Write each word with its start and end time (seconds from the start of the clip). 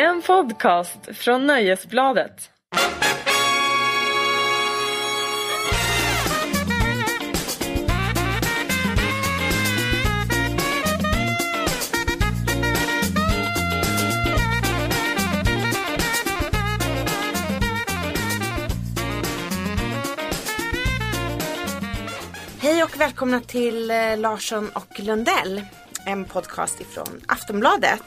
En 0.00 0.22
podcast 0.22 0.98
från 1.12 1.46
Nöjesbladet. 1.46 2.50
Hej 22.60 22.82
och 22.82 23.00
välkomna 23.00 23.40
till 23.40 23.90
eh, 23.90 24.18
Larsson 24.18 24.70
och 24.74 25.00
Lundell. 25.00 25.62
En 26.06 26.24
podcast 26.24 26.80
ifrån 26.80 27.20
Aftonbladet. 27.28 28.02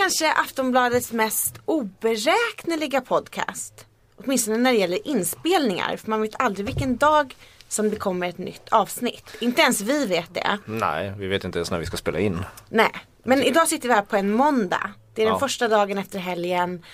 Kanske 0.00 0.32
Aftonbladets 0.32 1.12
mest 1.12 1.54
oberäkneliga 1.64 3.00
podcast. 3.00 3.86
Åtminstone 4.16 4.56
när 4.58 4.72
det 4.72 4.78
gäller 4.78 5.08
inspelningar. 5.08 5.96
För 5.96 6.10
man 6.10 6.22
vet 6.22 6.40
aldrig 6.42 6.66
vilken 6.66 6.96
dag 6.96 7.36
som 7.68 7.90
det 7.90 7.96
kommer 7.96 8.28
ett 8.28 8.38
nytt 8.38 8.68
avsnitt. 8.70 9.36
Inte 9.40 9.62
ens 9.62 9.80
vi 9.80 10.06
vet 10.06 10.34
det. 10.34 10.58
Nej, 10.64 11.12
vi 11.18 11.26
vet 11.26 11.44
inte 11.44 11.58
ens 11.58 11.70
när 11.70 11.78
vi 11.78 11.86
ska 11.86 11.96
spela 11.96 12.18
in. 12.18 12.44
Nej, 12.68 12.90
men 13.22 13.42
idag 13.42 13.68
sitter 13.68 13.88
vi 13.88 13.94
här 13.94 14.02
på 14.02 14.16
en 14.16 14.32
måndag. 14.32 14.90
Det 15.14 15.22
är 15.22 15.26
den 15.26 15.34
Ja. 15.34 15.38
första 15.38 15.68
dagen 15.68 15.98
efter 15.98 16.18
helgen 16.18 16.84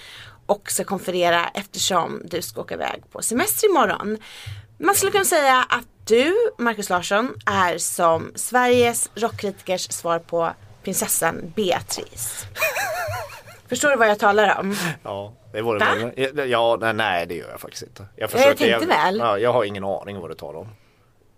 och 0.46 0.70
ska 0.70 0.84
konferera 0.84 1.48
eftersom 1.54 2.22
du 2.24 2.42
ska 2.42 2.60
åka 2.60 2.74
iväg 2.74 3.02
på 3.12 3.22
semester 3.22 3.68
imorgon. 3.70 4.18
Man 4.78 4.94
skulle 4.94 5.12
kunna 5.12 5.24
säga 5.24 5.66
att 5.68 5.86
du, 6.06 6.34
Markus 6.58 6.90
Larsson, 6.90 7.34
är 7.46 7.78
som 7.78 8.32
Sveriges 8.34 9.10
rockkritikers 9.14 9.92
svar 9.92 10.18
på 10.18 10.52
prinsessan 10.86 11.52
Beatrice. 11.56 12.44
Förstår 13.68 13.88
du 13.90 13.96
vad 13.96 14.08
jag 14.08 14.18
talar 14.18 14.58
om? 14.60 14.76
Ja, 15.02 15.32
det 15.52 15.62
vore 15.62 15.78
Va? 15.78 15.86
väl- 16.16 16.50
Ja, 16.50 16.78
nej, 16.80 16.94
nej 16.94 17.26
det 17.26 17.34
gör 17.34 17.50
jag 17.50 17.60
faktiskt 17.60 17.82
inte. 17.82 18.04
Jag, 18.16 18.30
jag 18.34 18.56
tänkte 18.58 18.86
väl. 18.86 19.18
Ja, 19.18 19.38
jag 19.38 19.52
har 19.52 19.64
ingen 19.64 19.84
aning 19.84 20.20
vad 20.20 20.30
du 20.30 20.34
talar 20.34 20.58
om. 20.60 20.68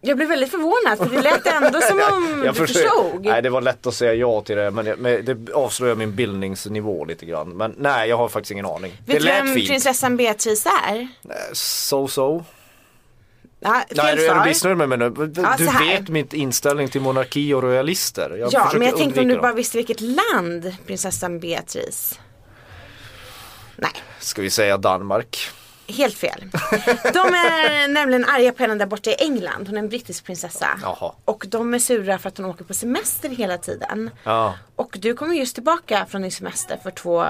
Jag 0.00 0.16
blev 0.16 0.28
väldigt 0.28 0.50
förvånad 0.50 0.98
för 0.98 1.16
det 1.16 1.22
lät 1.22 1.46
ändå 1.46 1.80
som 1.80 2.00
om 2.12 2.42
jag 2.44 2.54
du 2.54 2.66
förstod. 2.66 3.24
Nej, 3.24 3.42
det 3.42 3.50
var 3.50 3.60
lätt 3.60 3.86
att 3.86 3.94
säga 3.94 4.14
ja 4.14 4.40
till 4.40 4.56
det 4.56 4.70
men, 4.70 4.86
jag- 4.86 4.98
men 4.98 5.24
det 5.24 5.52
avslöjar 5.52 5.94
min 5.94 6.14
bildningsnivå 6.14 7.04
lite 7.04 7.26
grann. 7.26 7.48
Men 7.48 7.74
nej, 7.78 8.08
jag 8.08 8.16
har 8.16 8.28
faktiskt 8.28 8.50
ingen 8.50 8.66
aning. 8.66 8.90
Vet 8.92 9.06
det 9.06 9.12
du 9.12 9.18
lät 9.24 9.38
vem 9.44 9.54
fint. 9.54 9.68
prinsessan 9.68 10.16
Beatrice 10.16 10.66
är? 10.88 10.96
Eh, 11.00 11.34
So 11.52 12.08
so. 12.08 12.44
Nej, 13.60 13.84
är 13.96 14.34
du 14.42 14.48
missnöjd 14.48 14.76
med 14.76 14.88
mig 14.88 14.98
nu? 14.98 15.10
Du 15.10 15.42
Ja, 15.42 15.56
vet 15.80 16.08
min 16.08 16.28
inställning 16.32 16.88
till 16.88 17.00
monarki 17.00 17.54
och 17.54 17.62
royalister. 17.62 18.36
Jag 18.40 18.52
Ja, 18.52 18.70
men 18.74 18.82
jag 18.82 18.96
tänkte 18.96 19.20
om 19.20 19.26
du 19.28 19.34
dem. 19.34 19.42
bara 19.42 19.52
visste 19.52 19.76
vilket 19.76 20.00
land 20.00 20.76
prinsessan 20.86 21.40
Beatrice. 21.40 22.18
Nej, 23.76 23.90
Ska 24.18 24.42
vi 24.42 24.50
säga 24.50 24.76
Danmark? 24.76 25.38
helt 25.90 26.14
fel. 26.14 26.44
De 27.12 27.18
är 27.18 27.88
nämligen 27.92 28.24
arga 28.24 28.52
på 28.52 28.62
henne 28.62 28.74
där 28.74 28.86
borta 28.86 29.10
i 29.10 29.14
England. 29.18 29.66
Hon 29.66 29.76
är 29.76 29.78
en 29.80 29.88
brittisk 29.88 30.24
prinsessa. 30.24 30.66
Jaha. 30.82 31.12
Och 31.24 31.44
de 31.48 31.74
är 31.74 31.78
sura 31.78 32.18
för 32.18 32.28
att 32.28 32.36
hon 32.36 32.46
åker 32.46 32.64
på 32.64 32.74
semester 32.74 33.28
hela 33.28 33.58
tiden. 33.58 34.10
Ja. 34.24 34.54
Och 34.76 34.96
du 35.00 35.14
kommer 35.14 35.34
just 35.34 35.54
tillbaka 35.54 36.06
från 36.10 36.22
din 36.22 36.32
semester 36.32 36.78
för 36.82 36.90
två 36.90 37.26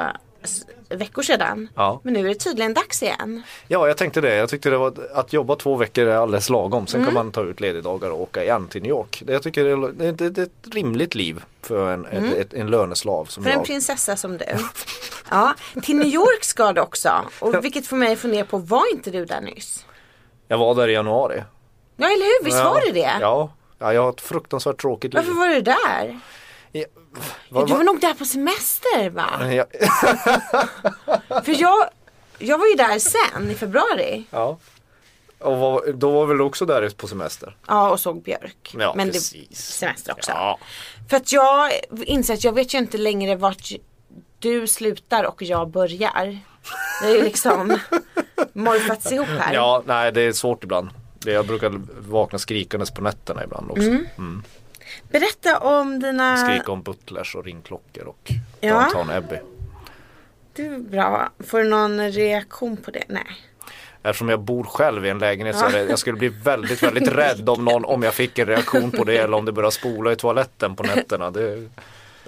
veckor 0.89 1.23
sedan. 1.23 1.69
Ja. 1.75 2.01
Men 2.05 2.15
nu 2.15 2.21
är 2.25 2.29
det 2.29 2.35
tydligen 2.35 2.75
dags 2.75 3.03
igen. 3.03 3.43
Ja, 3.69 3.87
jag 3.89 3.97
tänkte 3.97 4.21
det. 4.21 4.35
Jag 4.35 4.49
tyckte 4.49 4.71
det 4.71 4.79
var 4.79 4.95
att 5.15 5.33
jobba 5.33 5.57
två 5.57 5.77
veckor 5.77 6.07
är 6.07 6.17
alldeles 6.17 6.49
lagom. 6.51 6.87
Sen 6.87 7.01
Mm. 7.01 7.07
kan 7.07 7.25
man 7.25 7.33
ta 7.33 7.43
ut 7.43 7.61
ledigdagar 7.61 8.11
och 8.11 8.21
åka 8.21 8.43
igen 8.45 8.69
till 8.69 8.83
New 8.83 8.91
York. 8.91 9.23
Det, 9.27 9.33
jag 9.33 9.43
tycker 9.43 9.65
det 9.65 9.71
är, 9.71 10.13
det, 10.13 10.31
det, 10.31 10.41
är 10.43 10.45
ett 10.47 10.75
rimligt 10.75 11.15
liv 11.15 11.43
för 11.63 11.91
en, 11.93 12.07
ett, 12.07 12.35
ett, 12.37 12.55
en 12.55 12.67
löneslav 12.71 13.25
som 13.25 13.43
Mm. 13.43 13.51
För 13.53 13.57
en 13.57 13.61
jag. 13.61 13.67
prinsessa 13.67 14.17
som 14.17 14.39
du. 14.39 14.45
Ja, 15.31 15.55
till 15.83 15.97
New 15.97 16.09
York 16.09 16.45
ska 16.45 16.73
du 16.73 16.81
också. 16.81 17.11
Och 17.41 17.65
vilket 17.65 17.87
får 17.87 17.97
mig 17.97 18.13
att 18.13 18.19
fundera 18.19 18.45
på, 18.45 18.59
var 18.59 18.93
inte 18.93 19.11
du 19.11 19.25
där 19.25 19.41
nyss? 19.41 19.85
Jag 20.49 20.59
var 20.59 20.75
där 20.75 20.89
i 20.89 20.93
januari. 20.93 21.43
Ja, 21.97 22.07
eller 22.07 22.25
hur? 22.41 22.45
Visst 22.45 22.59
ja. 22.59 22.71
var 22.71 22.81
du 22.81 22.93
det? 22.93 23.13
Ja. 23.21 23.53
ja, 23.79 23.93
jag 23.93 24.03
har 24.03 24.11
ett 24.11 24.21
fruktansvärt 24.21 24.81
tråkigt 24.81 25.15
liv. 25.15 25.23
Varför 25.27 25.39
var 25.41 25.49
du 25.49 25.61
där? 25.61 26.21
Ja, 26.73 26.85
vad- 27.51 27.67
du 27.69 27.73
var 27.75 27.83
nog 27.85 28.01
där 28.01 28.15
på 28.15 28.25
semester 28.25 29.11
va? 29.11 29.53
Ja, 29.53 29.65
För 31.45 31.61
jag, 31.63 31.89
jag 32.39 32.59
var 32.59 32.67
ju 32.67 32.75
där 32.75 32.99
sen 32.99 33.51
i 33.51 33.55
februari. 33.55 34.25
ja. 34.31 34.59
Och 35.39 35.59
var, 35.59 35.93
då 35.93 36.11
var 36.11 36.27
väl 36.27 36.41
också 36.41 36.67
där 36.67 36.89
på 36.97 37.09
semester? 37.09 37.57
Ja 37.67 37.91
och 37.91 38.01
såg 38.01 38.23
björk. 38.23 38.75
Ja, 38.79 38.93
Men 38.97 39.07
det 39.07 39.13
precis. 39.13 39.59
semester 39.59 40.13
också. 40.13 40.31
Ja. 40.31 40.59
För 41.11 41.17
att 41.17 41.33
jag 41.33 41.71
inser 42.05 42.35
att 42.35 42.45
jag 42.45 42.53
vet 42.53 42.75
ju 42.75 42.79
inte 42.79 42.99
längre 42.99 43.37
vart 43.37 43.69
du 44.39 44.67
slutar 44.67 45.25
och 45.25 45.43
jag 45.43 45.69
börjar. 45.71 46.39
Det 47.03 47.07
är 47.09 47.15
ju 47.15 47.23
liksom 47.23 47.79
morfats 48.53 49.13
ihop 49.13 49.29
här. 49.29 49.55
ja, 49.55 49.83
nej 49.87 50.13
det 50.13 50.21
är 50.23 50.33
svårt 50.33 50.65
ibland. 50.65 50.89
Det, 51.19 51.33
jag 51.33 51.47
brukar 51.47 51.73
vakna 51.99 52.39
skrikandes 52.39 52.91
på 52.91 53.03
nätterna 53.03 53.45
ibland 53.45 53.71
också. 53.71 53.83
Mm. 53.83 54.43
Berätta 55.11 55.59
om 55.59 56.01
dina... 56.01 56.37
Skrika 56.37 56.73
om 56.73 56.83
butlers 56.83 57.35
och 57.35 57.45
ringklockor 57.45 58.05
och 58.07 58.33
Ja. 58.61 58.81
Downtown 58.81 59.11
Abbey. 59.11 59.39
Du 60.55 60.75
är 60.75 60.79
bra. 60.79 61.31
Får 61.47 61.59
du 61.59 61.69
någon 61.69 62.13
reaktion 62.13 62.77
på 62.77 62.91
det? 62.91 63.05
Nej. 63.09 63.27
Eftersom 64.03 64.29
jag 64.29 64.41
bor 64.41 64.65
själv 64.65 65.07
i 65.07 65.09
en 65.09 65.19
lägenhet 65.19 65.57
så 65.57 65.65
är 65.67 65.73
det, 65.73 65.85
jag 65.85 65.99
skulle 65.99 66.17
bli 66.17 66.29
väldigt, 66.29 66.83
väldigt 66.83 67.09
rädd 67.09 67.49
om 67.49 67.65
någon, 67.65 67.85
om 67.85 68.03
jag 68.03 68.15
fick 68.15 68.39
en 68.39 68.47
reaktion 68.47 68.91
på 68.91 69.05
det 69.05 69.17
eller 69.17 69.37
om 69.37 69.45
det 69.45 69.53
började 69.53 69.73
spola 69.75 70.13
i 70.13 70.17
toaletten 70.17 70.77
på 70.77 70.83
nätterna. 70.83 71.31
Det, 71.31 71.69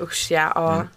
Usch 0.00 0.28
ja. 0.30 0.52
ja. 0.54 0.74
Mm. 0.74 0.88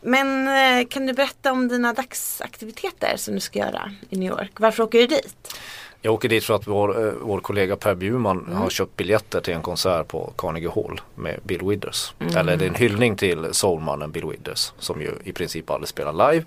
Men 0.00 0.48
eh, 0.80 0.86
kan 0.88 1.06
du 1.06 1.12
berätta 1.12 1.52
om 1.52 1.68
dina 1.68 1.92
dagsaktiviteter 1.92 3.16
som 3.16 3.34
du 3.34 3.40
ska 3.40 3.58
göra 3.58 3.92
i 4.10 4.16
New 4.18 4.28
York? 4.28 4.52
Varför 4.56 4.82
åker 4.82 4.98
du 4.98 5.06
dit? 5.06 5.58
Jag 6.06 6.14
åker 6.14 6.28
dit 6.28 6.44
för 6.44 6.54
att 6.54 6.66
vår, 6.66 7.06
eh, 7.06 7.12
vår 7.22 7.40
kollega 7.40 7.76
Per 7.76 7.94
Bjurman 7.94 8.38
Mm. 8.40 8.52
har 8.56 8.70
köpt 8.70 8.96
biljetter 8.96 9.40
till 9.40 9.54
en 9.54 9.62
konsert 9.62 10.08
på 10.08 10.32
Carnegie 10.38 10.70
Hall 10.74 11.00
med 11.14 11.40
Bill 11.42 11.62
Withers. 11.62 12.12
Mm. 12.18 12.36
Eller 12.36 12.56
det 12.56 12.64
är 12.64 12.68
en 12.68 12.74
hyllning 12.74 13.16
till 13.16 13.48
soulmannen 13.52 14.10
Bill 14.10 14.24
Withers 14.26 14.72
som 14.78 15.00
ju 15.00 15.10
i 15.24 15.32
princip 15.32 15.70
aldrig 15.70 15.88
spelar 15.88 16.12
live. 16.32 16.44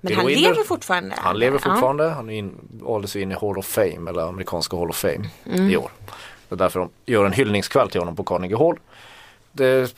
Men 0.00 0.08
Bill 0.08 0.16
han 0.16 0.26
Withers- 0.26 0.40
lever 0.40 0.62
fortfarande? 0.64 1.14
Han 1.18 1.38
lever 1.38 1.60
Ja. 1.64 1.70
fortfarande. 1.70 2.08
Han 2.08 2.30
är 2.30 2.34
in, 2.34 2.52
valdes 2.82 3.16
in 3.16 3.32
i 3.32 3.34
Hall 3.34 3.58
of 3.58 3.66
Fame 3.66 4.10
eller 4.10 4.22
amerikanska 4.28 4.76
Hall 4.76 4.90
of 4.90 4.96
Fame 4.96 5.28
Mm. 5.52 5.70
i 5.70 5.76
år. 5.76 5.90
Det 6.48 6.54
är 6.54 6.56
därför 6.56 6.80
de 6.80 6.88
gör 7.06 7.24
en 7.24 7.32
hyllningskväll 7.32 7.90
till 7.90 8.00
honom 8.00 8.16
på 8.16 8.24
Carnegie 8.24 8.56
Hall. 8.58 8.76
Det 9.52 9.66
är 9.66 9.88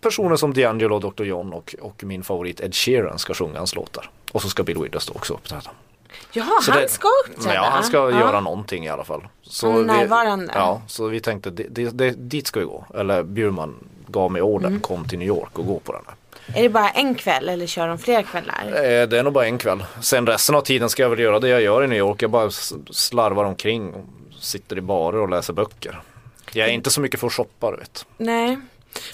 personer 0.00 0.36
som 0.36 0.54
D'Angelo, 0.54 1.00
Dr. 1.12 1.24
John 1.24 1.52
och, 1.52 1.74
och 1.80 2.04
min 2.04 2.22
favorit 2.24 2.60
Ed 2.60 2.74
Sheeran 2.74 3.18
ska 3.18 3.34
sjunga 3.34 3.58
hans 3.58 3.74
låtar. 3.74 4.10
Och 4.32 4.42
så 4.42 4.48
ska 4.48 4.62
Bill 4.62 4.78
Withers 4.78 5.06
då 5.06 5.12
också 5.14 5.34
uppträda. 5.34 5.70
Jaha, 6.32 6.60
Så 6.62 6.72
han 6.72 6.80
det- 6.80 6.88
ska 6.88 7.08
uppträda? 7.26 7.54
Ja, 7.54 7.68
han 7.70 7.84
ska 7.84 7.96
Ja. 7.96 8.10
göra 8.20 8.40
någonting 8.40 8.84
i 8.84 8.88
alla 8.88 9.04
fall. 9.04 9.22
Så 9.42 9.66
Han 9.70 9.76
är 9.76 9.94
vi, 9.94 9.98
närvarande. 10.00 10.52
Ja, 10.56 10.82
så 10.86 11.06
vi 11.08 11.20
tänkte 11.20 11.50
det, 11.50 11.66
det, 11.70 11.90
det, 11.90 12.10
dit 12.10 12.46
ska 12.46 12.60
vi 12.60 12.66
gå. 12.66 12.84
Eller 12.94 13.22
Bjurman 13.22 13.74
gav 14.06 14.32
mig 14.32 14.42
orden, 14.42 14.68
Mm. 14.68 14.80
kom 14.80 15.08
till 15.08 15.18
New 15.18 15.28
York 15.28 15.58
och 15.58 15.66
gå 15.66 15.78
på 15.78 15.92
den 15.92 16.02
här. 16.06 16.14
Är 16.58 16.62
det 16.62 16.68
bara 16.68 16.90
en 16.90 17.14
kväll 17.14 17.48
eller 17.48 17.66
kör 17.66 17.88
de 17.88 17.98
fler 17.98 18.22
kvällar? 18.22 18.64
Eh, 18.66 19.06
Det 19.08 19.18
är 19.18 19.22
nog 19.22 19.32
bara 19.32 19.46
en 19.46 19.58
kväll. 19.58 19.84
Sen 20.00 20.26
resten 20.26 20.54
av 20.54 20.60
tiden 20.60 20.88
ska 20.90 21.02
jag 21.02 21.10
väl 21.10 21.18
göra 21.18 21.40
det 21.40 21.48
jag 21.48 21.62
gör 21.62 21.84
i 21.84 21.86
New 21.86 21.98
York. 21.98 22.22
Jag 22.22 22.30
bara 22.30 22.50
slarvar 22.90 23.44
omkring 23.44 23.92
och 23.94 24.04
sitter 24.40 24.78
i 24.78 24.80
barer 24.80 25.18
och 25.20 25.28
läser 25.28 25.52
böcker. 25.52 26.00
Jag 26.52 26.68
är 26.68 26.72
inte 26.72 26.90
så 26.90 27.00
mycket 27.00 27.20
för 27.20 27.26
att 27.26 27.32
shoppa 27.32 27.70
du 27.70 27.76
vet. 27.76 28.06
Nej. 28.16 28.58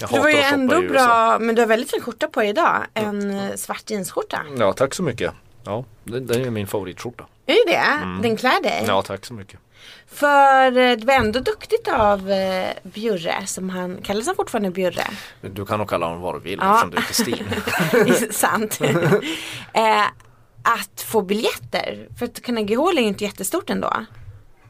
Jag 0.00 0.10
det 0.10 0.18
var 0.20 0.28
ju 0.28 0.36
ändå 0.40 0.80
bra, 0.80 1.38
men 1.40 1.54
du 1.54 1.62
har 1.62 1.66
väldigt 1.66 1.90
fin 1.90 2.00
skjorta 2.00 2.26
på 2.28 2.40
dig 2.40 2.48
idag. 2.48 2.76
En 2.94 3.30
eh, 3.38 3.54
svart 3.56 3.90
jeansskjorta. 3.90 4.40
Ja, 4.58 4.72
tack 4.72 4.94
så 4.94 5.02
mycket. 5.02 5.32
Ja, 5.64 5.84
det, 6.04 6.20
det 6.20 6.34
är 6.42 6.50
min 6.50 6.66
favoritskjorta. 6.66 7.24
Är 7.46 7.66
det 7.66 7.72
det? 7.72 8.28
Den 8.28 8.36
klär 8.36 8.62
dig? 8.62 8.84
Ja, 8.86 9.02
tack 9.02 9.26
så 9.26 9.34
mycket. 9.34 9.60
För 10.06 10.66
eh, 10.78 10.96
det 10.96 11.04
var 11.04 11.14
ändå 11.14 11.40
duktigt 11.40 11.88
av 11.88 12.30
eh, 12.30 12.68
Bjurre, 12.82 13.46
som 13.46 13.70
han, 13.70 13.98
kallas 14.02 14.26
han 14.26 14.36
fortfarande 14.36 14.70
Bjurre? 14.70 15.04
Du 15.40 15.66
kan 15.66 15.78
nog 15.78 15.88
kalla 15.88 16.06
honom 16.06 16.20
vad 16.22 16.34
du 16.34 16.38
vill 16.40 16.58
Ja. 16.62 16.74
eftersom 16.74 16.90
du 16.90 16.96
heter 17.00 17.14
Stin. 18.14 18.32
Sant. 18.32 18.80
eh, 19.72 20.06
att 20.62 21.00
få 21.06 21.22
biljetter. 21.22 22.08
För 22.18 22.24
att 22.26 22.42
Carnegie 22.42 22.76
Hall 22.78 22.98
är 22.98 23.02
ju 23.02 23.08
inte 23.08 23.24
jättestort 23.24 23.70
ändå. 23.70 23.92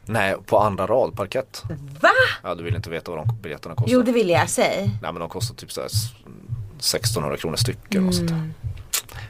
Nej, 0.05 0.35
på 0.45 0.59
andra 0.59 0.87
rad, 0.87 1.15
parkett. 1.15 1.63
Va? 2.01 2.09
Ja, 2.43 2.55
du 2.55 2.63
vill 2.63 2.75
inte 2.75 2.89
veta 2.89 3.11
vad 3.11 3.19
de 3.27 3.35
biljetterna 3.41 3.75
kostar. 3.75 3.91
Jo 3.93 4.01
det 4.01 4.11
vill 4.11 4.29
jag 4.29 4.49
säga. 4.49 4.79
Nej, 4.81 5.11
men 5.13 5.15
de 5.15 5.29
kostar 5.29 5.55
typ 5.55 5.71
så 5.71 5.81
här 5.81 5.87
s- 5.87 6.13
1600 6.79 7.37
kronor 7.37 7.55
styck 7.55 7.77
eller 7.91 8.01
något 8.01 8.15
sånt 8.15 8.29
där. 8.29 8.49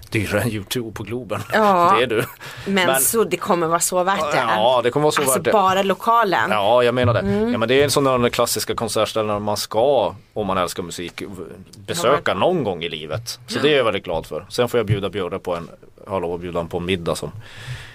Dyrare 0.09 0.41
än 0.41 0.49
YouTube 0.49 0.91
på 0.91 1.03
Globen. 1.03 1.41
Ja. 1.53 1.95
Det 1.97 2.03
är 2.03 2.07
du. 2.07 2.25
Men, 2.65 2.87
Men- 2.87 3.01
så 3.01 3.23
det 3.23 3.37
kommer 3.37 3.67
vara 3.67 3.79
så 3.79 4.03
värt 4.03 4.31
det. 4.31 4.37
Ja, 4.37 4.81
det 4.83 4.91
kommer 4.91 5.03
vara 5.03 5.11
så 5.11 5.21
alltså 5.21 5.37
värt 5.37 5.45
det. 5.45 5.51
bara 5.51 5.83
lokalen. 5.83 6.49
Ja, 6.51 6.83
jag 6.83 6.95
menar 6.95 7.13
det. 7.13 7.19
Mm. 7.19 7.51
Ja, 7.51 7.57
men 7.57 7.67
det 7.67 7.83
är 7.83 7.89
sådana 7.89 8.29
klassiska 8.29 8.75
konsertställen 8.75 9.41
man 9.41 9.57
ska, 9.57 10.15
om 10.33 10.47
man 10.47 10.57
älskar 10.57 10.83
musik, 10.83 11.23
besöka 11.87 12.33
någon 12.33 12.63
gång 12.63 12.83
i 12.83 12.89
livet. 12.89 13.39
Så 13.47 13.59
det 13.59 13.73
är 13.73 13.77
jag 13.77 13.83
väldigt 13.83 14.03
glad 14.03 14.25
för. 14.25 14.45
Sen 14.49 14.69
får 14.69 14.77
jag 14.77 14.87
bjuda 14.87 15.09
Björre 15.09 15.39
på 15.39 15.55
en, 15.55 15.69
har 16.07 16.21
lov 16.21 16.33
att 16.33 16.41
bjuda 16.41 16.63
på 16.65 16.77
en 16.77 16.85
middag 16.85 17.15
som, 17.15 17.31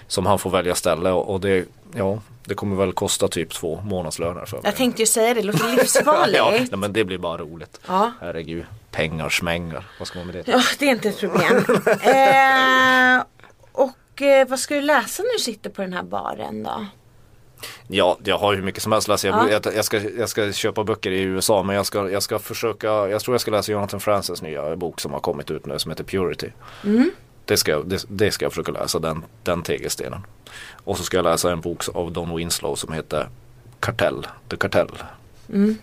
som 0.07 0.25
han 0.25 0.39
får 0.39 0.49
välja 0.49 0.75
ställe 0.75 1.11
och, 1.11 1.33
och 1.33 1.39
det, 1.41 1.65
ja, 1.95 2.19
det 2.45 2.55
kommer 2.55 2.75
väl 2.75 2.93
kosta 2.93 3.27
typ 3.27 3.53
två 3.53 3.79
månadslöner 3.85 4.45
för 4.45 4.57
mig. 4.57 4.61
Jag 4.65 4.75
tänkte 4.75 5.01
ju 5.01 5.05
säga 5.05 5.33
det, 5.33 5.41
det 5.41 5.47
låter 5.47 5.75
livsfarligt. 5.75 6.67
ja, 6.71 6.77
men 6.77 6.93
det 6.93 7.03
blir 7.03 7.17
bara 7.17 7.37
roligt. 7.37 7.79
Ja. 7.87 8.11
Herregud. 8.21 8.65
Pengar 8.91 9.29
smänger. 9.29 9.83
Vad 9.99 10.07
ska 10.07 10.19
man 10.19 10.27
med 10.27 10.35
det? 10.35 10.51
Ja, 10.51 10.61
det 10.79 10.85
är 10.85 10.91
inte 10.91 11.09
ett 11.09 11.19
problem. 11.19 11.57
eh, 12.01 13.23
och 13.71 14.21
eh, 14.21 14.47
vad 14.47 14.59
ska 14.59 14.75
du 14.75 14.81
läsa 14.81 15.23
när 15.23 15.33
du 15.33 15.39
sitter 15.39 15.69
på 15.69 15.81
den 15.81 15.93
här 15.93 16.03
baren 16.03 16.63
då? 16.63 16.85
Ja, 17.87 18.17
jag 18.23 18.37
har 18.37 18.55
hur 18.55 18.61
mycket 18.63 18.83
som 18.83 18.91
helst 18.91 19.07
läst. 19.07 19.23
Jag, 19.23 19.35
Ja. 19.35 19.49
jag, 19.65 19.75
jag, 19.75 19.85
ska, 19.85 19.99
jag 19.99 20.29
ska 20.29 20.51
köpa 20.51 20.83
böcker 20.83 21.11
i 21.11 21.21
USA 21.21 21.63
men 21.63 21.75
jag 21.75 21.85
ska, 21.85 22.09
jag 22.09 22.23
ska 22.23 22.39
försöka, 22.39 22.87
jag 22.87 23.21
tror 23.21 23.33
jag 23.33 23.41
ska 23.41 23.51
läsa 23.51 23.71
Jonathan 23.71 23.99
Francis 23.99 24.41
nya 24.41 24.75
bok 24.75 24.99
som 24.99 25.13
har 25.13 25.19
kommit 25.19 25.51
ut 25.51 25.65
nu 25.65 25.79
som 25.79 25.91
heter 25.91 26.03
Purity. 26.03 26.47
Det, 27.45 27.57
ska, 27.57 27.79
det, 27.79 28.05
det 28.09 28.31
ska 28.31 28.45
jag 28.45 28.51
försöka 28.51 28.71
läsa, 28.71 28.99
den, 28.99 29.25
den 29.43 29.61
tegelstenen. 29.61 30.25
Och 30.73 30.97
så 30.97 31.03
ska 31.03 31.17
jag 31.17 31.23
läsa 31.23 31.51
en 31.51 31.61
bok 31.61 31.83
av 31.93 32.11
Don 32.11 32.35
Winslow 32.35 32.75
som 32.75 32.93
heter 32.93 33.29
Kartell, 33.79 34.27
The 34.49 34.57
Kartell. 34.57 34.91
Du 35.47 35.75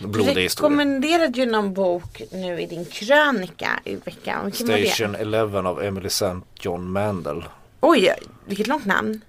Blodig 0.00 0.42
historia. 0.42 0.46
rekommenderade 0.46 1.38
ju 1.38 1.46
någon 1.46 1.74
bok 1.74 2.22
nu 2.32 2.60
i 2.60 2.66
din 2.66 2.84
krönika 2.84 3.80
i 3.84 3.94
veckan. 3.94 4.44
Vilken? 4.44 4.86
Station 4.86 5.14
11 5.14 5.58
av 5.58 5.82
Emily 5.82 6.06
St. 6.06 6.36
John 6.60 6.90
Mandel. 6.90 7.44
Oj, 7.80 8.12
vilket 8.46 8.66
långt 8.66 8.84
namn. 8.84 9.20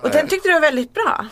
Och 0.00 0.10
den 0.10 0.28
tyckte 0.28 0.48
du 0.48 0.52
var 0.52 0.60
väldigt 0.60 0.94
bra. 0.94 1.26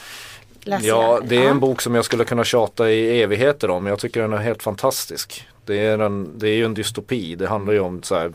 Läser 0.61 0.89
Ja, 0.89 1.21
det 1.25 1.37
är 1.37 1.51
en 1.51 1.61
bok 1.61 1.83
som 1.83 1.95
jag 1.95 2.05
skulle 2.05 2.25
kunna 2.25 2.45
tjata 2.45 2.91
i 2.91 3.23
evigheter 3.23 3.71
om. 3.71 3.87
Jag 3.87 3.99
tycker 3.99 4.21
den 4.23 4.33
är 4.33 4.37
helt 4.37 4.63
fantastisk. 4.63 5.49
Det 5.65 5.79
är, 5.79 5.99
en, 5.99 6.39
det 6.39 6.49
är 6.49 6.55
ju 6.55 6.65
en 6.65 6.75
dystopi. 6.75 7.35
Det 7.35 7.49
handlar 7.49 7.73
ju 7.73 7.81
om 7.81 8.03
så 8.03 8.15
här, 8.15 8.33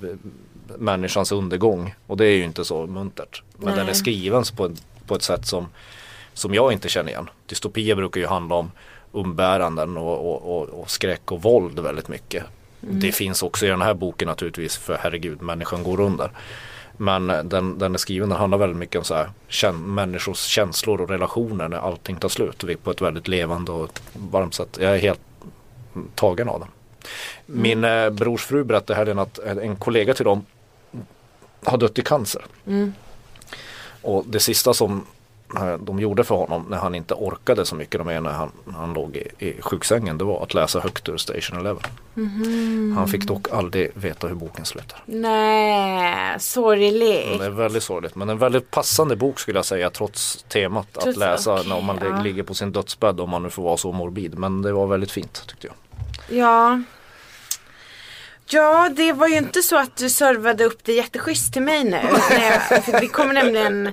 människans 0.78 1.32
undergång. 1.32 1.96
Och 2.08 2.18
det 2.18 2.26
är 2.26 2.36
ju 2.36 2.44
inte 2.44 2.66
så 2.66 2.88
muntert. 2.88 3.44
Men 3.58 3.68
Nej. 3.68 3.78
den 3.78 3.90
är 3.90 3.94
skriven 3.94 4.44
på, 4.58 4.72
på 5.08 5.16
ett 5.16 5.24
sätt 5.24 5.46
som, 5.46 5.68
som 6.34 6.54
jag 6.54 6.74
inte 6.74 6.90
känner 6.90 7.10
igen. 7.10 7.30
Dystopier 7.46 7.96
brukar 7.96 8.22
ju 8.22 8.28
handla 8.28 8.56
om 8.56 8.72
umbäranden 9.14 9.98
och, 9.98 10.32
och, 10.32 10.58
och, 10.58 10.70
och 10.70 10.90
skräck 10.90 11.32
och 11.32 11.42
våld 11.42 11.80
väldigt 11.80 12.08
mycket. 12.08 12.44
Det 12.80 13.12
finns 13.12 13.44
också 13.44 13.66
i 13.66 13.70
den 13.70 13.82
här 13.82 13.94
boken 13.94 14.28
naturligtvis 14.28 14.78
för 14.78 14.98
herregud 15.02 15.42
människan 15.42 15.84
går 15.84 16.00
under. 16.00 16.32
Men 16.98 17.30
eh, 17.30 17.44
den, 17.44 17.80
den 17.80 17.94
är 17.94 17.98
skriven, 17.98 18.30
den 18.30 18.38
handlar 18.38 18.58
väldigt 18.58 18.78
mycket 18.78 19.00
om 19.00 19.04
så 19.04 19.14
här, 19.14 19.30
kän, 19.48 19.94
människors 19.94 20.40
känslor 20.40 21.02
och 21.02 21.10
relationer 21.10 21.70
när 21.70 21.78
allting 21.78 22.16
tar 22.16 22.30
slut. 22.30 22.84
På 22.84 22.92
ett 22.92 23.02
väldigt 23.02 23.28
levande 23.28 23.72
och 23.72 24.00
varmt 24.14 24.54
sätt. 24.54 24.78
Jag 24.82 24.94
är 24.94 24.98
helt 24.98 25.22
tagen 26.16 26.50
av 26.50 26.60
den. 26.60 26.70
Min 27.46 27.84
eh, 27.84 28.10
brors 28.10 28.46
fru 28.46 28.64
berättade 28.64 28.98
helgen 28.98 29.20
att 29.20 29.40
en 29.40 29.76
kollega 29.76 30.14
till 30.14 30.26
dem 30.26 30.46
har 31.64 31.78
dött 31.78 32.00
i 32.00 32.02
cancer. 32.02 32.46
Och 34.02 34.26
det 34.28 34.40
sista 34.40 34.74
som 34.74 35.06
de 35.80 36.00
gjorde 36.00 36.24
för 36.24 36.36
honom 36.36 36.66
när 36.70 36.78
han 36.78 36.96
inte 36.96 37.14
orkade 37.14 37.66
så 37.66 37.76
mycket 37.76 38.06
mer 38.06 38.22
när 38.22 38.32
han, 38.32 38.52
han 38.76 38.94
låg 38.94 39.16
i, 39.16 39.28
i 39.48 39.62
sjuksängen 39.62 40.18
det 40.18 40.24
var 40.24 40.44
att 40.44 40.54
läsa 40.54 40.80
högt 40.80 41.10
ur 41.10 41.18
Station 41.18 41.60
Eleven. 41.60 41.82
Han 42.96 43.08
fick 43.08 43.24
dock 43.24 43.52
aldrig 43.52 43.92
veta 43.94 44.28
hur 44.28 44.36
boken 44.36 44.66
slutar. 44.66 45.00
Nej, 45.06 46.40
sorgligt. 46.40 47.40
Det 47.40 47.46
är 47.46 47.50
väldigt 47.50 47.84
sorgligt 47.84 48.16
men 48.16 48.30
en 48.30 48.38
väldigt 48.38 48.72
passande 48.72 49.16
bok 49.16 49.40
skulle 49.40 49.58
jag 49.58 49.66
säga 49.66 49.90
trots 49.90 50.46
temat 50.50 50.98
att 50.98 51.04
Trots- 51.04 51.18
läsa 51.20 51.54
okej, 51.54 51.70
när 51.70 51.82
man 51.82 52.00
ja. 52.02 52.22
ligger 52.22 52.44
på 52.44 52.54
sin 52.54 52.72
dödsbädd 52.72 53.20
om 53.20 53.30
man 53.30 53.44
nu 53.44 53.50
får 53.50 53.64
vara 53.64 53.78
så 53.78 53.92
morbid. 53.92 54.38
Men 54.40 54.62
det 54.62 54.72
var 54.72 54.88
väldigt 54.88 55.12
fint 55.12 55.44
tyckte 55.48 55.68
jag. 55.68 55.76
Ja. 56.40 56.82
Ja, 58.50 58.90
det 58.96 59.14
var 59.14 59.28
ju 59.28 59.38
inte 59.38 59.62
så 59.62 59.80
att 59.80 59.96
du 59.96 60.10
servade 60.10 60.64
upp 60.66 60.84
det 60.84 60.94
jätteschysst 60.94 61.54
till 61.54 61.62
mig 61.62 61.84
nu. 61.84 62.00
Jag- 62.92 63.02
det 63.02 63.08
kommer 63.08 63.34
nämligen, 63.34 63.92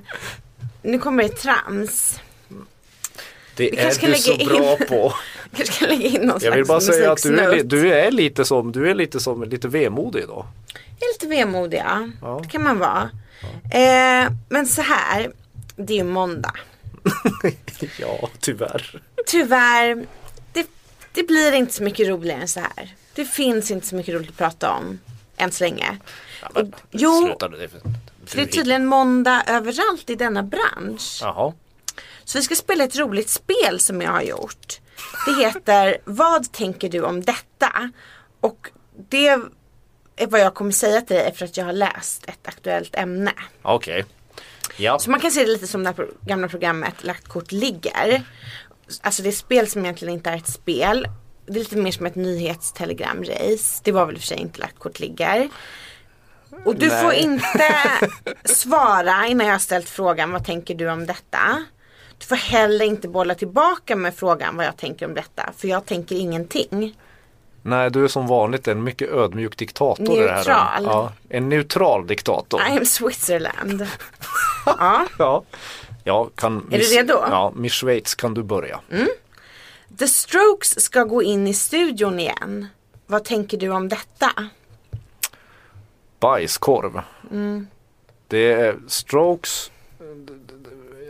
nu 0.82 0.99
kommer 0.99 1.23
det 1.23 1.29
trams. 1.29 2.21
Det 3.56 3.71
Vi 3.71 3.79
är 3.79 3.87
du 4.09 4.15
så 4.15 4.37
lägga 4.37 4.44
bra 4.59 4.73
in- 4.81 4.87
på. 4.88 5.15
Kanske 5.56 5.75
ska 5.75 5.87
lägga 5.87 6.09
in 6.09 6.21
någon 6.21 6.38
Jag 6.43 6.53
vill 6.53 6.65
bara 6.65 6.81
säga 6.81 7.12
att 7.12 7.23
du 7.23 7.38
är, 7.41 7.65
du 7.65 7.93
är 7.94 8.11
lite 8.11 8.44
som, 8.44 8.73
du 8.73 8.91
är 8.91 8.94
lite 8.94 9.21
som, 9.21 9.44
lite 9.44 9.69
vemodig 9.69 10.23
idag. 10.23 10.47
Jag 10.75 11.09
är 11.09 11.12
lite 11.15 11.27
vemodig 11.27 11.79
ja. 11.79 12.09
Ja. 12.23 12.41
Det 12.43 12.49
kan 12.49 12.62
man 12.62 12.79
vara. 12.79 13.11
Eh, 13.73 14.32
men 14.49 14.67
så 14.67 14.82
här, 14.82 15.32
det 15.77 15.93
är 15.93 15.97
ju 15.97 16.05
måndag. 16.05 16.53
Ja, 17.99 18.29
tyvärr. 18.41 19.03
Tyvärr, 19.26 20.06
det, 20.53 20.67
det 21.12 21.23
blir 21.23 21.53
inte 21.53 21.73
så 21.75 21.83
mycket 21.83 22.09
roligare 22.09 22.41
än 22.41 22.49
så 22.49 22.61
här. 22.61 22.94
Det 23.15 23.25
finns 23.25 23.71
inte 23.71 23.87
så 23.87 23.94
mycket 23.94 24.15
roligt 24.15 24.31
att 24.31 24.37
prata 24.37 24.71
om 24.71 24.99
än 25.37 25.53
så 25.53 25.65
länge. 25.65 25.99
Ja, 26.43 26.49
men, 26.55 26.67
Och- 26.67 26.75
jo, 26.91 27.37
nu, 28.37 28.44
det, 28.44 28.50
är 28.50 28.53
tydligen 28.53 28.87
måndag 28.87 29.43
överallt 29.47 30.11
i 30.11 30.15
denna 30.15 30.43
bransch. 30.43 31.19
Jaha. 31.23 31.53
Så 32.25 32.38
vi 32.38 32.43
ska 32.43 32.55
spela 32.55 32.85
ett 32.85 32.97
roligt 32.97 33.31
spel 33.31 33.81
som 33.81 34.03
jag 34.03 34.11
har 34.11 34.23
gjort. 34.23 34.81
Det 35.27 35.44
heter 35.44 35.99
Vad 36.05 36.53
tänker 36.53 36.88
du 36.88 37.03
om 37.03 37.23
detta? 37.23 37.91
Och 38.41 38.69
det 39.09 39.29
är 40.17 40.27
vad 40.27 40.41
jag 40.41 40.55
kommer 40.55 40.73
säga 40.73 41.00
till 41.00 41.17
dig 41.17 41.27
efter 41.27 41.44
att 41.44 41.56
jag 41.56 41.65
har 41.65 41.73
läst 41.73 42.29
ett 42.29 42.49
aktuellt 42.49 42.97
ämne. 42.97 43.32
Okej. 43.62 44.05
Ja. 44.76 44.99
Så 44.99 45.11
man 45.11 45.21
kan 45.21 45.31
se 45.31 45.41
det 45.41 45.50
lite 45.50 45.67
som 45.67 45.85
det 45.85 45.94
här 45.97 46.09
gamla 46.26 46.49
programmet 46.49 47.05
Lagt 47.05 47.29
kort 47.29 47.53
ligger. 47.53 48.23
Alltså 49.00 49.23
det 49.23 49.29
är 49.29 49.33
spel 49.33 49.69
som 49.69 49.85
egentligen 49.85 50.15
inte 50.15 50.31
är 50.31 50.37
ett 50.37 50.49
spel. 50.49 51.09
Det 51.47 51.53
är 51.53 51.59
lite 51.59 51.76
mer 51.76 51.93
som 51.93 52.06
ett 52.06 52.15
nyhetstelegramrace. 52.15 53.81
Det 53.85 53.93
var 53.93 54.06
väl 54.06 54.15
i 54.15 54.19
och 54.19 54.21
för 54.21 54.26
sig 54.26 54.38
inte 54.38 54.61
Lagt 54.61 54.79
kort 54.79 55.00
ligger. 55.00 55.49
Och 56.65 56.77
du 56.77 56.89
Nej. 56.89 57.03
får 57.03 57.12
inte 57.12 57.65
svara 58.45 59.27
innan 59.27 59.47
jag 59.47 59.55
har 59.55 59.59
ställt 59.59 59.89
frågan 59.89 60.33
vad 60.33 60.45
tänker 60.45 60.75
du 60.75 60.91
om 60.91 61.07
detta? 61.07 61.65
Du 62.19 62.27
får 62.27 62.37
heller 62.37 62.85
inte 62.85 63.09
bolla 63.09 63.35
tillbaka 63.35 63.97
med 63.97 64.15
frågan 64.15 64.57
vad 64.57 64.67
jag 64.67 64.77
tänker 64.77 65.07
om 65.07 65.15
detta. 65.15 65.51
För 65.57 65.69
jag 65.69 65.87
tänker 65.87 66.17
ingenting. 66.17 66.97
Nej, 67.62 67.91
du 67.91 68.05
är 68.05 68.09
som 68.09 68.27
vanligt 68.27 68.69
en 68.69 68.85
mycket 68.85 69.11
ödmjuk 69.11 69.57
diktator. 69.57 70.17
Neutral. 70.17 70.85
Ja, 70.85 71.12
en 71.29 71.49
neutral 71.49 72.07
diktator. 72.07 72.61
I 72.61 72.77
am 72.77 72.85
Switzerland. 72.85 73.87
ja. 74.67 75.07
Ja. 75.19 75.43
Ja, 76.05 76.31
kan 76.35 76.69
Är 76.71 76.79
du 76.79 76.85
redo? 76.85 77.12
Ja, 77.12 77.53
Miss 77.57 77.73
Schweiz 77.73 78.15
kan 78.15 78.35
du 78.35 78.43
börja. 78.43 78.81
The 79.99 80.09
Strokes 80.09 80.81
ska 80.81 81.05
gå 81.05 81.23
in 81.23 81.47
i 81.47 81.55
studion 81.55 82.21
igen. 82.21 82.67
Vad 83.07 83.25
tänker 83.25 83.59
du 83.59 83.69
om 83.69 83.89
detta? 83.89 84.31
Bajskorv. 86.20 87.00
Mm. 87.31 87.67
Det 88.28 88.52
är 88.52 88.78
strokes. 88.87 89.70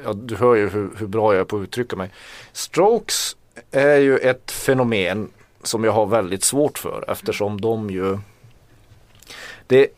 Ja, 0.05 0.13
du 0.13 0.37
hör 0.37 0.55
ju 0.55 0.69
hur, 0.69 0.91
hur 0.99 1.07
bra 1.07 1.33
jag 1.33 1.41
är 1.41 1.45
på 1.45 1.57
att 1.57 1.63
uttrycka 1.63 1.97
mig. 1.97 2.11
Strokes 2.53 3.37
är 3.71 3.97
ju 3.97 4.19
ett 4.19 4.51
fenomen 4.51 5.31
som 5.63 5.85
jag 5.85 5.93
har 5.93 6.07
väldigt 6.07 6.45
svårt 6.45 6.79
för 6.79 7.05
eftersom 7.09 7.61
de 7.61 7.91
ju 7.91 8.19
det, 9.67 9.89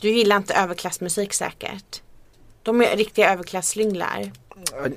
Du 0.00 0.10
gillar 0.10 0.36
inte 0.36 0.54
överklassmusik 0.54 1.32
säkert. 1.32 2.02
De 2.62 2.80
är 2.80 2.96
riktiga 2.96 3.32
överklasslynglar 3.32 4.32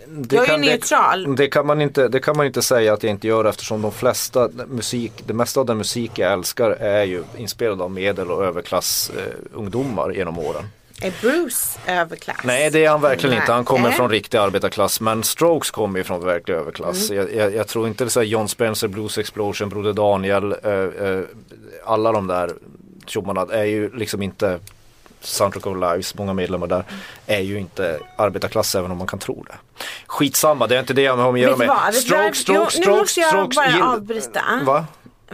det, 0.08 0.36
Jag 0.36 0.44
är 0.44 0.48
kan, 0.48 0.62
neutral. 0.62 1.24
det, 1.24 1.36
det, 1.36 1.48
kan 1.48 1.66
man 1.66 1.82
inte, 1.82 2.08
det 2.08 2.20
kan 2.20 2.38
man 2.38 2.46
inte 2.46 2.62
säga 2.62 2.94
att 2.94 3.04
jag 3.04 3.10
inte 3.10 3.28
gör 3.28 3.46
eftersom 3.46 3.82
de 3.82 3.92
flesta 3.92 4.50
musik, 4.68 5.14
det 5.26 5.34
mesta 5.34 5.60
av 5.60 5.66
den 5.66 5.78
musik 5.78 6.12
jag 6.16 6.34
älskar 6.34 6.72
är 6.72 7.04
ju 7.04 7.24
inspelad 7.38 7.82
av 7.82 7.92
medel 7.92 8.32
och 8.32 8.46
överklass 8.46 9.12
eh, 9.18 10.14
genom 10.14 10.40
åren. 10.40 10.64
Är 11.02 11.14
Bruce 11.22 11.80
överklass? 11.88 12.38
Nej 12.44 12.70
det 12.70 12.86
är 12.86 12.90
han 12.90 13.02
verkligen 13.02 13.36
inte. 13.36 13.52
Han 13.52 13.66
kommer 13.66 13.90
Nej. 13.90 13.98
från 13.98 14.10
riktig 14.10 14.38
arbetarklass. 14.38 15.02
Men 15.02 15.24
Strokes 15.24 15.72
kommer 15.72 16.00
ju 16.00 16.04
från 16.04 16.26
verklig 16.26 16.56
överklass. 16.56 17.10
Mm. 17.10 17.22
Jag, 17.22 17.36
jag, 17.36 17.56
jag 17.56 17.68
tror 17.68 17.88
inte 17.88 18.04
det 18.04 18.08
är 18.08 18.10
så 18.10 18.20
här 18.20 18.28
John 18.28 18.48
Spencer, 18.48 18.88
Blues 18.88 19.18
Explosion, 19.18 19.70
Broder 19.70 19.94
Daniel. 19.94 20.56
eh, 20.64 20.72
eh, 20.72 21.22
alla 21.86 22.12
de 22.12 22.28
där 22.28 22.54
tjommarna 23.08 23.42
är 23.54 23.64
ju 23.64 23.96
liksom 23.96 24.22
inte 24.22 24.60
Soundtrack 25.28 25.66
of 25.68 25.78
Lives, 25.78 26.16
många 26.16 26.34
medlemmar 26.34 26.68
där, 26.68 26.84
är 27.28 27.40
ju 27.40 27.60
inte 27.60 28.00
arbetarklass 28.18 28.76
även 28.76 28.92
om 28.92 28.98
man 28.98 29.08
kan 29.08 29.20
tro 29.20 29.44
det. 29.44 29.56
Skitsamma, 30.08 30.68
det 30.68 30.76
är 30.76 30.80
inte 30.80 30.94
det 30.94 31.02
jag 31.02 31.18
har 31.18 31.34
att 31.34 31.40
göra 31.40 31.58
med. 31.58 31.70
Strokes, 31.96 32.06
där- 32.06 32.34
strokes, 32.34 32.76
jo, 32.78 32.92
nu 32.92 32.98
måste 32.98 33.20
jag 33.20 33.30
strokes. 33.30 33.56
bara 33.56 33.92
avbryta. 33.94 34.42
Va? 34.64 34.86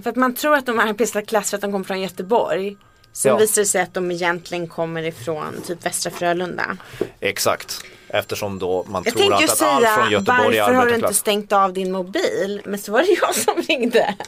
För 0.04 0.10
att 0.10 0.16
man 0.16 0.36
tror 0.36 0.56
att 0.56 0.66
de 0.66 0.80
är 0.80 0.88
arbetarklass 0.88 1.50
för 1.50 1.58
att 1.58 1.62
de 1.62 1.72
kommer 1.72 1.86
från 1.86 2.02
Göteborg. 2.02 2.78
Sen 3.14 3.30
Ja. 3.30 3.38
visar 3.38 3.62
det 3.62 3.66
sig 3.66 3.82
att 3.82 3.94
de 3.94 4.12
egentligen 4.12 4.68
kommer 4.68 5.04
ifrån 5.04 5.62
typ 5.68 5.86
Västra 5.86 6.12
Frölunda. 6.12 6.78
Exakt. 7.20 7.82
Eftersom 8.08 8.60
då 8.60 8.86
man 8.88 9.04
Jag 9.06 9.18
tror 9.18 9.34
att, 9.34 9.44
att 9.44 9.62
allt 9.62 9.88
från 9.88 10.12
Göteborg 10.12 10.58
är 10.58 10.62
varför 10.62 10.74
har 10.74 10.86
du 10.86 10.92
inte 10.92 10.96
arbetarklass. 10.96 11.18
stängt 11.18 11.52
av 11.52 11.74
din 11.74 11.92
mobil? 11.92 12.62
Men 12.66 12.80
så 12.80 12.92
var 12.92 13.00
det 13.02 13.18
jag 13.22 13.36
som 13.36 13.54
ringde. 13.68 14.16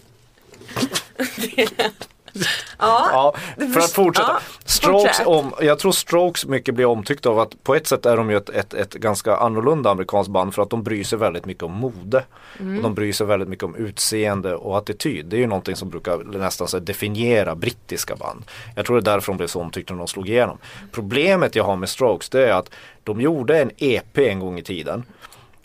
ja, 2.79 3.33
Ja, 3.57 3.65
för 3.73 3.79
att 3.79 3.91
fortsätta. 3.91 4.31
ja, 4.31 4.39
Strokes 4.65 5.21
om, 5.25 5.53
jag 5.61 5.79
tror 5.79 5.91
Strokes 5.91 6.45
mycket 6.45 6.75
blir 6.75 6.85
omtyckta 6.85 7.29
av 7.29 7.39
att 7.39 7.63
på 7.63 7.75
ett 7.75 7.87
sätt 7.87 8.05
är 8.05 8.17
de 8.17 8.29
ju 8.29 8.37
ett, 8.37 8.49
ett, 8.49 8.73
ett 8.73 8.93
ganska 8.93 9.35
annorlunda 9.35 9.89
amerikanskt 9.89 10.31
band 10.31 10.53
för 10.53 10.61
att 10.61 10.69
de 10.69 10.83
bryr 10.83 11.03
sig 11.03 11.19
väldigt 11.19 11.45
mycket 11.45 11.63
om 11.63 11.71
mode. 11.71 12.23
Mm. 12.59 12.77
Och 12.77 12.83
de 12.83 12.93
bryr 12.93 13.13
sig 13.13 13.27
väldigt 13.27 13.49
mycket 13.49 13.63
om 13.63 13.75
utseende 13.75 14.55
och 14.55 14.77
attityd. 14.77 15.25
Det 15.25 15.35
är 15.35 15.39
ju 15.39 15.47
någonting 15.47 15.75
som 15.75 15.89
brukar 15.89 16.17
nästan 16.17 16.67
så 16.67 16.79
definiera 16.79 17.55
brittiska 17.55 18.15
band. 18.15 18.43
Jag 18.75 18.85
tror 18.85 18.95
det 19.01 19.09
är 19.09 19.13
därför 19.13 19.31
de 19.31 19.37
blev 19.37 19.47
så 19.47 19.61
omtyckta 19.61 19.93
när 19.93 19.99
de 19.99 20.07
slog 20.07 20.29
igenom. 20.29 20.57
Problemet 20.91 21.55
jag 21.55 21.63
har 21.63 21.75
med 21.75 21.89
Strokes 21.89 22.29
det 22.29 22.49
är 22.49 22.53
att 22.53 22.69
de 23.03 23.21
gjorde 23.21 23.61
en 23.61 23.71
EP 23.77 24.17
en 24.17 24.39
gång 24.39 24.59
i 24.59 24.63
tiden 24.63 25.03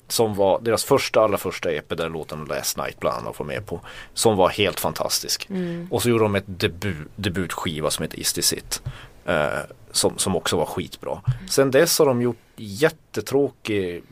Som 0.09 0.35
var 0.35 0.61
deras 0.61 0.85
första, 0.85 1.21
allra 1.21 1.39
första 1.39 1.73
EP 1.73 1.97
där 1.97 2.09
låten 2.09 2.45
Last 2.45 2.77
Night 2.77 3.01
bland 3.01 3.19
annat 3.19 3.39
var 3.39 3.47
med 3.47 3.67
på. 3.67 3.81
Som 4.15 4.37
var 4.37 4.49
helt 4.49 4.81
fantastisk. 4.81 5.49
Och 5.91 6.03
så 6.03 6.09
gjorde 6.09 6.25
de 6.25 6.35
ett 6.35 6.45
debut, 6.47 7.09
debutskiva 7.17 7.91
som 7.91 8.03
heter 8.03 8.19
Is 8.19 8.33
This 8.33 8.53
It. 8.53 8.83
Eh, 9.25 9.49
som, 9.93 10.19
som 10.19 10.37
också 10.37 10.57
var 10.57 10.67
skitbra. 10.67 11.23
Sen 11.51 11.71
dess 11.71 11.99
har 11.99 12.07
de 12.07 12.23
gjort 12.23 12.37
jättetråkig, 12.57 14.03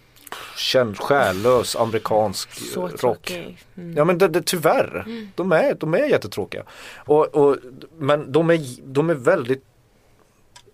känd, 0.57 0.99
själlös 0.99 1.77
amerikansk 1.77 2.51
Så 2.73 2.89
rock. 2.89 3.31
Mm. 3.31 3.97
Ja 3.97 4.05
men 4.05 4.19
det, 4.19 4.29
det, 4.29 4.43
tyvärr, 4.43 5.05
de, 5.35 5.53
är, 5.53 5.75
de 5.75 5.95
är 5.95 6.07
jättetråkiga. 6.07 6.63
Och, 6.97 7.27
och, 7.27 7.57
men 7.99 8.33
de 8.33 8.51
är, 8.51 8.61
de 8.83 9.11
är 9.11 9.15
väldigt 9.15 9.65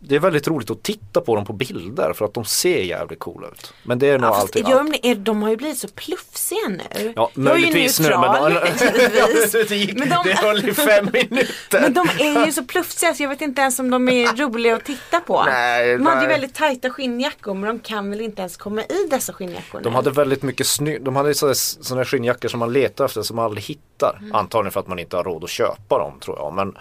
det 0.05 0.15
är 0.15 0.21
väldigt 0.21 0.49
roligt 0.49 0.71
att 0.71 0.83
titta 0.83 1.21
på 1.21 1.37
dem 1.37 1.45
på 1.45 1.53
bilder 1.53 2.13
för 2.13 2.25
att 2.25 2.35
de 2.35 2.45
ser 2.45 2.83
jävligt 2.83 3.19
coola 3.19 3.49
ut. 3.49 3.75
Men 3.83 3.99
det 3.99 4.07
är 4.07 4.19
nog 4.19 4.31
Ja, 4.31 4.35
alltid 4.35 4.69
gör 4.69 4.85
de, 4.85 4.95
är, 5.11 5.15
de 5.15 5.43
har 5.43 5.51
ju 5.51 5.57
blivit 5.57 5.79
så 5.79 5.89
plufsiga 5.89 6.69
nu. 6.69 7.13
Ja, 7.17 7.31
Jag 7.35 7.47
är 7.53 7.57
ju 7.57 7.63
möjligtvis 7.63 8.01
nu. 8.01 8.09
Men, 8.09 8.21
neutral, 8.21 8.53
det, 9.69 9.77
gick, 9.77 9.99
Men 9.99 10.09
de- 10.09 10.23
det 10.25 10.35
höll 10.35 10.69
i 10.69 10.75
fem 10.75 11.09
minuter. 11.13 11.81
Men 11.81 11.95
de 11.95 12.09
är 12.19 12.47
ju 12.47 12.53
så 12.53 12.65
plufsiga 12.65 13.15
så 13.15 13.23
jag 13.23 13.29
vet 13.29 13.41
inte 13.41 13.63
ens 13.63 13.79
om 13.79 13.91
de 13.91 14.09
är 14.09 14.37
roliga 14.37 14.77
att 14.77 14.85
titta 14.85 15.21
på. 15.21 15.45
Nej, 15.45 15.99
de 15.99 16.07
hade 16.07 16.21
ju 16.21 16.27
nej. 16.27 16.35
väldigt 16.39 16.55
tajta 16.55 16.91
skinnjackor 16.91 17.55
men 17.55 17.69
de 17.69 17.81
kan 17.81 18.11
väl 18.11 18.21
inte 18.21 18.43
ens 18.43 18.57
komma 18.57 18.83
i 18.83 19.07
dessa 19.11 19.33
skinnjackor 19.33 19.79
nu. 19.79 19.85
De 19.85 19.95
hade 19.95 20.11
väldigt 20.11 20.43
mycket 20.43 20.67
snygg, 20.67 21.03
de 21.03 21.17
hade 21.17 21.35
sådana 21.35 22.05
skinnjackor 22.05 22.49
som 22.49 22.61
man 22.61 22.73
letar 22.73 23.05
efter 23.05 23.23
som 23.23 23.37
man 23.37 23.45
aldrig 23.45 23.65
hittar. 23.65 24.19
Mm. 24.21 24.35
Antagligen 24.35 24.73
för 24.73 24.81
att 24.81 24.89
man 24.89 24.99
inte 24.99 25.17
har 25.17 25.25
råd 25.25 25.45
att 25.45 25.51
köpa 25.51 25.99
dem 25.99 26.21
tror 26.21 26.39
jag. 26.39 26.53
Men, 26.53 26.77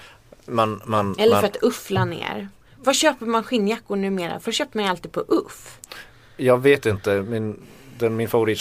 men, 0.46 0.82
men, 0.86 1.16
Eller 1.20 1.32
men 1.32 1.42
för 1.42 1.48
att 1.48 1.64
uffla 1.64 2.06
ner. 2.06 2.50
Var 2.84 2.94
köper 2.94 3.26
man 3.26 3.44
skinnjackor 3.44 3.96
numera? 3.96 4.40
För 4.40 4.52
köper 4.52 4.78
man 4.78 4.84
ju 4.86 4.90
alltid 4.92 5.12
på 5.12 5.20
uff. 5.28 5.80
jag 6.38 6.58
vet 6.58 6.86
inte. 6.86 7.22
Min, 7.22 7.60
den, 8.00 8.16
min 8.16 8.28
favorit 8.30 8.60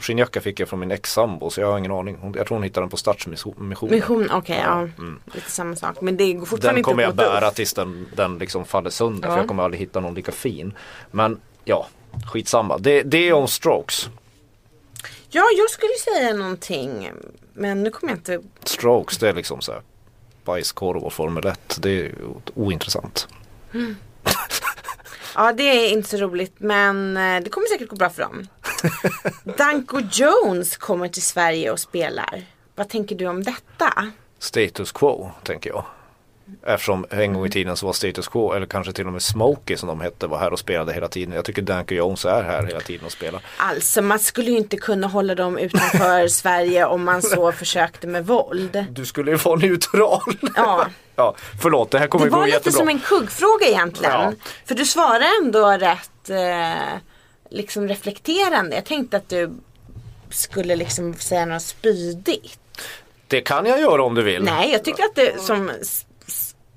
skinnjacka 0.00 0.40
fick 0.40 0.60
jag 0.60 0.68
från 0.68 0.80
min 0.80 0.90
ex-sambo 0.90 1.50
så 1.50 1.60
jag 1.60 1.70
har 1.70 1.78
ingen 1.78 1.92
aning. 1.92 2.16
Hon, 2.20 2.34
jag 2.36 2.46
tror 2.46 2.56
hon 2.56 2.62
hittade 2.62 2.82
den 2.84 2.90
på 2.90 2.96
Stadsmissionen. 2.96 3.68
Mission, 3.90 4.30
okej 4.30 4.60
ja. 4.64 4.88
Lite 5.34 5.50
samma 5.50 5.76
sak. 5.76 6.00
Men 6.00 6.16
det 6.16 6.32
går 6.32 6.46
fortfarande 6.46 6.68
Den 6.68 6.78
inte 6.78 6.90
kommer 6.90 7.02
jag 7.02 7.16
på 7.16 7.22
ett 7.22 7.28
uff. 7.28 7.40
bära 7.40 7.50
tills 7.50 7.74
den, 7.74 8.06
den 8.16 8.38
liksom 8.38 8.64
faller 8.64 8.90
sönder 8.90 9.28
Ja. 9.28 9.34
för 9.34 9.40
jag 9.40 9.48
kommer 9.48 9.62
aldrig 9.62 9.80
hitta 9.80 10.00
någon 10.00 10.14
lika 10.14 10.32
fin. 10.32 10.72
Men 11.10 11.40
ja, 11.64 11.86
skitsamma. 12.32 12.78
Det, 12.78 13.02
det 13.02 13.28
är 13.28 13.32
om 13.32 13.48
Strokes. 13.48 14.08
Ja, 15.30 15.42
jag 15.56 15.70
skulle 15.70 15.92
säga 16.14 16.34
någonting. 16.36 17.10
Men 17.52 17.82
nu 17.82 17.90
kommer 17.90 18.12
jag 18.12 18.18
inte... 18.18 18.40
Strokes 18.64 19.18
det 19.18 19.28
är 19.28 19.34
liksom 19.34 19.60
så 19.60 19.72
här 19.72 19.82
bajskorv 20.44 21.02
och 21.02 21.12
Formel 21.12 21.46
1. 21.46 21.78
Det 21.82 21.90
är 21.90 22.14
ointressant. 22.54 23.28
Ja, 25.34 25.52
det 25.52 25.62
är 25.62 25.92
inte 25.92 26.08
så 26.08 26.16
roligt. 26.16 26.54
Men 26.58 27.16
eh, 27.16 27.42
det 27.42 27.50
kommer 27.50 27.66
säkert 27.66 27.88
gå 27.88 27.96
bra 27.96 28.10
för 28.10 28.22
dem. 28.22 28.46
Danko 29.58 30.00
Jones 30.12 30.76
kommer 30.76 31.08
till 31.08 31.22
Sverige 31.22 31.70
och 31.70 31.80
spelar. 31.80 32.44
Vad 32.74 32.88
tänker 32.88 33.16
du 33.16 33.26
om 33.26 33.42
detta? 33.42 34.12
Status 34.38 34.92
quo 34.92 35.30
tänker 35.42 35.70
jag. 35.70 35.84
Eftersom 36.66 37.06
en 37.10 37.32
gång 37.34 37.46
i 37.46 37.50
tiden 37.50 37.76
så 37.76 37.86
var 37.86 37.92
Status 37.92 38.28
Quo 38.28 38.52
eller 38.52 38.66
kanske 38.66 38.92
till 38.92 39.06
och 39.06 39.12
med 39.12 39.22
Smokey 39.22 39.76
som 39.76 39.88
de 39.88 40.00
hette 40.00 40.26
var 40.26 40.38
här 40.38 40.52
och 40.52 40.58
spelade 40.58 40.92
hela 40.92 41.08
tiden. 41.08 41.34
Jag 41.34 41.44
tycker 41.44 41.62
Danko 41.62 41.94
Jones 41.94 42.24
är 42.24 42.42
här 42.42 42.66
hela 42.66 42.80
tiden 42.80 43.06
och 43.06 43.12
spelar. 43.12 43.42
Alltså 43.56 44.02
man 44.02 44.18
skulle 44.18 44.50
ju 44.50 44.56
inte 44.56 44.76
kunna 44.76 45.06
hålla 45.06 45.34
dem 45.34 45.58
utanför 45.58 46.28
Sverige 46.40 46.84
om 46.84 47.04
man 47.04 47.22
så 47.22 47.52
försökte 47.52 48.06
med 48.06 48.26
våld. 48.26 48.84
Du 48.90 49.06
skulle 49.06 49.30
ju 49.30 49.36
vara 49.36 49.56
neutral. 49.56 50.20
Ja. 50.56 50.86
ja 51.16 51.34
förlåt, 51.62 51.90
det 51.90 51.98
här 51.98 52.06
kommer 52.06 52.24
Det 52.24 52.30
gå 52.30 52.36
var 52.36 52.46
lite 52.46 52.56
jättebra. 52.56 52.78
som 52.78 52.88
en 52.88 52.98
kuggfråga 52.98 53.66
egentligen. 53.66 54.12
Ja. 54.12 54.32
För 54.64 54.74
du 54.74 54.84
svarade 54.84 55.26
ändå 55.42 55.68
rätt 55.70 56.30
eh, 56.30 56.98
liksom 57.50 57.88
reflekterande. 57.88 58.74
Jag 58.76 58.84
tänkte 58.84 59.16
att 59.16 59.28
du 59.28 59.50
skulle 60.30 60.76
liksom 60.76 61.14
säga 61.14 61.46
något 61.46 61.62
spydigt. 61.62 62.60
Det 63.26 63.40
kan 63.40 63.66
jag 63.66 63.80
göra 63.80 64.02
om 64.02 64.14
du 64.14 64.22
vill. 64.22 64.42
Nej, 64.42 64.72
jag 64.72 64.84
tycker 64.84 65.02
att 65.04 65.14
det 65.14 65.40
som 65.40 65.70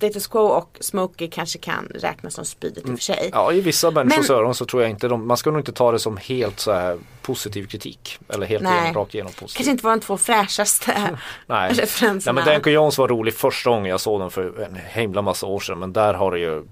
Status 0.03 0.27
Quo 0.27 0.39
och 0.41 0.77
Smokey 0.79 1.27
kanske 1.29 1.59
kan 1.59 1.87
räknas 1.95 2.33
som 2.33 2.45
spydigt 2.45 2.89
i 2.89 2.93
och 2.93 2.97
för 2.97 3.03
sig. 3.03 3.17
Mm. 3.19 3.29
Ja, 3.33 3.53
i 3.53 3.61
vissa 3.61 3.91
människors 3.91 4.29
Men- 4.29 4.37
öron 4.37 4.55
så 4.55 4.65
tror 4.65 4.81
jag 4.81 4.91
inte 4.91 5.07
de, 5.07 5.27
man 5.27 5.37
ska 5.37 5.51
nog 5.51 5.59
inte 5.59 5.71
ta 5.71 5.91
det 5.91 5.99
som 5.99 6.17
helt 6.17 6.59
så 6.59 6.71
här 6.71 6.97
positiv 7.21 7.65
kritik. 7.67 8.19
Eller 8.29 8.45
helt 8.45 8.63
Nej. 8.63 8.73
igenom, 8.83 8.93
rakt 9.01 9.13
igenom 9.13 9.31
positiv. 9.33 9.57
Kanske 9.57 9.71
inte 9.71 9.83
var 9.83 9.91
de 9.91 9.99
två 9.99 10.17
fräschaste 10.17 11.17
Nej. 11.47 11.73
referenserna. 11.73 12.33
Nej 12.35 12.45
men 12.45 12.53
Danko 12.53 12.69
Jones 12.69 12.97
var 12.97 13.07
rolig 13.07 13.33
första 13.33 13.69
gången 13.69 13.85
jag 13.85 13.99
såg 13.99 14.21
den 14.21 14.31
för 14.31 14.61
en 14.61 14.75
himla 14.93 15.21
massa 15.21 15.45
år 15.45 15.59
sedan. 15.59 15.79
Men 15.79 15.93
där 15.93 16.13
har 16.13 16.31
det 16.31 16.39
ju, 16.39 16.63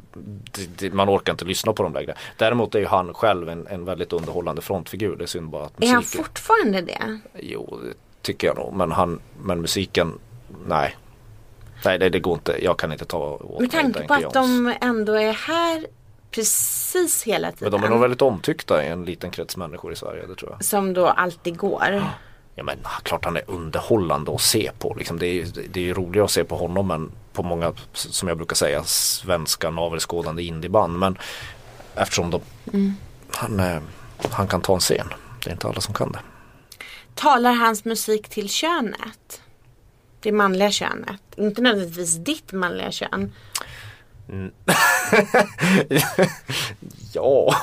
det, 0.78 0.94
man 0.94 1.10
orkar 1.10 1.32
inte 1.34 1.46
lyssna 1.46 1.74
på 1.74 1.84
dem 1.84 1.94
längre. 1.94 2.16
Däremot 2.38 2.76
är 2.76 2.80
ju 2.80 2.86
han 2.86 3.14
själv 3.14 3.50
en, 3.50 3.68
en 3.68 3.86
väldigt 3.86 4.14
underhållande 4.14 4.62
frontfigur. 4.62 5.16
Det 5.16 5.24
är 5.24 5.28
synd 5.28 5.50
bara 5.50 5.66
att 5.66 5.84
Är 5.84 5.88
han 5.88 5.96
musiken, 5.98 6.24
fortfarande 6.26 6.82
det? 6.82 7.20
jo 7.40 7.80
det 7.84 7.94
tycker 8.22 8.48
jag 8.48 8.58
nog. 8.58 8.74
Men, 8.74 8.92
han, 8.92 9.20
men 9.44 9.62
musiken, 9.62 10.20
nej. 10.66 10.96
Nej 11.86 12.00
det, 12.00 12.10
det 12.10 12.20
går 12.20 12.34
inte, 12.34 12.64
jag 12.64 12.80
kan 12.80 12.92
inte 12.92 13.06
ta 13.06 13.18
åt 13.18 13.60
Med 13.62 13.72
tanke 13.72 14.08
på 14.08 14.14
att 14.14 14.34
de 14.34 14.74
ändå 14.82 15.14
är 15.14 15.34
här 15.34 15.88
precis 16.32 17.24
hela 17.24 17.48
Men 17.48 17.58
tiden. 17.58 17.72
de 17.72 17.84
är 17.84 17.90
nog 17.90 18.00
väldigt 18.00 18.22
omtyckta 18.22 18.86
i 18.86 18.88
en 18.88 19.06
liten 19.06 19.32
krets 19.32 19.58
människor 19.58 19.94
i 19.94 19.96
Sverige, 19.96 20.26
det 20.28 20.36
tror 20.36 20.52
jag. 20.52 20.66
Som 20.66 20.94
då 20.94 21.08
alltid 21.08 21.58
går. 21.58 22.04
Ja 22.56 22.64
men 22.64 22.78
klart 23.04 23.26
han 23.26 23.38
är 23.38 23.44
underhållande 23.48 24.36
att 24.36 24.42
se 24.42 24.72
på. 24.80 24.94
Liksom, 24.94 25.20
det, 25.20 25.26
är, 25.26 25.46
det 25.70 25.80
är 25.80 25.84
ju 25.84 25.94
roligare 25.94 26.26
att 26.26 26.32
se 26.32 26.44
på 26.44 26.56
honom 26.56 26.92
än 26.92 27.12
på 27.34 27.44
många, 27.44 27.74
som 27.94 28.28
jag 28.28 28.38
brukar 28.38 28.56
säga, 28.56 28.84
svenska 28.84 29.70
navelskådande 29.70 30.44
indieband. 30.44 31.00
Men 31.00 31.18
eftersom 31.96 32.30
de, 32.30 32.42
han, 33.32 33.60
eh, 33.60 33.82
han 34.32 34.48
kan 34.48 34.62
ta 34.62 34.74
en 34.74 34.80
scen. 34.80 35.08
Det 35.44 35.50
är 35.50 35.52
inte 35.52 35.68
alla 35.68 35.82
som 35.82 35.94
kan 35.94 36.12
det. 36.12 36.20
Talar 37.16 37.54
hans 37.54 37.86
musik 37.86 38.30
till 38.30 38.50
könet? 38.50 39.41
Det 40.22 40.32
manliga 40.32 40.72
könet. 40.72 41.22
Inte 41.36 41.62
nödvändigtvis 41.62 42.16
ditt 42.16 42.52
manliga 42.54 42.92
kön. 42.92 43.32
Ja, 47.14 47.54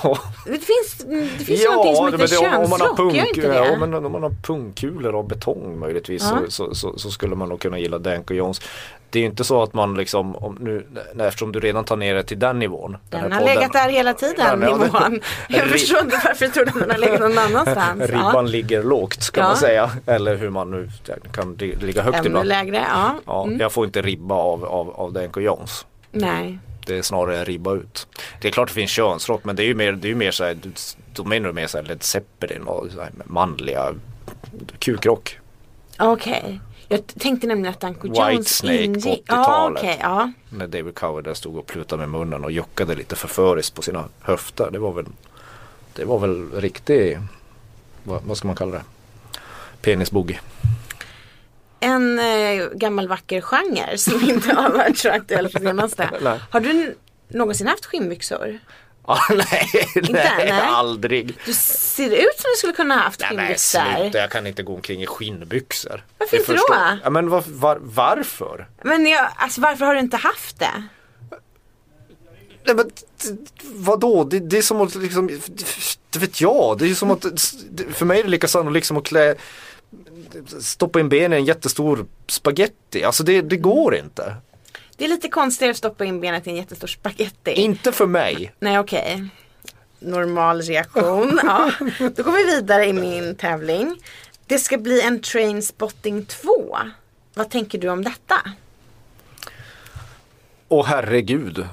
Det 0.47 0.51
finns, 0.59 0.99
det 1.39 1.45
finns 1.45 1.61
ju 1.63 1.71
någonting 1.71 1.97
som 1.97 2.07
heter 2.07 2.29
det- 2.51 2.57
om 2.57 2.71
man 2.71 2.71
har 2.71 2.79
könsrock, 2.79 2.97
punk, 2.97 3.15
gör 3.15 3.27
inte 3.29 3.49
det? 3.49 3.55
Ja, 3.55 3.77
men 3.79 3.95
om 3.95 4.13
man 4.13 4.23
har 4.23 4.35
pungkulor 4.43 5.15
av 5.19 5.29
betong 5.29 5.79
möjligtvis 5.79 6.23
Ja. 6.23 6.39
så, 6.49 6.51
så, 6.51 6.75
så, 6.75 6.99
så 6.99 7.11
skulle 7.11 7.37
man 7.37 7.49
nog 7.49 7.61
kunna 7.61 7.79
gilla 7.79 7.99
Danko 7.99 8.35
Jones. 8.35 8.61
Det 9.11 9.19
är 9.19 9.21
ju 9.21 9.27
inte 9.27 9.45
så 9.45 9.63
att 9.63 9.75
man 9.75 9.95
liksom, 9.95 10.37
om 10.37 10.57
nu, 10.61 10.87
eftersom 11.19 11.53
du 11.53 11.61
redan 11.61 11.85
tar 11.85 11.97
ner 11.97 12.15
det 12.15 12.23
till 12.23 12.39
den 12.39 12.59
nivån. 12.59 12.97
Den 13.11 13.21
här 13.21 13.31
har 13.31 13.41
podden- 13.41 13.55
legat 13.55 13.73
där 13.73 13.89
hela 13.89 14.15
tiden, 14.15 14.61
det- 14.61 14.67
nivån. 14.67 15.21
Jag 15.49 15.67
förstår 15.69 16.01
inte 16.01 16.21
varför 16.25 16.47
du 16.47 16.51
trodde 16.53 16.71
att 16.71 16.79
den 16.81 16.91
har 16.91 16.99
legat 16.99 17.21
någon 17.21 17.39
annanstans. 17.39 18.01
Ribban 18.11 18.35
Ja. 18.35 18.43
ligger 18.43 18.83
lågt 18.83 19.23
ska 19.23 19.41
Ja. 19.41 19.47
man 19.47 19.57
säga. 19.57 19.91
Eller 20.07 20.37
hur 20.37 20.51
man 20.51 20.71
nu 20.71 20.89
kan 21.33 21.55
li- 21.55 21.75
ligga 21.77 22.03
högt 22.03 22.17
Ännu 22.19 22.27
ibland. 22.27 22.49
lägre, 22.49 22.77
ja. 22.91 23.15
Ja, 23.27 23.45
Mm. 23.45 23.61
Jag 23.61 23.73
får 23.73 23.85
inte 23.85 24.03
ribba 24.03 24.35
av, 24.35 24.65
av, 24.65 24.91
av 24.91 25.13
Danko 25.13 25.41
Jones. 25.41 25.87
Nej. 26.13 26.59
Det 26.87 26.99
är 26.99 27.03
snarare 27.03 27.45
ribba 27.45 27.75
ut. 27.75 28.07
Det 28.41 28.49
är 28.49 28.53
klart 28.53 28.69
det 28.69 28.75
finns 28.75 28.91
könsrock 28.91 29.45
men 29.45 29.57
det 29.57 29.63
är 29.63 29.67
ju 29.67 29.75
mer, 29.75 29.93
det 29.93 30.07
är 30.07 30.11
ju 30.11 30.15
mer 30.15 30.31
såhär, 30.31 30.57
då 31.15 31.25
menar 31.25 31.47
du 31.49 31.53
mer 31.55 31.67
såhär 31.67 31.85
Led 31.85 32.03
Zeppelin 32.03 32.63
och 32.63 32.87
så 32.95 33.01
här 33.01 33.11
manliga 33.25 33.95
kukrock. 34.79 35.39
Okej. 35.99 36.61
Jag 36.89 37.07
tänkte 37.07 37.47
nämligen 37.47 37.75
att 37.75 37.81
Danko 37.81 38.09
Whitesnake 38.09 38.33
Jones 38.35 38.61
på 38.61 38.67
ingick. 38.67 39.29
80-talet. 39.29 39.29
Ja, 39.29 39.71
okej. 39.71 39.99
ja. 40.03 40.33
När 40.51 40.67
David 40.67 40.95
Coverdale 40.95 41.35
stod 41.35 41.57
och 41.57 41.67
plutade 41.67 42.07
med 42.07 42.21
munnen 42.21 42.45
och 42.45 42.53
juckade 42.53 42.95
lite 42.95 43.17
förföriskt 43.17 43.75
på 43.75 43.83
sina 43.83 44.05
höfter. 44.21 44.71
Det 44.71 44.79
var 44.79 44.93
väl, 44.93 45.07
det 45.95 46.05
var 46.05 46.19
väl 46.19 46.51
riktig, 46.53 47.19
vad, 48.05 48.23
vad 48.23 48.37
ska 48.37 48.47
man 48.47 48.57
kalla 48.57 48.73
det? 48.73 48.83
Penisboogie. 49.81 50.41
En 51.81 52.19
eh, 52.19 52.69
gammal 52.75 53.09
vacker 53.09 53.41
genre 53.41 53.99
som 53.99 54.31
inte 54.31 54.55
har 54.55 54.71
varit 54.71 54.99
så 54.99 55.11
aktuell 55.11 55.49
på 55.49 55.59
senaste. 55.59 56.11
Har 56.51 56.61
du 56.61 56.97
någonsin 57.29 57.67
haft 57.67 57.87
skinnbyxor? 57.87 58.59
Ah, 59.11 59.21
nej, 59.35 59.71
nej, 59.95 60.11
nej. 60.39 60.51
aldrig. 60.53 61.39
Du 61.47 61.53
ser 61.55 62.11
ut 62.11 62.39
som 62.41 62.51
du 62.55 62.57
skulle 62.59 62.73
kunna 62.73 62.95
ha 62.95 63.03
haft 63.03 63.21
Nej, 63.21 63.31
nej 63.37 63.45
skinnbyxor. 63.47 64.01
sluta, 64.03 64.19
jag 64.19 64.31
kan 64.31 64.47
inte 64.47 64.63
gå 64.63 64.75
omkring 64.75 65.03
i 65.03 65.07
skinnbyxor. 65.07 66.05
Varför 66.19 66.37
Det 66.37 66.41
inte 66.41 66.53
då? 66.53 66.59
förstår- 66.59 66.99
Ja, 67.05 67.11
men 67.11 67.29
var, 67.29 67.45
var, 67.47 67.79
varför? 67.81 68.69
Men 68.83 69.07
jag, 69.07 69.29
alltså, 69.37 69.61
varför 69.61 69.85
har 69.87 69.95
du 69.95 70.01
inte 70.01 70.17
haft 70.17 70.59
det? 70.59 70.83
Nej, 72.65 72.75
men, 72.77 72.91
vadå? 73.63 74.25
Det, 74.25 74.39
det 74.39 74.59
är 74.59 74.63
som 74.63 74.81
att 74.81 74.95
liksom, 74.95 75.27
det 76.11 76.19
vet 76.19 76.41
jag, 76.41 76.79
det 76.79 76.91
är 76.91 76.95
som 76.95 77.11
att, 77.11 77.23
för 77.95 78.05
mig 78.05 78.19
är 78.21 78.25
det 78.25 78.31
lika 78.31 78.49
sannolikt 78.49 78.87
som 78.87 78.97
att 78.97 79.05
klä 79.05 79.35
Stoppa 80.61 81.01
in 81.01 81.09
benen 81.09 81.33
i 81.33 81.37
en 81.37 81.45
jättestor 81.45 82.07
spaghetti, 82.27 83.05
alltså 83.05 83.23
det, 83.23 83.41
det 83.43 83.57
går 83.57 83.95
inte. 83.97 84.35
Det 84.99 85.05
är 85.05 85.09
lite 85.09 85.29
konstigt 85.29 85.71
att 85.71 85.77
stoppa 85.77 86.05
in 86.05 86.21
benet 86.21 86.47
i 86.47 86.51
en 86.51 86.57
jättestor 86.57 86.89
spaghetti. 86.89 87.51
Inte 87.51 87.93
för 87.93 88.07
mig. 88.07 88.53
Nej 88.61 88.79
okej. 88.79 89.25
Normal 89.99 90.63
reaktion. 90.63 91.41
ja. 91.43 91.73
Då 92.17 92.23
går 92.23 92.33
vi 92.33 92.45
vidare 92.45 92.87
i 92.87 92.93
min 92.93 93.35
tävling. 93.35 93.97
Det 94.47 94.59
ska 94.59 94.79
bli 94.79 95.01
en 95.01 95.23
Trainspotting 95.23 96.25
2. 96.25 96.79
Vad 97.35 97.51
tänker 97.51 97.79
du 97.79 97.89
om 97.89 98.05
detta? 98.05 98.35
Åh 100.69 100.87
herregud. 100.87 101.67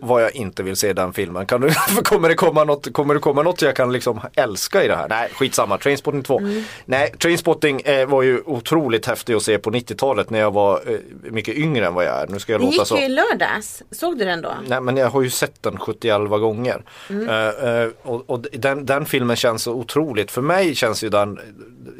Vad 0.00 0.22
jag 0.22 0.36
inte 0.36 0.62
vill 0.62 0.76
se 0.76 0.88
i 0.88 0.92
den 0.92 1.12
filmen. 1.12 1.46
Kan 1.46 1.60
du, 1.60 1.70
kommer, 2.04 2.28
det 2.28 2.34
komma 2.34 2.64
något, 2.64 2.92
kommer 2.92 3.14
det 3.14 3.20
komma 3.20 3.42
något 3.42 3.62
jag 3.62 3.76
kan 3.76 3.92
liksom 3.92 4.20
älska 4.34 4.84
i 4.84 4.88
det 4.88 4.96
här? 4.96 5.08
Nej, 5.08 5.28
skitsamma. 5.32 5.78
Trainspotting 5.78 6.22
2. 6.22 6.40
Nej, 6.84 7.12
Trainspotting 7.18 7.80
eh, 7.80 8.08
var 8.08 8.22
ju 8.22 8.40
otroligt 8.44 9.06
häftig 9.06 9.34
att 9.34 9.42
se 9.42 9.58
på 9.58 9.70
90-talet 9.70 10.30
när 10.30 10.38
jag 10.38 10.50
var 10.50 10.82
eh, 10.86 10.98
mycket 11.30 11.54
yngre 11.54 11.86
än 11.86 11.94
vad 11.94 12.04
jag 12.04 12.14
är. 12.22 12.26
Nu 12.26 12.38
ska 12.38 12.52
jag 12.52 12.60
låta 12.60 12.72
gick 12.72 12.86
så. 12.86 12.96
ju 12.96 13.04
i 13.04 13.08
lördags. 13.08 13.82
Såg 13.90 14.18
du 14.18 14.24
den 14.24 14.42
då? 14.42 14.52
Nej 14.66 14.80
men 14.80 14.96
jag 14.96 15.10
har 15.10 15.22
ju 15.22 15.30
sett 15.30 15.62
den 15.62 15.78
71 15.78 16.28
gånger. 16.28 16.82
Mm. 17.10 17.28
Eh, 17.28 17.82
eh, 17.82 17.88
och 18.02 18.30
och 18.30 18.40
den, 18.52 18.86
den 18.86 19.06
filmen 19.06 19.36
känns 19.36 19.62
så 19.62 19.72
otroligt. 19.72 20.30
För 20.30 20.42
mig 20.42 20.74
känns 20.74 21.04
ju 21.04 21.08
den, 21.08 21.38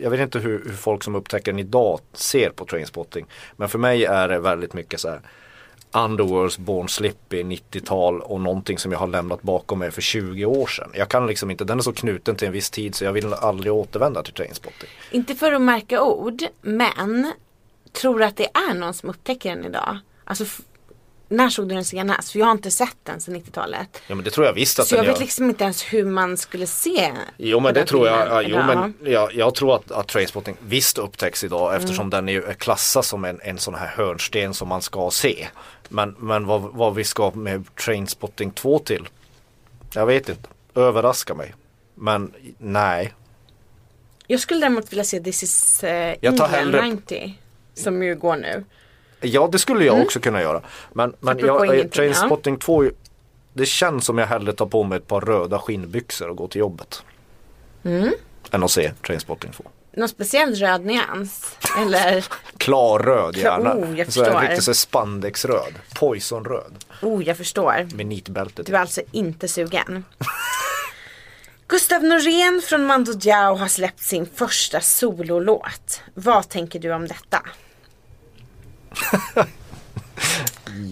jag 0.03 0.11
vet 0.11 0.21
inte 0.21 0.39
hur, 0.39 0.63
hur 0.65 0.77
folk 0.77 1.05
som 1.05 1.15
upptäcker 1.15 1.53
den 1.53 1.59
idag 1.59 2.01
ser 2.13 2.51
på 2.51 2.65
Trainspotting. 2.65 3.27
Men 3.57 3.69
för 3.69 3.79
mig 3.79 4.05
är 4.05 4.29
det 4.29 4.39
väldigt 4.39 4.75
mycket 4.75 5.01
så 5.01 5.09
här 5.09 5.21
Underworlds 5.93 6.59
Born 6.59 6.89
Slippy 6.89 7.43
90-tal 7.43 8.21
och 8.21 8.41
någonting 8.41 8.79
som 8.79 8.93
jag 8.93 8.99
har 8.99 9.07
lämnat 9.07 9.43
bakom 9.43 9.79
mig 9.79 9.91
för 9.91 10.03
20 10.03 10.45
år 10.45 10.67
sedan. 10.67 10.91
Jag 10.95 11.09
kan 11.09 11.27
liksom 11.27 11.51
inte, 11.51 11.65
den 11.65 11.79
är 11.79 11.83
så 11.83 11.93
knuten 11.93 12.37
till 12.37 12.47
en 12.47 12.53
viss 12.53 12.71
tid 12.71 12.95
så 12.95 13.05
jag 13.05 13.13
vill 13.13 13.35
aldrig 13.35 13.73
återvända 13.73 14.23
till 14.23 14.35
Trainspotting. 14.35 14.89
Inte 15.11 15.35
för 15.35 15.53
att 15.53 15.63
märka 15.63 16.03
ord, 16.03 16.43
men 16.61 17.33
tror 17.93 18.19
du 18.19 18.25
att 18.25 18.37
det 18.37 18.49
är 18.71 18.75
någon 18.75 18.95
som 18.95 19.09
upptäcker 19.09 19.57
den 19.57 19.65
idag? 19.65 19.99
Alltså, 20.25 20.45
när 21.29 21.49
såg 21.49 21.69
du 21.69 21.75
den 21.75 21.85
senast? 21.85 22.33
För 22.33 22.39
jag 22.39 22.47
har 22.47 22.53
inte 22.53 22.71
sett 22.71 22.97
den 23.03 23.21
sedan 23.21 23.37
90-talet. 23.37 24.03
Ja 24.07 24.15
men 24.15 24.25
det 24.25 24.31
tror 24.31 24.47
jag 24.47 24.53
visst 24.53 24.79
att 24.79 24.87
Så 24.87 24.97
den 24.97 25.05
jag 25.05 25.13
vet 25.13 25.21
liksom 25.21 25.49
inte 25.49 25.65
ens 25.65 25.83
hur 25.83 26.05
man 26.05 26.37
skulle 26.37 26.67
se 26.67 27.13
Jo 27.37 27.61
men 27.61 27.75
det 27.75 27.85
tror 27.85 28.07
jag, 28.07 28.29
ja, 28.29 28.43
jo, 28.43 28.57
men 28.57 28.95
jag, 29.13 29.35
jag 29.35 29.55
tror 29.55 29.77
att, 29.77 29.91
att 29.91 30.09
Trainspotting 30.09 30.57
visst 30.61 30.99
upptäcks 30.99 31.45
idag 31.45 31.77
eftersom 31.77 32.11
den 32.11 32.29
är 32.29 32.33
ju 32.33 32.43
klassas 32.43 33.09
som 33.09 33.25
en, 33.25 33.41
en 33.43 33.59
sån 33.59 33.75
här 33.75 33.87
hörnsten 33.87 34.55
som 34.55 34.69
man 34.69 34.83
ska 34.83 35.11
se. 35.11 35.47
Men, 35.89 36.15
men 36.19 36.47
vad, 36.47 36.63
vad 36.63 36.95
vi 36.95 37.05
ska 37.05 37.31
med 37.31 37.75
Trainspotting 37.75 38.51
2 38.51 38.79
till? 38.79 39.09
Jag 39.95 40.07
vet 40.07 40.29
inte. 40.29 40.49
Överraska 40.75 41.35
mig. 41.35 41.55
Men 41.95 42.33
nej. 42.59 43.15
Jag 44.27 44.41
skulle 44.41 44.61
däremot 44.61 44.93
vilja 44.93 45.05
se 45.05 45.21
This 45.21 45.43
is 45.43 45.81
uh, 45.85 45.91
Jag 46.21 46.37
tar 46.37 46.49
hellre- 46.49 46.83
90. 46.83 47.39
Som 47.75 48.03
ju 48.03 48.15
går 48.15 48.37
nu. 48.37 48.65
Ja 49.21 49.49
det 49.53 49.59
skulle 49.59 49.85
jag 49.85 50.01
också 50.01 50.21
kunna 50.21 50.43
göra. 50.43 50.63
Men, 50.93 51.15
men 51.21 51.39
jag, 51.39 51.79
eh, 51.79 51.85
Trainspotting 51.85 52.57
2 52.57 52.85
Det 53.53 53.67
känns 53.67 54.05
som 54.05 54.19
jag 54.19 54.27
hellre 54.27 54.53
tar 54.53 54.67
på 54.67 54.85
mig 54.85 54.99
ett 54.99 55.07
par 55.07 55.21
röda 55.21 55.59
skinnbyxor 55.59 56.29
och 56.29 56.37
går 56.37 56.49
till 56.49 56.59
jobbet. 56.59 57.03
Mm. 57.85 58.13
Än 58.51 58.63
att 58.63 58.71
se 58.71 58.93
Trainspotting 59.07 59.53
2. 59.53 59.65
Någon 59.93 60.09
speciell 60.09 60.55
röd 60.55 60.85
nyans? 60.85 61.57
Eller, 61.79 62.25
Klarröd 62.57 63.37
gärna. 63.37 63.75
Oh, 63.75 63.99
jag 63.99 64.13
så 64.13 64.25
förstår. 64.25 64.41
riktigt 64.41 64.65
så 64.65 64.75
spandexröd. 64.75 65.75
Poisonröd. 65.95 66.85
oh 67.03 67.23
jag 67.23 67.37
förstår. 67.37 67.89
Med 67.95 68.07
nitbälte 68.07 68.63
Du 68.63 68.75
är 68.77 68.81
alltså 68.81 69.03
inte 69.13 69.49
sugen. 69.49 70.05
Gustav 71.69 72.05
Norén 72.05 72.63
från 72.65 72.87
Mando 72.87 73.13
Diao 73.13 73.55
har 73.55 73.69
släppt 73.69 74.01
sin 74.01 74.27
första 74.35 74.81
sololåt. 74.81 76.03
Vad 76.15 76.49
tänker 76.49 76.79
du 76.79 76.93
om 76.93 77.09
detta? 77.09 77.43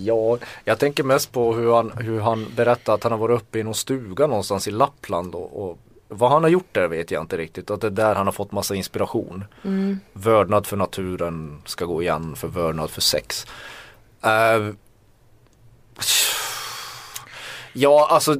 Ja, 0.05 0.39
jag 0.65 0.79
tänker 0.79 1.05
mest 1.05 1.33
på 1.33 1.55
hur 1.55 1.75
han, 1.75 1.93
hur 1.97 2.21
han 2.21 2.47
berättar 2.57 2.95
att 2.95 3.03
han 3.03 3.13
har 3.13 3.19
varit 3.19 3.43
uppe 3.43 3.59
i 3.59 3.63
någon 3.63 3.75
stuga 3.75 4.27
någonstans 4.27 4.69
i 4.69 4.71
Lappland 4.71 5.35
och, 5.35 5.63
och 5.63 5.79
vad 6.09 6.31
han 6.31 6.43
har 6.43 6.51
gjort 6.51 6.69
där 6.73 6.89
vet 6.89 7.11
jag 7.11 7.23
inte 7.23 7.37
riktigt. 7.37 7.71
Att 7.71 7.81
det 7.81 7.87
är 7.87 7.91
där 7.91 8.15
han 8.15 8.27
har 8.27 8.33
fått 8.33 8.53
massa 8.53 8.75
inspiration. 8.75 9.45
Mm. 9.65 10.01
Vördnad 10.13 10.67
för 10.67 10.77
naturen 10.77 11.63
ska 11.65 11.85
gå 11.85 12.03
igen 12.03 12.37
för 12.37 12.49
vördnad 12.49 12.91
för 12.91 13.01
sex. 13.01 13.47
Eh, 14.23 14.75
ja, 17.73 18.09
alltså 18.11 18.37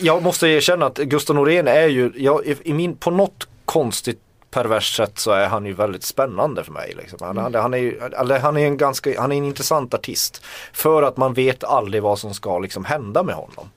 jag 0.00 0.22
måste 0.22 0.48
erkänna 0.48 0.86
att 0.86 0.98
Gustav 0.98 1.36
Norén 1.36 1.68
är 1.68 1.86
ju, 1.86 2.12
jag, 2.16 2.46
i 2.46 2.72
min, 2.72 2.96
på 2.96 3.10
något 3.10 3.48
konstigt 3.64 4.20
perverst 4.56 4.96
sätt 4.96 5.18
så 5.18 5.30
är 5.30 5.46
han 5.46 5.66
ju 5.66 5.72
väldigt 5.72 6.02
spännande 6.02 6.64
för 6.64 6.72
mig. 6.72 6.94
Liksom. 6.96 7.18
Han, 7.20 7.36
han, 7.36 7.54
han, 7.54 7.74
är 7.74 7.78
ju, 7.78 7.98
eller 7.98 8.38
han 8.38 8.56
är 8.56 8.66
en 8.66 8.76
ganska, 8.76 9.20
han 9.20 9.32
är 9.32 9.36
en 9.36 9.44
intressant 9.44 9.94
artist. 9.94 10.42
För 10.72 11.02
att 11.02 11.16
man 11.16 11.34
vet 11.34 11.64
aldrig 11.64 12.02
vad 12.02 12.18
som 12.18 12.34
ska 12.34 12.58
liksom 12.58 12.84
hända 12.84 13.22
med 13.22 13.34
honom. 13.34 13.70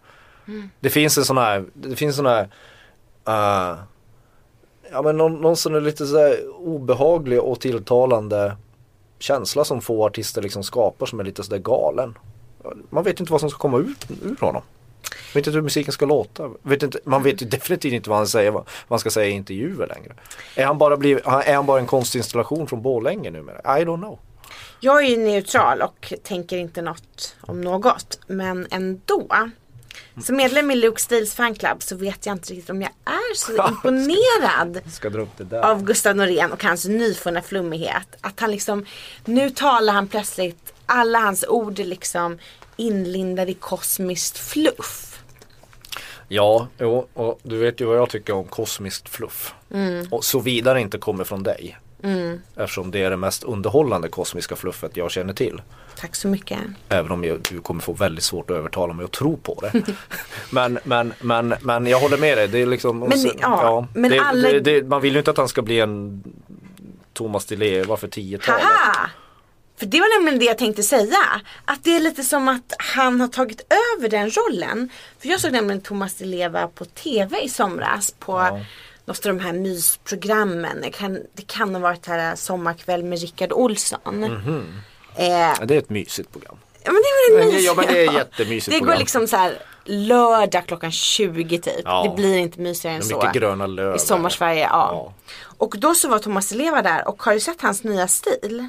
Det 0.80 0.90
finns 0.90 1.18
en 1.18 1.26
sån 1.26 1.38
här, 1.38 1.66
det 1.74 1.96
finns 1.96 2.16
sån 2.16 2.26
här 2.26 2.50
eh, 3.28 3.78
Ja 4.92 5.02
men 5.02 5.18
någon, 5.18 5.42
någon 5.42 5.56
sån 5.56 5.76
är 5.76 5.82
lite 5.82 6.06
så 6.06 6.36
obehaglig 6.58 7.42
och 7.42 7.60
tilltalande 7.60 8.56
känsla 9.20 9.64
som 9.64 9.82
få 9.82 10.06
artister 10.06 10.42
liksom 10.42 10.64
skapar 10.64 11.06
som 11.06 11.20
är 11.20 11.24
lite 11.24 11.44
sådär 11.44 11.58
galen. 11.58 12.18
Man 12.90 13.04
vet 13.04 13.20
inte 13.20 13.32
vad 13.32 13.42
som 13.42 13.50
ska 13.50 13.60
komma 13.60 13.78
ut 13.78 14.08
ur 14.24 14.38
honom. 14.40 14.62
Vet 15.34 15.48
inte 15.48 15.52
hur 15.58 15.62
musiken 15.62 15.94
ska 15.94 16.06
låta. 16.06 16.50
Vet 16.62 16.84
inte, 16.84 17.00
man 17.04 17.24
vet 17.24 17.42
ju 17.42 17.46
definitivt 17.46 17.94
inte 17.94 18.10
vad 18.10 18.18
han 18.18 18.28
säger, 18.28 18.52
vad 18.52 18.66
han 18.90 19.00
ska 19.00 19.10
säga 19.10 19.28
i 19.28 19.32
intervjuer 19.32 19.88
längre. 19.88 20.14
Är 20.56 20.66
han 20.66 20.78
bara, 20.78 20.98
blivit, 20.98 21.26
är 21.26 21.56
han 21.56 21.66
bara 21.66 21.80
en 21.80 21.88
konstinstallation 21.88 22.68
från 22.68 22.82
Borlänge 22.82 23.32
numera? 23.32 23.80
I 23.80 23.86
don't 23.86 23.98
know. 23.98 24.20
Jag 24.80 25.04
är 25.06 25.10
ju 25.10 25.18
neutral 25.18 25.82
och 25.82 26.14
tänker 26.24 26.58
inte 26.58 26.82
något 26.82 27.36
om 27.42 27.62
något. 27.62 28.20
Men 28.28 28.68
ändå. 28.72 29.28
Som 30.24 30.36
medlem 30.36 30.72
i 30.72 30.76
Luke 30.76 31.02
Steels 31.02 31.36
fanclub 31.36 31.84
så 31.84 31.96
vet 31.96 32.26
jag 32.26 32.36
inte 32.36 32.54
riktigt 32.54 32.70
om 32.70 32.82
jag 32.82 32.92
är 33.06 33.36
så 33.36 33.68
imponerad 33.68 34.82
Ska 34.92 35.10
där. 35.10 35.62
av 35.62 35.84
Gustav 35.84 36.16
Norén 36.16 36.52
och 36.52 36.64
hans 36.64 36.86
nyfunna 36.86 37.42
flummighet. 37.42 38.08
Att 38.22 38.40
han 38.40 38.52
liksom, 38.52 38.86
nu 39.26 39.50
talar 39.50 39.94
han 39.94 40.08
plötsligt, 40.08 40.74
alla 40.86 41.20
hans 41.20 41.46
ord 41.48 41.80
är 41.80 41.86
liksom 41.86 42.38
inlindade 42.76 43.52
i 43.52 43.54
kosmiskt 43.54 44.38
fluff. 44.38 45.09
Ja, 46.32 46.68
jo, 46.80 47.08
och 47.14 47.40
du 47.44 47.58
vet 47.58 47.82
ju 47.82 47.86
vad 47.86 47.98
jag 47.98 48.10
tycker 48.10 48.34
om 48.34 48.44
kosmiskt 48.44 49.10
fluff. 49.10 49.54
Och 50.12 50.24
så 50.24 50.40
vidare 50.40 50.82
inte 50.82 50.98
kommer 50.98 51.24
från 51.24 51.44
dig. 51.44 51.78
Eftersom 52.56 52.92
det 52.92 53.04
är 53.04 53.10
det 53.10 53.18
mest 53.18 53.44
underhållande 53.44 54.08
kosmiska 54.10 54.56
fluffet 54.56 54.98
jag 54.98 55.12
känner 55.12 55.34
till. 55.34 55.62
Tack 55.98 56.16
så 56.16 56.28
mycket. 56.28 56.58
Även 56.90 57.12
om 57.12 57.24
jag, 57.24 57.40
du 57.50 57.62
kommer 57.62 57.82
få 57.82 57.94
väldigt 57.94 58.24
svårt 58.24 58.50
att 58.52 58.58
övertala 58.58 58.94
mig 58.94 59.06
att 59.06 59.12
tro 59.12 59.38
på 59.38 59.60
det. 59.62 59.84
men, 60.52 60.80
men, 60.84 61.14
men, 61.22 61.54
men 61.62 61.88
jag 61.88 62.00
håller 62.00 62.18
med 62.18 62.38
dig. 62.38 62.48
Det 62.48 62.60
är 62.62 62.66
liksom, 62.66 63.00
Men, 63.00 63.12
ja, 63.40 63.88
men 63.94 64.12
det, 64.12 64.20
alla- 64.20 64.50
det, 64.52 64.60
det, 64.60 64.84
man 64.84 65.02
vill 65.02 65.14
ju 65.14 65.20
inte 65.20 65.32
att 65.32 65.38
han 65.38 65.48
ska 65.48 65.62
bli 65.62 65.80
en 65.80 66.24
Thomas 67.14 67.46
Di 67.46 67.56
Leva 67.56 67.98
för 67.98 68.08
10-talet. 68.08 68.62
Haha! 68.64 69.10
För 69.80 69.86
det 69.86 70.00
var 70.00 70.18
nämligen 70.20 70.40
det 70.40 70.46
jag 70.46 70.58
tänkte 70.58 70.84
säga. 70.84 71.18
Att 71.66 71.84
det 71.84 71.96
är 71.96 72.00
lite 72.00 72.24
som 72.24 72.48
att 72.48 72.74
han 72.96 73.22
har 73.22 73.28
tagit 73.28 73.62
över 73.98 74.10
den 74.10 74.30
rollen. 74.32 74.90
För 75.20 75.28
jag 75.30 75.40
såg 75.40 75.52
nämligen 75.52 75.82
Thomas 75.82 76.14
Di 76.16 76.26
Leva 76.26 76.68
på 76.68 76.86
TV 76.86 77.40
i 77.42 77.50
somras. 77.50 78.14
På 78.20 78.32
Ja. 78.40 78.60
något 79.06 79.26
av 79.26 79.36
de 79.36 79.40
här 79.44 79.54
mysprogrammen. 79.54 80.82
Det 80.82 80.90
kan, 80.92 81.14
det 81.34 81.48
kan 81.48 81.76
ha 81.76 81.82
varit 81.82 82.06
här 82.06 82.36
Sommarkväll 82.36 83.04
med 83.04 83.20
Rickard 83.22 83.52
Olsson. 83.52 84.24
eh, 85.16 85.28
Ja, 85.30 85.56
Det 85.66 85.76
är 85.76 85.80
ett 85.80 85.90
mysigt 85.90 86.32
program. 86.32 86.58
ja, 86.84 86.92
men 86.92 87.02
det 87.02 87.34
är 87.34 87.38
väl 87.38 87.46
mysigt. 87.48 87.64
ja, 87.66 87.74
men 87.74 87.86
det 87.86 88.06
är 88.08 88.14
jättemysigt 88.14 88.66
Det 88.72 88.80
går 88.80 88.86
program. 88.86 89.00
liksom 89.00 89.28
så 89.28 89.38
här 89.38 89.58
lördag 89.86 90.64
klockan 90.68 90.92
20 90.92 91.60
typ. 91.60 91.74
Ja. 91.86 92.04
Det 92.04 92.16
blir 92.22 92.38
inte 92.38 92.60
mysigare 92.62 92.96
än 92.96 93.04
så. 93.04 93.16
mycket 93.18 93.34
gröna 93.34 93.68
löv. 93.68 93.96
I 93.96 94.00
sommarsverige, 94.00 94.62
ja. 94.62 94.68
Ja. 94.70 95.14
Och 95.58 95.76
då 95.78 95.96
så 95.96 96.08
var 96.10 96.20
Thomas 96.20 96.50
Di 96.50 96.56
Leva 96.58 96.82
där 96.82 97.08
och 97.08 97.24
har 97.24 97.34
du 97.34 97.40
sett 97.40 97.62
hans 97.62 97.84
nya 97.84 98.08
stil? 98.08 98.68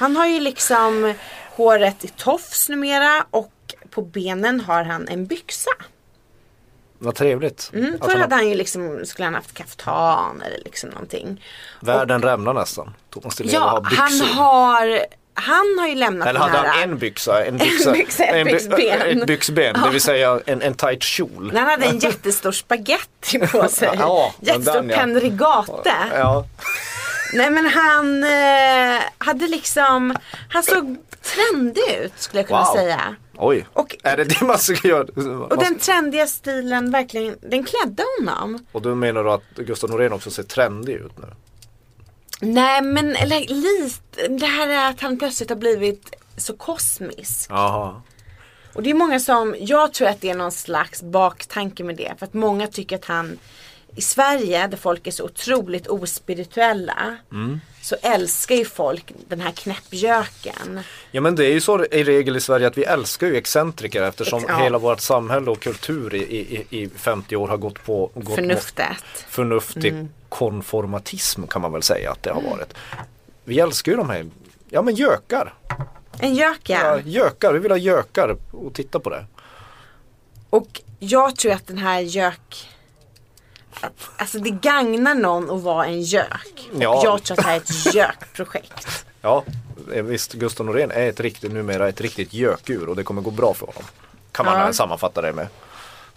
Han 0.00 0.16
har 0.16 0.26
ju 0.26 0.40
liksom 0.40 1.14
håret 1.56 2.04
i 2.04 2.08
tofs 2.08 2.68
numera 2.68 3.24
och 3.30 3.52
på 3.90 4.02
benen 4.02 4.60
har 4.60 4.84
han 4.84 5.08
en 5.08 5.26
byxa. 5.26 5.70
Vad 6.98 7.14
trevligt. 7.14 7.70
Mm, 7.74 7.98
förr 8.02 8.16
hade 8.16 8.34
han 8.34 8.48
ju 8.48 8.54
liksom, 8.54 9.00
skulle 9.06 9.26
han 9.26 9.34
haft 9.34 9.54
kaftan 9.54 10.42
eller 10.46 10.58
liksom 10.64 10.90
någonting. 10.90 11.44
världen 11.80 12.22
rämnar 12.22 12.54
nästan. 12.54 12.94
Thomas 13.10 13.36
Di 13.36 13.44
Ja, 13.52 13.60
har 13.60 13.80
byxor. 13.80 13.96
han 13.96 14.20
har, 14.20 15.00
han 15.34 15.76
har 15.80 15.88
ju 15.88 15.94
lämnat 15.94 16.28
Eller 16.28 16.40
hade 16.40 16.58
han 16.68 16.82
en 16.90 16.98
byxa? 16.98 17.44
En, 17.44 17.56
byxa, 17.58 17.92
byxa, 17.92 18.24
ett 18.24 18.34
en 18.34 18.44
by- 18.46 18.52
byxben. 18.52 19.00
Ett 19.20 19.26
byxben, 19.26 19.76
det 19.84 19.90
vill 19.90 20.00
säga 20.00 20.40
en, 20.46 20.62
en 20.62 20.74
tight 20.74 21.02
kjol. 21.02 21.52
han 21.56 21.66
hade 21.66 21.86
en 21.86 21.98
jättestor 21.98 22.52
spaghetti 22.52 23.38
på 23.38 23.68
sig. 23.68 23.90
Ja, 23.98 24.34
Jättestor 24.40 24.72
den, 24.74 24.88
ja. 24.90 24.96
penrigate. 24.96 25.94
Ja. 26.14 26.44
Nej 27.34 27.50
men 27.50 27.66
han 27.66 28.24
eh, 28.24 29.00
hade 29.18 29.46
liksom, 29.48 30.16
han 30.48 30.62
såg 30.62 30.96
trendig 31.22 31.82
ut 32.04 32.12
skulle 32.16 32.40
jag 32.40 32.46
kunna 32.48 32.64
Wow. 32.64 32.74
säga. 32.76 33.16
Oj, 33.36 33.66
Och- 33.72 33.96
är 34.02 34.16
det 34.16 34.24
det 34.24 34.40
man 34.42 34.58
ska 34.58 34.88
göra? 34.88 35.44
Och 35.46 35.58
den 35.58 35.78
trendiga 35.78 36.26
stilen 36.26 36.90
verkligen, 36.90 37.36
den 37.42 37.64
klädde 37.64 38.02
honom. 38.18 38.66
Och 38.72 38.82
då 38.82 38.94
menar 38.94 39.24
du 39.24 39.30
att 39.32 39.44
Gustav 39.56 39.90
Norén 39.90 40.12
också 40.12 40.30
ser 40.30 40.42
trendig 40.42 40.92
ut 40.94 41.18
nu? 41.18 41.26
Nej 42.40 42.82
men 42.82 43.16
eller, 43.16 43.40
lite, 43.40 44.28
det 44.28 44.46
här 44.46 44.68
är 44.68 44.90
att 44.90 45.00
han 45.00 45.18
plötsligt 45.18 45.48
har 45.50 45.56
blivit 45.56 46.14
så 46.36 46.56
kosmisk. 46.56 47.46
Jaha. 47.50 48.02
Och 48.72 48.82
det 48.82 48.90
är 48.90 48.94
många 48.94 49.20
som, 49.20 49.54
jag 49.58 49.92
tror 49.94 50.08
att 50.08 50.20
det 50.20 50.30
är 50.30 50.34
någon 50.34 50.52
slags 50.52 51.02
baktanke 51.02 51.84
med 51.84 51.96
det. 51.96 52.14
För 52.18 52.26
att 52.26 52.34
många 52.34 52.66
tycker 52.66 52.96
att 52.96 53.04
han 53.04 53.38
i 53.96 54.00
Sverige 54.00 54.66
där 54.66 54.76
folk 54.76 55.06
är 55.06 55.10
så 55.10 55.24
otroligt 55.24 55.86
ospirituella. 55.86 57.16
Så 57.82 57.96
älskar 58.02 58.54
ju 58.54 58.64
folk 58.64 59.12
den 59.28 59.40
här 59.40 59.50
knäppjöken. 59.52 60.80
Ja 61.10 61.20
men 61.20 61.36
det 61.36 61.44
är 61.46 61.52
ju 61.52 61.60
så 61.60 61.84
i 61.84 62.04
regel 62.04 62.36
i 62.36 62.40
Sverige 62.40 62.66
att 62.66 62.78
vi 62.78 62.84
älskar 62.84 63.26
ju 63.26 63.36
excentriker 63.36 64.02
eftersom 64.02 64.38
Ex- 64.38 64.48
ja. 64.48 64.58
hela 64.62 64.78
vårt 64.78 65.00
samhälle 65.00 65.50
och 65.50 65.60
kultur 65.60 66.14
i, 66.14 66.18
i, 66.18 66.66
i 66.82 66.88
50 66.88 67.36
år 67.36 67.48
har 67.48 67.56
gått 67.56 67.84
på 67.84 68.10
gått 68.14 68.34
Förnuftet. 68.34 68.88
Mot 68.88 69.24
förnuftig 69.28 70.06
konformatism 70.28 71.46
kan 71.46 71.62
man 71.62 71.72
väl 71.72 71.82
säga 71.82 72.10
att 72.10 72.22
det 72.22 72.30
har 72.30 72.42
varit. 72.42 72.74
Vi 73.44 73.60
älskar 73.60 73.92
ju 73.92 73.98
de 73.98 74.10
här, 74.10 74.26
ja 74.68 74.82
men 74.82 74.94
gökar. 74.94 75.54
En 76.20 76.34
gök 76.34 76.60
Ja, 76.62 77.00
gökar, 77.04 77.52
vi 77.52 77.58
vill 77.58 77.70
ha 77.70 77.78
gökar 77.78 78.36
och 78.52 78.74
titta 78.74 79.00
på 79.00 79.10
det. 79.10 79.26
Och 80.50 80.80
jag 80.98 81.36
tror 81.36 81.52
att 81.52 81.66
den 81.66 81.78
här 81.78 82.00
gök 82.00 82.69
Alltså 84.16 84.38
det 84.38 84.50
gagnar 84.50 85.14
någon 85.14 85.50
att 85.50 85.62
vara 85.62 85.86
en 85.86 86.02
gök. 86.02 86.70
Ja. 86.78 87.00
jag 87.04 87.22
tror 87.24 87.32
att 87.32 87.36
det 87.36 87.42
här 87.42 87.52
är 87.54 87.56
ett 87.60 87.94
gökprojekt. 87.94 89.04
Ja, 89.22 89.44
eh, 89.94 90.02
visst 90.02 90.32
Gustav 90.32 90.66
Norén 90.66 90.90
är 90.90 91.08
ett 91.08 91.20
riktigt, 91.20 91.52
numera 91.52 91.88
ett 91.88 92.00
riktigt 92.00 92.32
gökur 92.32 92.88
och 92.88 92.96
det 92.96 93.02
kommer 93.04 93.22
gå 93.22 93.30
bra 93.30 93.54
för 93.54 93.66
honom. 93.66 93.82
Kan 94.32 94.46
man 94.46 94.60
Ja. 94.60 94.72
sammanfatta 94.72 95.20
det 95.22 95.32
med. 95.32 95.48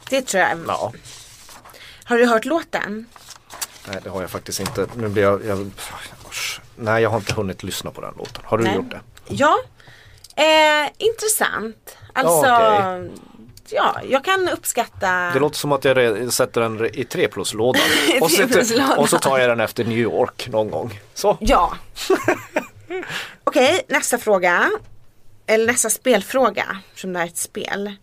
Det 0.09 0.21
tror 0.21 0.43
jag. 0.43 0.57
Ja, 0.67 0.93
Har 2.03 2.17
du 2.17 2.25
hört 2.25 2.45
låten? 2.45 3.05
nej 3.87 3.99
det 4.03 4.09
har 4.09 4.21
jag 4.21 4.29
faktiskt 4.29 4.59
inte. 4.59 4.87
Nu 4.95 5.07
blir 5.09 5.23
jag, 5.23 5.45
jag. 5.45 5.71
Nej 6.75 7.03
jag 7.03 7.09
har 7.09 7.17
inte 7.17 7.33
hunnit 7.33 7.63
lyssna 7.63 7.91
på 7.91 8.01
den 8.01 8.13
låten. 8.17 8.41
Har 8.45 8.57
du 8.57 8.63
Nej. 8.63 8.75
gjort 8.75 8.89
det? 8.89 9.01
Ja. 9.27 9.57
Eh, 10.35 10.89
intressant. 10.97 11.97
Alltså, 12.13 12.45
Ja, 12.47 12.99
ja, 13.71 14.01
jag 14.09 14.23
kan 14.23 14.49
uppskatta. 14.49 15.31
Det 15.33 15.39
låter 15.39 15.57
som 15.57 15.71
att 15.71 15.85
jag 15.85 16.33
sätter 16.33 16.61
den 16.61 16.85
i 16.95 17.03
3 17.03 17.27
plus-lådan. 17.27 17.81
och, 18.21 18.31
så- 18.31 18.43
3+-lådan. 18.43 18.97
och 18.97 19.09
så 19.09 19.17
tar 19.17 19.39
jag 19.39 19.49
den 19.49 19.59
efter 19.59 19.83
New 19.83 19.97
York 19.97 20.47
någon 20.51 20.71
gång. 20.71 20.99
Så. 21.13 21.37
Ja. 21.41 21.73
Okej, 23.43 23.81
nästa 23.87 24.17
fråga. 24.17 24.69
Eller 25.45 25.67
nästa 25.67 25.89
spelfråga, 25.89 26.77
som 26.95 27.13
det 27.13 27.19
här 27.19 27.25
är 27.25 27.29
ett 27.29 27.37
spel. 27.37 27.95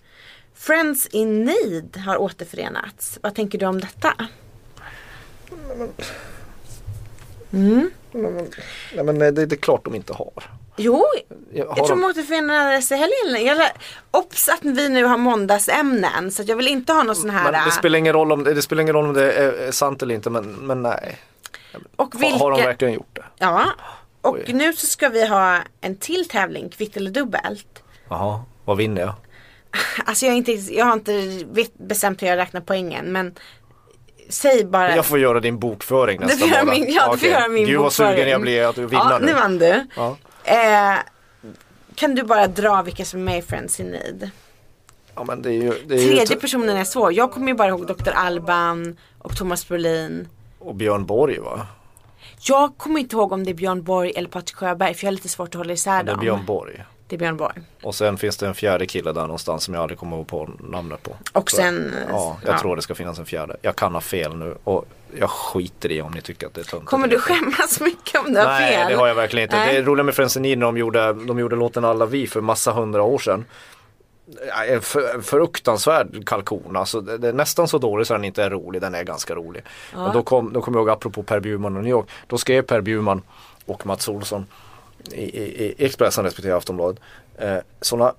Friends 0.54 1.06
in 1.06 1.44
Need 1.44 1.96
har 2.06 2.16
återförenats. 2.16 3.18
Vad 3.22 3.34
tänker 3.34 3.58
du 3.58 3.66
om 3.66 3.80
detta? 3.80 4.12
Nej 7.50 9.04
men 9.04 9.18
det, 9.18 9.30
det 9.30 9.54
är 9.54 9.56
klart 9.56 9.84
de 9.84 9.94
inte 9.94 10.12
har. 10.12 10.50
Jo, 10.82 11.04
Jag, 11.52 11.66
jag 11.66 11.76
tror 11.76 11.88
de, 11.88 12.00
de 12.00 12.06
återförenades 12.10 12.92
i 12.92 12.94
helgen. 12.96 13.46
Jag 13.46 13.68
Obs 14.10 14.48
att 14.48 14.58
vi 14.64 14.88
nu 14.88 15.04
har 15.04 15.16
måndagsämnen 15.16 16.30
så 16.30 16.42
att 16.42 16.48
jag 16.48 16.56
vill 16.56 16.68
inte 16.68 16.92
ha 16.92 17.02
någon 17.02 17.16
sån 17.16 17.30
här. 17.30 17.52
men 17.52 17.64
det 17.64 17.70
spelar 17.70 17.98
ingen 17.98 18.12
roll 18.12 18.32
om 18.32 18.44
det, 18.44 18.54
det 18.54 18.62
spelar 18.62 18.82
ingen 18.82 18.94
roll 18.94 19.06
om 19.06 19.12
det 19.14 19.32
är, 19.32 19.70
sant 19.72 20.02
eller 20.02 20.14
inte 20.14 20.30
men, 20.30 20.44
men 20.44 20.82
nej. 20.82 21.18
och 21.96 22.14
Har, 22.14 22.38
har 22.38 22.50
de 22.50 22.56
vilka- 22.56 22.68
verkligen 22.68 22.94
gjort 22.94 23.10
det? 23.16 23.24
Ja. 23.38 23.64
Och 24.22 24.34
Oj. 24.34 24.52
nu 24.52 24.72
så 24.72 24.86
ska 24.86 25.08
vi 25.08 25.26
ha 25.26 25.58
en 25.80 25.96
till 25.96 26.28
tävling, 26.28 26.68
kvitt 26.68 26.96
eller 26.96 27.10
dubbelt. 27.10 27.82
Jaha, 28.08 28.40
vad 28.64 28.76
vinner 28.76 29.00
jag? 29.00 29.14
Alltså 30.04 30.26
jag, 30.26 30.36
inte, 30.36 30.52
jag 30.52 30.84
har 30.84 30.92
inte 30.92 31.38
bestämt 31.78 32.22
hur 32.22 32.26
jag 32.26 32.36
räknar 32.36 32.60
poängen 32.60 33.12
men 33.12 33.34
Säg 34.28 34.64
bara. 34.64 34.96
Jag 34.96 35.06
får 35.06 35.18
göra 35.18 35.40
din 35.40 35.58
bokföring 35.58 36.20
nästa 36.20 36.46
månad. 36.46 36.66
min, 36.66 36.92
ja, 36.92 37.12
du 37.12 37.18
får 37.18 37.28
göra 37.28 37.48
min 37.48 37.66
Gud 37.66 37.76
vad 37.76 37.84
bokföring. 37.86 38.12
sugen 38.16 38.28
jag 38.30 38.40
blir 38.40 38.68
att 38.68 38.74
du 38.74 38.86
vinner 38.86 39.10
Ja, 39.10 39.18
nu. 39.18 39.26
nu 39.26 39.32
vann 39.34 39.58
du. 39.58 39.86
Ja. 39.96 40.16
Eh, 40.44 40.94
kan 41.94 42.14
du 42.14 42.22
bara 42.22 42.46
dra 42.46 42.82
vilka 42.82 43.04
som 43.04 43.20
är 43.20 43.24
med 43.24 43.38
i 43.38 43.42
Friends 43.42 43.80
in 43.80 43.86
Need? 43.86 44.30
ja 45.14 45.24
det 45.36 45.48
är 45.48 45.52
ju, 45.52 45.74
det 45.86 45.94
är 45.94 45.98
ju 45.98 46.06
Tredje 46.08 46.26
t- 46.26 46.36
personen 46.36 46.76
är 46.76 46.84
svår. 46.84 47.12
Jag 47.12 47.32
kommer 47.32 47.48
ju 47.48 47.54
bara 47.54 47.68
ihåg 47.68 47.86
Dr. 47.86 48.10
Alban 48.14 48.96
och 49.18 49.36
Thomas 49.36 49.68
Brolin. 49.68 50.28
och 50.58 50.74
Björn 50.74 51.06
Borg 51.06 51.38
va? 51.38 51.66
Jag 52.42 52.76
kommer 52.76 53.00
inte 53.00 53.16
ihåg 53.16 53.32
om 53.32 53.44
det 53.44 53.50
är 53.50 53.54
Björn 53.54 53.82
Borg 53.82 54.10
eller 54.16 54.28
Patrik 54.28 54.56
Sjöberg 54.56 54.94
för 54.94 55.04
jag 55.04 55.08
har 55.10 55.14
lite 55.14 55.28
svårt 55.28 55.48
att 55.48 55.54
hålla 55.54 55.72
isär 55.72 56.02
Det 56.04 56.10
är 56.10 56.14
dem. 56.14 56.20
Björn 56.20 56.44
Borg. 56.46 56.84
Det 57.06 57.16
är 57.16 57.18
Björn 57.18 57.36
Borg. 57.36 57.54
Och 57.82 57.94
sen 57.94 58.18
finns 58.18 58.36
det 58.36 58.46
en 58.46 58.54
fjärde 58.54 58.86
kille 58.86 59.12
där 59.12 59.20
någonstans 59.20 59.64
som 59.64 59.74
jag 59.74 59.80
aldrig 59.82 59.98
kommer 59.98 60.16
ihåg 60.16 60.26
på 60.26 60.50
namnet 60.58 61.02
på. 61.02 61.16
Och 61.32 61.50
sen, 61.50 61.94
Ja, 62.08 62.36
jag 62.44 62.54
ja. 62.54 62.58
tror 62.58 62.76
det 62.76 62.82
ska 62.82 62.94
finnas 62.94 63.18
en 63.18 63.26
fjärde. 63.26 63.56
Jag 63.62 63.76
kan 63.76 63.94
ha 63.94 64.00
fel 64.00 64.36
nu 64.36 64.56
och 64.64 64.84
jag 65.18 65.30
skiter 65.30 65.92
i 65.92 66.02
om 66.02 66.12
ni 66.12 66.20
tycker 66.20 66.46
att 66.46 66.54
det 66.54 66.60
är 66.60 66.64
tunt. 66.64 66.86
Kommer 66.86 67.08
du 67.08 67.18
skämmas 67.18 67.80
mycket 67.80 68.20
om 68.20 68.32
du 68.32 68.38
har 68.38 68.46
Nej, 68.46 68.76
fel? 68.76 68.88
det 68.90 68.94
har 68.96 69.08
jag 69.08 69.14
verkligen 69.14 69.42
inte. 69.42 69.56
Nej. 69.56 69.74
Det 69.74 69.82
roliga 69.82 70.04
med 70.04 70.14
Friends 70.14 70.36
när 70.36 70.56
de 70.56 70.76
gjorde, 70.76 71.12
de 71.12 71.38
gjorde 71.38 71.56
låten 71.56 71.84
Alla 71.84 72.06
vi 72.06 72.26
för 72.26 72.40
massa 72.40 72.72
hundra 72.72 73.02
år 73.02 73.18
sedan. 73.18 73.44
Ja, 74.48 74.64
En 74.64 74.80
för, 74.80 75.20
fruktansvärd 75.20 76.26
kalkon. 76.26 76.76
Alltså, 76.76 77.00
det, 77.00 77.18
det 77.18 77.28
är 77.28 77.32
nästan 77.32 77.68
så 77.68 77.78
dålig 77.78 78.06
så 78.06 78.14
den 78.14 78.24
inte 78.24 78.42
är 78.42 78.50
rolig. 78.50 78.80
Den 78.80 78.94
är 78.94 79.02
ganska 79.04 79.34
rolig. 79.34 79.62
Men 79.94 80.12
då 80.12 80.22
kom, 80.22 80.52
då 80.52 80.60
kom 80.62 80.74
jag 80.74 80.80
ihåg 80.80 80.90
apropå 80.90 81.22
Per 81.22 81.40
Bjurman 81.40 81.76
och 81.76 81.82
New 81.82 81.90
York. 81.90 82.06
Då 82.26 82.38
skrev 82.38 82.62
Per 82.62 82.80
Bjurman 82.80 83.22
och 83.66 83.86
Mats 83.86 84.08
Olsson 84.08 84.46
i, 85.12 85.22
i, 85.22 85.64
i 85.64 85.84
Expressen 85.84 86.24
respektive 86.24 86.56
Aftonbladet. 86.56 87.00
Eh, 87.38 87.56
sådana 87.80 88.14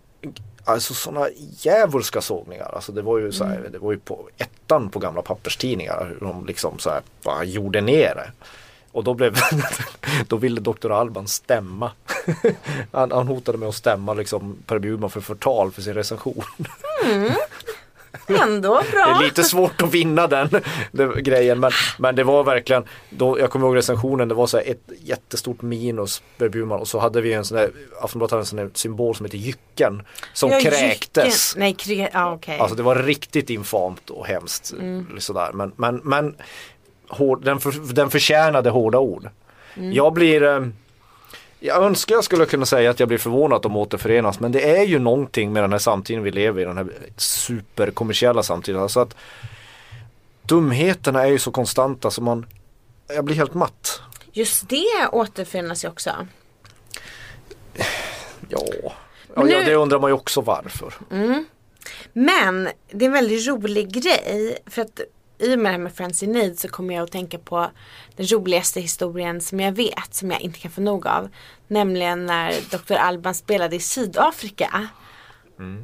Alltså 0.66 0.94
sådana 0.94 1.30
djävulska 1.60 2.22
sågningar. 2.22 2.72
Alltså 2.76 2.92
det 2.92 3.02
var 3.02 3.18
ju 3.18 3.32
så 3.32 3.44
här, 3.44 3.70
det 3.72 3.80
var 3.80 3.92
ju 3.92 4.00
på 4.00 4.30
ettan 4.38 4.90
på 4.90 5.00
gamla 5.00 5.22
papperstidningar. 5.22 6.08
Hur 6.10 6.28
de 6.28 6.46
liksom 6.46 6.80
så 6.80 6.90
här 6.90 7.02
bara 7.24 7.44
gjorde 7.44 7.82
ner 7.82 8.16
det. 8.16 8.32
Och 8.92 9.04
då 9.04 9.14
blev 9.14 9.40
Då 10.28 10.38
ville 10.38 10.62
Dr. 10.62 10.92
Alban 10.92 11.28
stämma. 11.28 11.92
Han, 12.92 13.12
han 13.12 13.28
hotade 13.28 13.58
med 13.58 13.70
att 13.70 13.76
stämma 13.76 14.14
liksom 14.14 14.58
Per 14.66 14.80
Bjurman 14.80 15.10
för 15.10 15.22
förtal 15.22 15.72
för 15.72 15.82
sin 15.82 15.94
recension. 15.94 16.44
Ändå 18.40 18.82
Det 18.86 18.92
bra. 18.92 19.06
är 19.20 19.24
lite 19.24 19.44
svårt 19.44 19.82
att 19.82 19.94
vinna 19.94 20.28
den 20.28 20.50
det, 20.92 21.22
grejen 21.22 21.60
men, 21.60 21.72
men 22.00 22.16
det 22.16 22.24
var 22.24 22.44
verkligen 22.44 22.84
då, 23.10 23.40
Jag 23.40 23.50
kommer 23.52 23.68
ihåg 23.68 23.76
recensionen 23.76 24.28
det 24.28 24.36
var 24.36 24.48
så 24.48 24.58
ett 24.58 24.90
jättestort 25.04 25.62
minus 25.62 26.24
Per 26.38 26.50
Bjurman 26.50 26.80
och 26.80 26.88
så 26.88 27.00
hade 27.00 27.22
vi 27.22 27.34
en 27.34 27.46
sån 27.46 27.58
där 27.58 27.72
Aftonbladet 28.02 28.32
hade 28.32 28.42
en 28.42 28.46
sån 28.46 28.58
där 28.58 28.70
symbol 28.74 29.16
som 29.16 29.26
heter 29.26 29.38
jycken 29.38 30.02
Som 30.34 30.50
Ja, 30.52 30.60
kräktes 30.60 31.56
jycken. 31.56 31.60
Nej, 31.60 31.74
krä... 31.74 32.10
ja, 32.14 32.34
okej. 32.34 32.60
Alltså 32.60 32.76
det 32.76 32.84
var 32.84 32.96
riktigt 32.96 33.50
infamt 33.50 34.10
och 34.10 34.26
hemskt 34.28 34.74
sådär 35.20 35.52
men, 35.54 35.72
men, 35.76 35.96
men 36.04 36.36
hård, 37.10 37.46
den, 37.46 37.60
för, 37.60 37.94
den 37.94 38.10
förtjänade 38.10 38.70
hårda 38.70 39.00
ord 39.00 39.30
Jag 39.76 40.14
blir 40.14 40.44
eh, 40.44 40.68
jag 41.64 41.84
önskar 41.84 42.16
jag 42.16 42.24
skulle 42.24 42.46
kunna 42.46 42.66
säga 42.66 42.90
att 42.90 43.00
jag 43.00 43.08
blir 43.08 43.18
förvånad 43.18 43.56
att 43.56 43.64
de 43.64 43.78
återförenas 43.78 44.40
men 44.40 44.52
det 44.52 44.78
är 44.78 44.84
ju 44.84 45.00
någonting 45.00 45.54
med 45.54 45.64
den 45.64 45.72
här 45.72 45.80
samtiden 45.80 46.24
vi 46.24 46.32
lever 46.32 46.62
i, 46.62 46.66
den 46.66 46.78
här 46.78 46.88
superkommersiella 47.18 48.44
samtiden. 48.44 48.82
Alltså 48.82 49.00
att 49.00 49.16
dumheterna 50.44 51.24
är 51.24 51.28
ju 51.28 51.40
så 51.40 51.52
konstanta 51.52 52.12
så 52.12 52.22
man, 52.22 52.46
jag 53.08 53.26
blir 53.26 53.36
helt 53.36 53.54
matt. 53.54 54.02
Just 54.34 54.70
det 54.70 55.08
återfinnas 55.12 55.84
ju 55.86 55.88
också. 55.90 56.10
Ja, 58.50 58.66
ja, 59.36 59.44
nu- 59.44 59.64
det 59.64 59.76
undrar 59.76 60.00
man 60.00 60.10
ju 60.10 60.14
också 60.14 60.42
varför. 60.42 60.94
Men 62.14 62.70
det 62.92 63.06
är 63.06 63.08
en 63.08 63.14
väldigt 63.14 63.48
rolig 63.48 63.92
grej. 63.94 64.58
För 64.66 64.82
att 64.82 65.00
i 65.42 65.56
och 65.56 65.60
med 65.60 65.66
det 65.66 65.72
här 65.72 65.84
med 65.84 65.94
Friends 65.94 66.24
in 66.24 66.32
Need 66.32 66.60
så 66.60 66.68
kommer 66.68 66.96
jag 66.96 67.04
att 67.04 67.12
tänka 67.12 67.38
på 67.38 67.72
den 68.16 68.26
roligaste 68.26 68.82
historien 68.82 69.42
som 69.42 69.60
jag 69.60 69.72
vet. 69.72 70.14
Som 70.14 70.32
jag 70.32 70.42
inte 70.42 70.60
kan 70.60 70.72
få 70.72 70.82
nog 70.82 71.08
av. 71.08 71.30
Nämligen 71.68 72.26
när 72.26 72.54
Dr. 72.72 72.94
Alban 72.94 73.36
spelade 73.36 73.76
i 73.76 73.80
Sydafrika. 73.80 74.88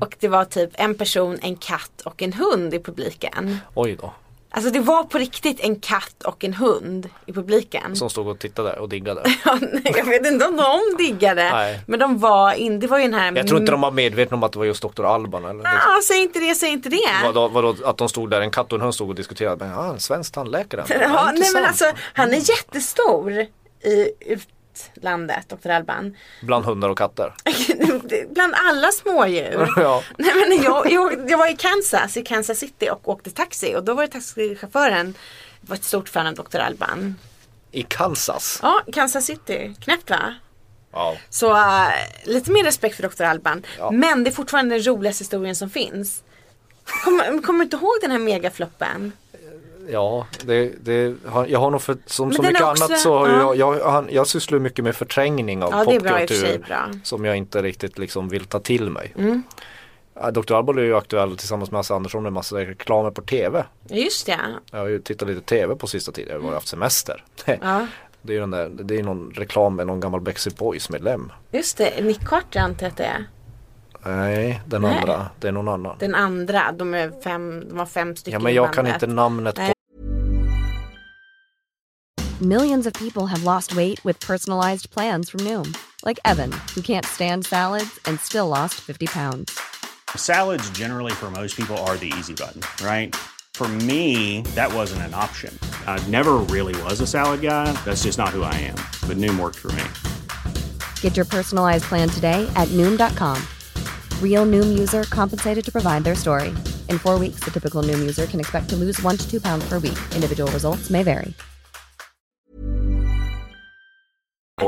Och 0.02 0.16
det 0.20 0.28
var 0.28 0.46
typ 0.46 0.70
en 0.74 0.96
person, 0.96 1.40
en 1.42 1.56
katt 1.56 2.02
och 2.06 2.22
en 2.22 2.34
hund 2.34 2.74
i 2.74 2.80
publiken. 2.80 3.58
Oj 3.74 3.98
då, 4.02 4.14
Alltså 4.58 4.72
det 4.72 4.80
var 4.80 5.04
på 5.04 5.18
riktigt 5.18 5.60
en 5.60 5.76
katt 5.80 6.24
och 6.26 6.44
en 6.44 6.54
hund 6.54 7.10
i 7.26 7.34
publiken. 7.34 7.96
som 7.96 8.10
stod 8.10 8.28
och 8.28 8.40
tittade 8.40 8.72
och 8.74 8.90
diggade. 8.90 9.22
Ja, 9.46 9.58
nej, 9.62 9.94
jag 9.96 10.06
vet 10.06 10.26
inte 10.28 10.46
om 10.46 10.58
de 10.58 11.04
diggade. 11.04 11.50
Nej. 11.52 11.80
Men 11.88 12.00
de 12.00 12.18
var 12.20 12.54
in, 12.54 12.80
det 12.80 12.88
var 12.88 12.98
ju 12.98 13.04
den 13.04 13.14
här 13.14 13.36
Jag 13.36 13.48
tror 13.48 13.60
inte 13.60 13.72
de 13.72 13.82
var 13.82 13.92
medvetna 13.92 14.38
om 14.38 14.44
att 14.44 14.52
det 14.52 14.60
var 14.60 14.66
just 14.66 14.82
Dr. 14.82 15.04
Alban. 15.06 15.44
Eller 15.44 15.54
liksom. 15.54 15.72
Ja, 15.86 16.02
säg 16.04 16.22
inte 16.22 16.40
det, 16.40 16.56
säg 16.56 16.70
inte 16.70 16.90
det. 16.90 17.10
Vadå, 17.24 17.48
vadå, 17.48 17.76
att 17.86 17.98
de 17.98 18.10
stod 18.10 18.30
där, 18.30 18.42
en 18.42 18.52
katt 18.52 18.72
och 18.74 18.78
en 18.78 18.82
hund 18.82 18.94
stod 18.94 19.10
och 19.10 19.16
diskuterade. 19.16 19.66
Men, 19.66 19.70
ja, 19.74 19.86
en 19.94 20.00
svensk 20.00 20.34
tandläkare. 20.34 20.84
Ja, 21.02 21.32
nej 21.34 21.50
men 21.54 21.66
alltså 21.66 21.86
han 22.14 22.34
är 22.34 22.50
jättestor 22.50 23.32
i 23.32 24.38
utlandet, 24.96 25.50
Dr. 25.50 25.70
Alban. 25.70 26.16
Bland 26.42 26.66
hundar 26.66 26.90
och 26.90 26.98
katter. 26.98 27.34
Bland 28.34 28.54
alla 28.58 28.92
smådjur. 28.92 29.74
Ja. 29.78 30.04
Nej 30.18 30.34
men 30.36 30.64
jag, 30.64 30.92
jag, 30.92 31.32
jag 31.32 31.38
var 31.38 31.52
i 31.52 31.56
Kansas, 31.56 32.18
i 32.18 32.24
Kansas 32.24 32.58
City 32.58 32.90
och 32.90 33.10
åkte 33.10 33.32
taxi 33.32 33.76
och 33.76 33.84
då 33.84 33.94
var 33.94 34.02
det 34.04 34.12
taxichauffören 34.12 35.14
var 35.62 35.76
ett 35.76 35.84
stort 35.84 36.10
fan 36.10 36.28
av 36.28 36.34
Dr. 36.34 36.58
Alban. 36.58 37.16
I 37.72 37.84
Kansas. 37.84 38.60
Ja, 38.62 38.82
Kansas 38.94 39.26
City, 39.26 39.76
knäppt 39.80 40.10
va? 40.10 40.36
Ja. 40.92 41.18
Så 41.30 41.56
äh, 41.56 41.90
lite 42.26 42.52
mer 42.52 42.64
respekt 42.64 42.96
för 42.96 43.04
Dr. 43.10 43.24
Alban. 43.24 43.64
Ja. 43.78 43.92
Men 43.92 44.24
det 44.24 44.30
är 44.30 44.32
fortfarande 44.32 44.76
den 44.76 44.84
roligaste 44.88 45.22
historien 45.22 45.56
som 45.56 45.70
finns. 45.70 46.24
Kommer 47.04 47.58
du 47.58 47.64
inte 47.64 47.76
ihåg 47.76 47.98
den 48.02 48.12
här 48.12 48.20
megafloppen? 48.20 49.12
Ja, 49.90 50.28
det, 50.46 50.74
det, 50.86 51.16
jag 51.48 51.60
har 51.60 51.72
nog 51.72 51.82
för, 51.82 51.98
som 52.06 52.28
Men 52.28 52.36
så 52.36 52.42
mycket 52.44 52.62
också- 52.62 52.84
annat 52.84 53.00
så 53.00 53.18
har 53.18 53.30
ja. 53.30 53.56
jag, 53.56 53.78
jag, 53.78 54.12
jag 54.12 54.28
sysslar 54.28 54.60
mycket 54.60 54.84
med 54.86 54.96
förträngning 54.96 55.64
av 55.64 55.72
Ja, 55.72 55.84
popkultur. 55.86 56.66
Som 57.04 57.26
jag 57.26 57.38
inte 57.38 57.62
riktigt 57.62 57.98
liksom 57.98 58.30
vill 58.30 58.46
ta 58.46 58.60
till 58.60 58.90
mig. 58.90 59.14
Mm. 59.18 59.44
Dr. 60.32 60.54
Alboll 60.54 60.78
är 60.78 60.82
ju 60.84 60.96
aktuell 60.98 61.38
tillsammans 61.38 61.72
med 61.72 61.78
Hasse 61.80 61.94
Andersson 61.94 62.24
med 62.24 62.34
massa 62.34 62.56
reklamer 62.56 63.12
på 63.12 63.22
TV. 63.22 63.66
Just 63.90 64.26
det. 64.26 64.40
Jag 64.72 64.80
har 64.80 64.88
ju 64.88 65.00
tittat 65.00 65.28
lite 65.28 65.42
TV 65.42 65.76
på 65.76 65.88
sista 65.88 66.12
tiden, 66.12 66.34
jag 66.34 66.42
har 66.48 66.54
haft 66.54 66.68
semester. 66.68 67.24
Ja. 67.46 67.88
Det 68.22 68.34
är 68.34 68.36
ju 68.36 68.40
den 68.40 68.52
där, 68.52 68.70
det 68.70 69.00
är 69.00 69.04
någon 69.04 69.32
reklam 69.36 69.76
med 69.76 69.88
någon 69.88 70.00
gammal 70.00 70.22
Backstreet 70.22 70.58
Boys 70.58 70.90
medlem. 70.90 71.32
Just 71.52 71.78
det. 71.78 72.04
Nick 72.04 72.26
Carter 72.26 72.60
antar 72.60 72.86
jag 72.86 72.92
att 72.92 72.98
det 72.98 73.04
är. 73.04 73.26
Nej, 74.08 74.62
den 74.66 74.82
Nej. 74.82 74.98
andra, 74.98 75.30
det 75.40 75.48
är 75.48 75.52
någon 75.52 75.68
annan. 75.68 75.96
Den 76.00 76.16
andra. 76.16 76.72
De, 76.72 76.94
är 76.94 77.22
fem, 77.24 77.70
de 77.70 77.78
var 77.78 77.86
fem 77.86 78.16
stycken 78.16 78.40
Ja 78.40 78.44
men 78.44 78.54
jag 78.54 78.74
kan 78.74 78.88
inte 78.88 79.08
namnet 79.08 79.58
Nej. 79.58 79.68
på 79.68 79.74
Millions 82.40 82.86
of 82.88 82.94
people 82.94 83.26
have 83.26 83.44
lost 83.44 83.76
weight 83.76 84.06
with 84.06 84.28
personalized 84.28 84.92
plans 84.92 85.32
from 85.32 85.40
Noom, 85.40 85.74
like 86.06 86.20
Evan, 86.24 86.52
who 86.76 86.82
can't 86.82 87.06
stand 87.06 87.46
salads 87.46 88.00
and 88.06 88.20
still 88.20 88.48
lost 88.48 88.76
50 88.76 89.08
pounds. 89.08 89.60
Salads, 90.16 90.70
generally, 90.78 91.12
for 91.12 91.32
most 91.32 91.58
people, 91.58 91.76
are 91.88 91.98
the 91.98 92.14
easy 92.20 92.34
button, 92.34 92.62
right? 92.86 93.16
For 93.56 93.68
me, 93.68 94.44
that 94.54 94.72
wasn't 94.72 95.02
an 95.02 95.16
option. 95.16 95.52
I 95.88 96.00
never 96.12 96.34
really 96.54 96.76
was 96.84 97.02
a 97.02 97.08
salad 97.08 97.42
guy. 97.42 97.72
That's 97.86 98.04
just 98.04 98.20
not 98.20 98.30
who 98.30 98.44
I 98.44 98.54
am. 98.54 98.78
But 99.08 99.18
Noom 99.18 99.40
worked 99.40 99.58
for 99.58 99.72
me. 99.72 99.84
Get 101.02 101.18
your 101.18 101.26
personalized 101.26 101.86
plan 101.86 102.08
today 102.08 102.48
at 102.56 102.68
Noom.com. 102.78 103.42
Real 104.22 104.46
Noom 104.46 104.78
user 104.78 105.04
compensated 105.04 105.66
to 105.66 105.72
provide 105.72 106.04
their 106.04 106.16
story. 106.16 106.50
In 106.90 107.00
four 107.00 107.20
weeks, 107.20 107.40
the 107.44 107.52
typical 107.52 107.82
Noom 107.82 108.00
user 108.00 108.28
can 108.28 108.40
expect 108.40 108.70
to 108.70 108.76
lose 108.76 109.02
one 109.02 109.18
to 109.18 109.30
two 109.32 109.42
pounds 109.42 109.68
per 109.70 109.80
week. 109.80 109.98
Individual 110.16 110.52
results 110.52 110.90
may 110.90 111.04
vary. 111.04 111.34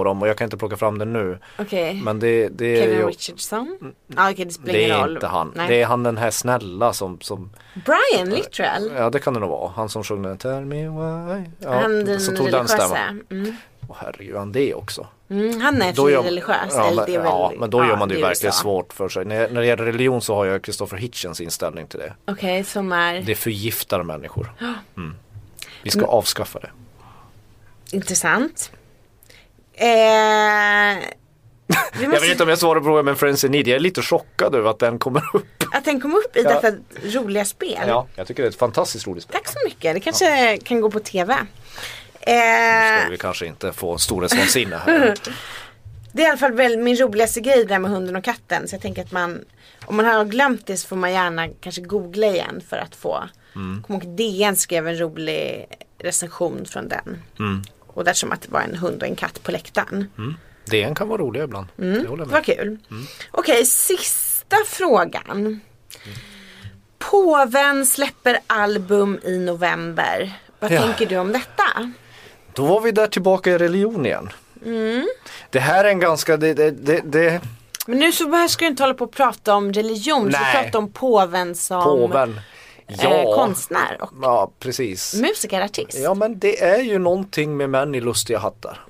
dem 0.03 0.21
och 0.21 0.27
jag 0.27 0.37
kan 0.37 0.45
inte 0.45 0.57
plocka 0.57 0.77
fram 0.77 0.97
den 0.97 1.13
nu. 1.13 1.39
Okej. 1.59 2.01
Men 2.03 2.19
det, 2.19 2.49
det 2.49 2.77
är 2.77 2.81
Kevin 2.81 2.97
ju, 2.97 3.07
Richardson? 3.07 3.93
Ja 4.07 4.31
okej 4.31 4.45
det 4.45 4.51
spelar 4.51 4.73
det 4.73 4.83
ingen 4.83 4.95
är 4.95 5.01
roll. 5.01 5.13
inte 5.13 5.27
han. 5.27 5.51
Nej. 5.55 5.67
Det 5.67 5.81
är 5.81 5.85
han 5.85 6.03
den 6.03 6.17
här 6.17 6.31
snälla 6.31 6.93
som, 6.93 7.21
som 7.21 7.49
Brian 7.85 8.29
Littrell. 8.29 8.91
Ja 8.97 9.09
det 9.09 9.19
kan 9.19 9.33
det 9.33 9.39
nog 9.39 9.49
vara. 9.49 9.71
Han 9.75 9.89
som 9.89 10.03
sjöng 10.03 10.21
den 10.21 10.37
Tell 10.37 10.65
me 10.65 10.75
why. 10.75 11.45
Ja, 11.59 11.79
han 11.81 12.05
den 12.05 12.19
som 12.19 12.35
tog 12.35 12.51
den 12.51 12.67
stämman. 12.67 13.23
Mm. 13.29 13.55
Åh 13.87 13.95
herregud, 13.99 14.35
han 14.35 14.51
det 14.51 14.73
också. 14.73 15.07
Mm, 15.29 15.61
han 15.61 15.81
är 15.81 15.93
frireligiös. 15.93 16.73
ja, 16.75 16.91
men, 16.95 17.05
väl, 17.05 17.13
ja, 17.13 17.53
men 17.59 17.69
då 17.69 17.85
gör 17.85 17.97
man 17.97 18.09
det 18.09 18.15
ju 18.15 18.21
verkligen 18.21 18.49
USA. 18.49 18.61
svårt 18.61 18.93
för 18.93 19.09
sig. 19.09 19.25
När, 19.25 19.49
när 19.49 19.61
det 19.61 19.67
gäller 19.67 19.83
religion 19.85 20.21
så 20.21 20.35
har 20.35 20.45
jag 20.45 20.63
Christopher 20.65 20.97
Hitchens 20.97 21.41
inställning 21.41 21.87
till 21.87 21.99
det. 21.99 22.13
Okej, 22.27 22.63
som 22.63 22.91
är 22.91 23.21
Det 23.21 23.35
förgiftar 23.35 24.03
människor. 24.03 24.53
Mm. 24.97 25.15
Vi 25.83 25.89
ska 25.89 26.05
avskaffa 26.05 26.59
det. 26.59 26.69
intressant. 27.91 28.71
Eh, 29.73 29.87
vi 29.87 29.93
Jag 32.03 32.09
måste, 32.09 32.21
vet 32.21 32.31
inte 32.31 32.43
om 32.43 32.49
jag 32.49 32.59
svarar 32.59 32.79
på 32.79 32.85
frågan 32.85 33.05
men 33.05 33.15
Friends 33.15 33.43
in 33.43 33.51
Need, 33.51 33.67
jag 33.67 33.75
är 33.75 33.79
lite 33.79 34.01
chockad 34.01 34.55
över 34.55 34.69
att 34.69 34.79
den 34.79 34.99
kommer 34.99 35.23
upp. 35.33 35.45
Att 35.73 35.85
den 35.85 36.01
kom 36.01 36.15
upp 36.15 36.37
i 36.37 36.41
Ja. 36.43 36.59
detta 36.61 36.77
roliga 37.03 37.45
spel. 37.45 37.79
Ja, 37.87 38.07
jag 38.15 38.27
tycker 38.27 38.43
det 38.43 38.47
är 38.47 38.49
ett 38.49 38.55
fantastiskt 38.59 39.07
roligt 39.07 39.23
spel. 39.23 39.33
Tack 39.33 39.47
så 39.47 39.57
mycket. 39.65 39.93
Det 39.93 39.99
kanske 39.99 40.57
kan 40.57 40.81
gå 40.81 40.91
på 40.91 40.99
tv. 40.99 41.37
Nu 42.27 42.33
Eh, 42.33 43.01
ska 43.01 43.09
vi 43.11 43.17
kanske 43.17 43.45
inte 43.45 43.73
få 43.73 43.97
storhetsvansinne 43.97 44.77
här. 44.77 45.15
det 46.11 46.21
är 46.21 46.25
i 46.25 46.29
alla 46.29 46.37
fall 46.37 46.53
väl 46.53 46.77
min 46.77 46.95
roligaste 46.95 47.39
grej 47.41 47.65
där 47.65 47.79
med 47.79 47.91
hunden 47.91 48.15
och 48.15 48.23
katten. 48.23 48.67
Så 48.67 48.75
jag 48.75 48.81
tänker 48.81 49.01
att 49.03 49.11
man 49.11 49.45
om 49.85 49.95
man 49.95 50.05
har 50.05 50.25
glömt 50.25 50.67
det 50.67 50.77
så 50.77 50.87
får 50.87 50.95
man 50.95 51.11
gärna 51.11 51.47
kanske 51.61 51.81
googla 51.81 52.27
igen 52.27 52.61
för 52.69 52.77
att 52.77 52.95
få. 52.95 53.23
Mm. 53.55 53.83
Kommer 53.87 54.03
ihåg 54.05 54.15
DN 54.15 54.55
skrev 54.55 54.87
en 54.87 54.99
rolig 54.99 55.65
recension 55.99 56.65
från 56.65 56.87
den. 56.87 57.21
Mm. 57.39 57.61
Och 57.79 58.03
där 58.03 58.13
som 58.13 58.31
att 58.31 58.41
det 58.41 58.51
var 58.51 58.61
en 58.61 58.75
hund 58.75 59.01
och 59.01 59.07
en 59.07 59.15
katt 59.15 59.43
på 59.43 59.51
läktaren. 59.51 60.07
DN 60.65 60.95
kan 60.95 61.07
vara 61.07 61.21
roliga 61.21 61.43
ibland. 61.43 61.67
Det 61.75 61.85
jag 61.85 62.17
Det 62.17 62.25
var 62.25 62.43
kul. 62.43 62.77
Mm. 62.91 63.05
Okej, 63.31 63.65
sista 63.65 64.57
frågan. 64.65 65.59
Påven 66.97 67.85
släpper 67.85 68.39
album 68.47 69.19
i 69.23 69.37
november. 69.39 70.33
Vad 70.59 70.71
Ja. 70.71 70.81
tänker 70.81 71.05
du 71.05 71.17
om 71.17 71.31
detta? 71.31 71.91
Då 72.59 72.65
var 72.65 72.81
vi 72.81 72.91
där 72.91 73.07
tillbaka 73.07 73.49
i 73.51 73.57
religion 73.57 74.05
igen. 74.05 74.29
Mm. 74.65 75.07
Det 75.49 75.59
här 75.59 75.83
är 75.83 75.89
en 75.89 75.99
ganska, 75.99 76.37
det, 76.37 76.53
det, 76.53 76.71
det, 76.71 77.01
det 77.05 77.41
Men 77.87 77.99
nu 77.99 78.11
så 78.11 78.47
ska 78.49 78.65
du 78.65 78.69
inte 78.71 78.83
hålla 78.83 78.93
på 78.93 79.03
och 79.03 79.11
prata 79.11 79.55
om 79.55 79.73
religion. 79.73 80.25
Du 80.25 80.31
ska 80.31 80.43
prata 80.61 80.77
om 80.77 80.91
påven 80.91 81.55
som 81.55 81.83
påven. 81.83 82.39
Ja, 82.87 83.13
eh, 83.13 83.35
konstnär 83.35 83.97
och 84.01 84.11
ja 84.21 84.51
precis. 84.59 85.13
musikartist. 85.13 85.97
Ja 85.99 86.13
men 86.13 86.39
det 86.39 86.63
är 86.63 86.81
ju 86.81 86.99
någonting 86.99 87.57
med 87.57 87.69
män 87.69 87.95
i 87.95 88.01
lustiga 88.01 88.39
hattar. 88.39 88.85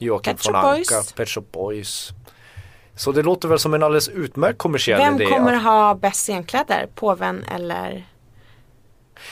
Joakim 0.00 0.30
Mm. 0.30 0.38
Shop 0.38 0.52
von 0.52 0.74
Anka. 0.74 1.02
Pet 1.16 1.28
Shop 1.28 1.44
Boys. 1.52 2.08
Så 2.96 3.12
det 3.12 3.22
låter 3.22 3.48
väl 3.48 3.58
som 3.58 3.74
en 3.74 3.82
alldeles 3.82 4.08
utmärkt 4.08 4.58
kommersiell 4.58 4.98
Vem 5.00 5.14
idé. 5.14 5.26
kommer 5.26 5.52
att- 5.52 5.62
ha 5.62 5.94
bäst 5.94 6.20
scenkläder? 6.20 6.88
Påven 6.94 7.44
eller 7.54 8.06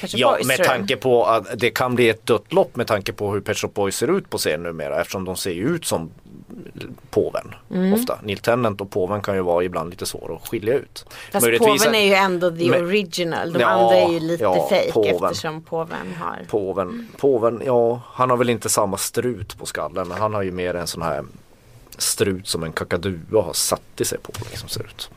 Ja, 0.08 0.38
med 0.44 0.64
tanke 0.64 0.96
på 0.96 1.24
att 1.24 1.46
det 1.60 1.70
kan 1.70 1.94
bli 1.94 2.08
ett 2.08 2.26
dött 2.26 2.52
lopp 2.52 2.76
med 2.76 2.86
tanke 2.86 3.12
på 3.12 3.32
hur 3.32 3.40
Pet 3.40 3.56
Shop 3.58 3.68
Boys 3.74 3.96
ser 3.96 4.16
ut 4.18 4.30
på 4.30 4.38
scen 4.38 4.62
numera 4.62 5.00
eftersom 5.00 5.24
de 5.24 5.36
ser 5.36 5.50
ut 5.54 5.84
som 5.84 6.10
påven 7.10 7.54
Mm. 7.70 7.92
ofta. 7.94 8.18
Neil 8.22 8.38
Tennant 8.38 8.80
och 8.80 8.90
påven 8.90 9.20
kan 9.22 9.34
ju 9.34 9.42
vara 9.42 9.64
ibland 9.64 9.90
lite 9.90 10.06
svåra 10.06 10.34
att 10.34 10.48
skilja 10.48 10.74
ut. 10.74 11.04
Fast 11.32 11.44
Möjligtvis 11.46 11.82
påven 11.84 11.94
är 11.94 12.04
ju 12.06 12.14
ändå 12.14 12.50
the 12.50 12.68
Men- 12.70 12.80
original. 12.84 13.52
De 13.52 13.60
Ja, 13.60 13.66
andra 13.68 13.96
är 13.96 14.08
ju 14.12 14.20
lite 14.20 14.42
ja, 14.44 14.68
fake 14.68 14.92
påven. 14.92 15.24
eftersom 15.24 15.62
påven 15.62 16.14
har 16.20 16.44
Påven, 16.48 17.08
påven, 17.16 17.62
ja 17.66 18.00
han 18.06 18.30
har 18.30 18.36
väl 18.36 18.50
inte 18.50 18.68
samma 18.68 18.96
strut 18.96 19.58
på 19.58 19.66
skallen 19.66 20.08
men 20.08 20.18
han 20.20 20.34
har 20.34 20.42
ju 20.42 20.52
mer 20.52 20.74
en 20.74 20.86
sån 20.86 21.02
här 21.02 21.24
strut 21.98 22.48
som 22.48 22.62
en 22.62 22.72
kakadua 22.72 23.42
har 23.42 23.52
satt 23.52 23.82
i 24.00 24.04
sig 24.04 24.18
på 24.18 24.32
liksom 24.50 24.68
ser 24.68 24.80
ut. 24.80 25.10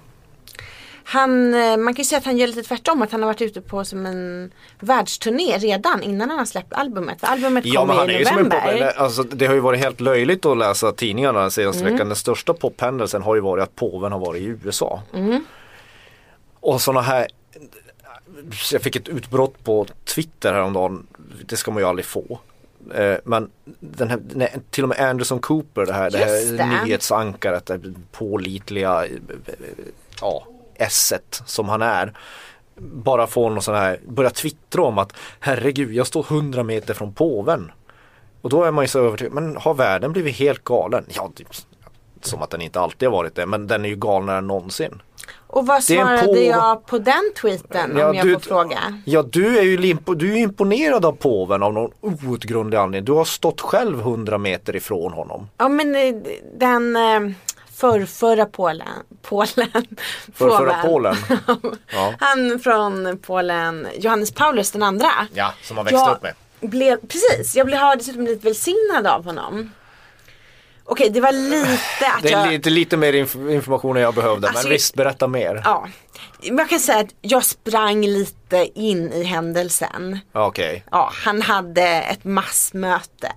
Han, 1.07 1.53
eh, 1.53 1.77
man 1.77 1.93
kan 1.93 2.01
ju 2.01 2.05
säga 2.05 2.19
att 2.19 2.25
han 2.25 2.37
gör 2.37 2.47
lite 2.47 2.63
tvärtom. 2.63 3.01
Att 3.01 3.11
han 3.11 3.21
har 3.21 3.27
varit 3.27 3.41
ute 3.41 3.61
på 3.61 3.85
som 3.85 4.05
en 4.05 4.51
världsturné 4.79 5.57
redan 5.57 6.03
innan 6.03 6.29
han 6.29 6.39
har 6.39 6.45
släppt 6.45 6.73
albumet. 6.73 7.19
För 7.19 7.27
albumet 7.27 7.65
Ja 7.65 7.79
kom 7.79 7.87
men 7.87 7.97
han 7.97 8.09
i 8.09 8.13
är 8.13 8.19
ju 8.19 8.25
som 8.25 8.37
en 8.37 8.43
november. 8.43 8.87
pop, 8.91 9.01
alltså, 9.01 9.23
Det 9.23 9.45
har 9.45 9.53
ju 9.53 9.59
varit 9.59 9.79
helt 9.79 10.01
löjligt 10.01 10.45
att 10.45 10.57
läsa 10.57 10.91
tidningarna 10.91 11.41
den 11.41 11.51
senaste 11.51 11.81
Mm. 11.81 11.93
veckan. 11.93 12.07
Den 12.07 12.15
största 12.15 12.53
pophändelsen 12.53 13.21
har 13.21 13.35
ju 13.35 13.41
varit 13.41 13.63
att 13.63 13.75
påven 13.75 14.11
har 14.11 14.19
varit 14.19 14.41
i 14.41 14.45
USA. 14.45 15.01
Mm. 15.13 15.43
Och 16.59 16.81
sådana 16.81 17.01
här 17.01 17.27
Jag 18.71 18.81
fick 18.81 18.95
ett 18.95 19.07
utbrott 19.07 19.63
på 19.63 19.85
Twitter 20.05 20.53
häromdagen. 20.53 21.07
Det 21.45 21.57
ska 21.57 21.71
man 21.71 21.83
ju 21.83 21.87
aldrig 21.89 22.05
få. 22.05 22.39
Eh, 22.95 23.15
Men 23.23 23.49
den 23.79 24.09
här, 24.09 24.19
nej, 24.35 24.55
till 24.69 24.83
och 24.83 24.89
med 24.89 24.99
Anderson 24.99 25.39
Cooper, 25.39 25.85
det 25.85 25.93
här, 25.93 26.09
det 26.11 26.17
här 26.17 26.57
det. 26.57 26.65
nyhetsankaret, 26.85 27.65
det 27.65 27.79
pålitliga 28.11 29.05
eh, 29.05 29.11
ja, 30.21 30.47
esset 30.75 31.41
som 31.45 31.69
han 31.69 31.81
är. 31.81 32.13
Bara 32.77 33.27
får 33.27 33.49
någon 33.49 33.61
sån 33.61 33.75
här, 33.75 33.99
börja 34.07 34.29
twittra 34.29 34.81
om 34.83 34.97
att 34.97 35.13
herregud 35.39 35.93
jag 35.93 36.07
står 36.07 36.25
100 36.29 36.63
meter 36.63 36.93
från 36.93 37.13
påven. 37.13 37.71
Och 38.41 38.49
då 38.49 38.63
är 38.63 38.71
man 38.71 38.83
ju 38.83 38.87
så 38.87 38.99
övertygad, 38.99 39.33
men 39.33 39.57
har 39.57 39.73
världen 39.73 40.13
blivit 40.13 40.35
helt 40.35 40.63
galen? 40.63 41.05
Ja, 41.09 41.31
det, 41.35 41.43
som 42.21 42.41
att 42.41 42.49
den 42.49 42.61
inte 42.61 42.79
alltid 42.79 43.07
har 43.09 43.13
varit 43.17 43.35
det, 43.35 43.45
men 43.45 43.67
den 43.67 43.85
är 43.85 43.89
ju 43.89 43.95
galnare 43.95 44.37
än 44.37 44.47
någonsin. 44.47 45.01
Och 45.47 45.65
vad 45.67 45.83
svarade 45.83 46.23
på- 46.23 46.37
jag 46.37 46.85
på 46.85 46.97
den 46.97 47.31
tweeten 47.41 47.97
Ja, 47.97 48.09
om 48.09 48.15
jag 48.15 48.25
du- 48.25 48.33
får 48.33 48.39
fråga? 48.39 49.01
Ja 49.05 49.23
du 49.23 49.57
är 49.57 49.63
ju 49.63 49.77
du 50.15 50.31
är 50.33 50.37
imponerad 50.37 51.05
av 51.05 51.11
påven 51.11 51.63
av 51.63 51.73
någon 51.73 51.91
outgrundlig 52.01 52.77
anledning. 52.77 53.05
Du 53.05 53.11
har 53.11 53.25
stått 53.25 53.61
själv 53.61 53.99
100 53.99 54.37
meter 54.37 54.75
ifrån 54.75 55.13
honom. 55.13 55.49
Ja 55.57 55.69
men 55.69 55.95
eh, 55.95 56.15
den 56.57 56.95
eh, 56.95 57.31
förrförra 57.75 58.45
Polen, 58.45 58.87
Polen, 59.21 59.69
Förrförra. 60.33 60.81
Polen. 60.81 61.15
Ja. 61.93 62.13
Han 62.19 62.59
från 62.59 63.17
Polen, 63.17 63.87
Johannes 63.97 64.31
Paulus 64.31 64.71
den 64.71 64.83
andra. 64.83 65.11
Ja, 65.33 65.53
som 65.63 65.77
han 65.77 65.85
växte 65.85 65.97
Jag 65.99 66.11
upp 66.15 66.23
med. 66.23 66.33
Blev, 66.69 66.97
precis, 67.07 67.55
jag 67.55 67.65
blev, 67.67 67.79
har 67.79 67.95
dessutom 67.95 68.23
blivit 68.23 68.45
välsignad 68.45 69.07
av 69.07 69.25
honom. 69.25 69.71
Okej, 70.87 71.09
det 71.09 71.21
var 71.21 71.31
lite 71.31 72.07
att 72.17 72.23
Det 72.23 72.33
är 72.33 72.39
jag... 72.39 72.49
lite, 72.49 72.69
lite 72.69 72.97
mer 72.97 73.13
inf- 73.13 73.51
information 73.51 73.95
än 73.95 74.01
jag 74.03 74.13
behövde 74.13 74.47
Alltså, 74.47 74.63
men 74.63 74.71
visst 74.71 74.95
berätta 74.95 75.27
mer. 75.27 75.61
Ja, 75.63 75.87
jag 76.41 76.69
kan 76.69 76.79
säga 76.79 76.99
att 76.99 77.15
jag 77.21 77.45
sprang 77.45 78.05
lite 78.05 78.69
in 78.75 79.13
i 79.13 79.23
händelsen. 79.23 80.19
Okej. 80.31 80.83
Ja, 80.91 81.11
han 81.25 81.41
hade 81.41 81.81
ett 81.87 82.23
massmöte 82.23 83.31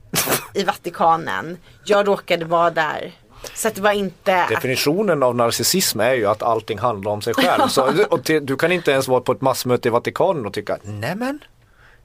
i 0.54 0.62
Vatikanen. 0.64 1.58
Jag 1.84 2.08
råkade 2.08 2.44
vara 2.44 2.70
där. 2.70 3.12
Så 3.56 3.68
att 3.68 3.74
det 3.74 3.80
var 3.80 3.92
inte... 3.92 4.42
att- 4.42 4.48
Definitionen 4.48 5.22
av 5.22 5.36
narcissism 5.36 6.00
är 6.00 6.14
ju 6.14 6.26
att 6.26 6.42
allting 6.42 6.78
handlar 6.78 7.10
om 7.10 7.22
sig 7.22 7.34
själv. 7.34 7.68
Så, 7.68 8.04
och 8.10 8.24
till, 8.24 8.46
du 8.46 8.56
kan 8.56 8.72
inte 8.72 8.90
ens 8.90 9.08
vara 9.08 9.20
på 9.20 9.32
ett 9.32 9.40
massmöte 9.40 9.88
i 9.88 9.90
Vatikanen 9.90 10.46
och 10.46 10.52
tycka 10.52 10.78
nämen 10.82 11.38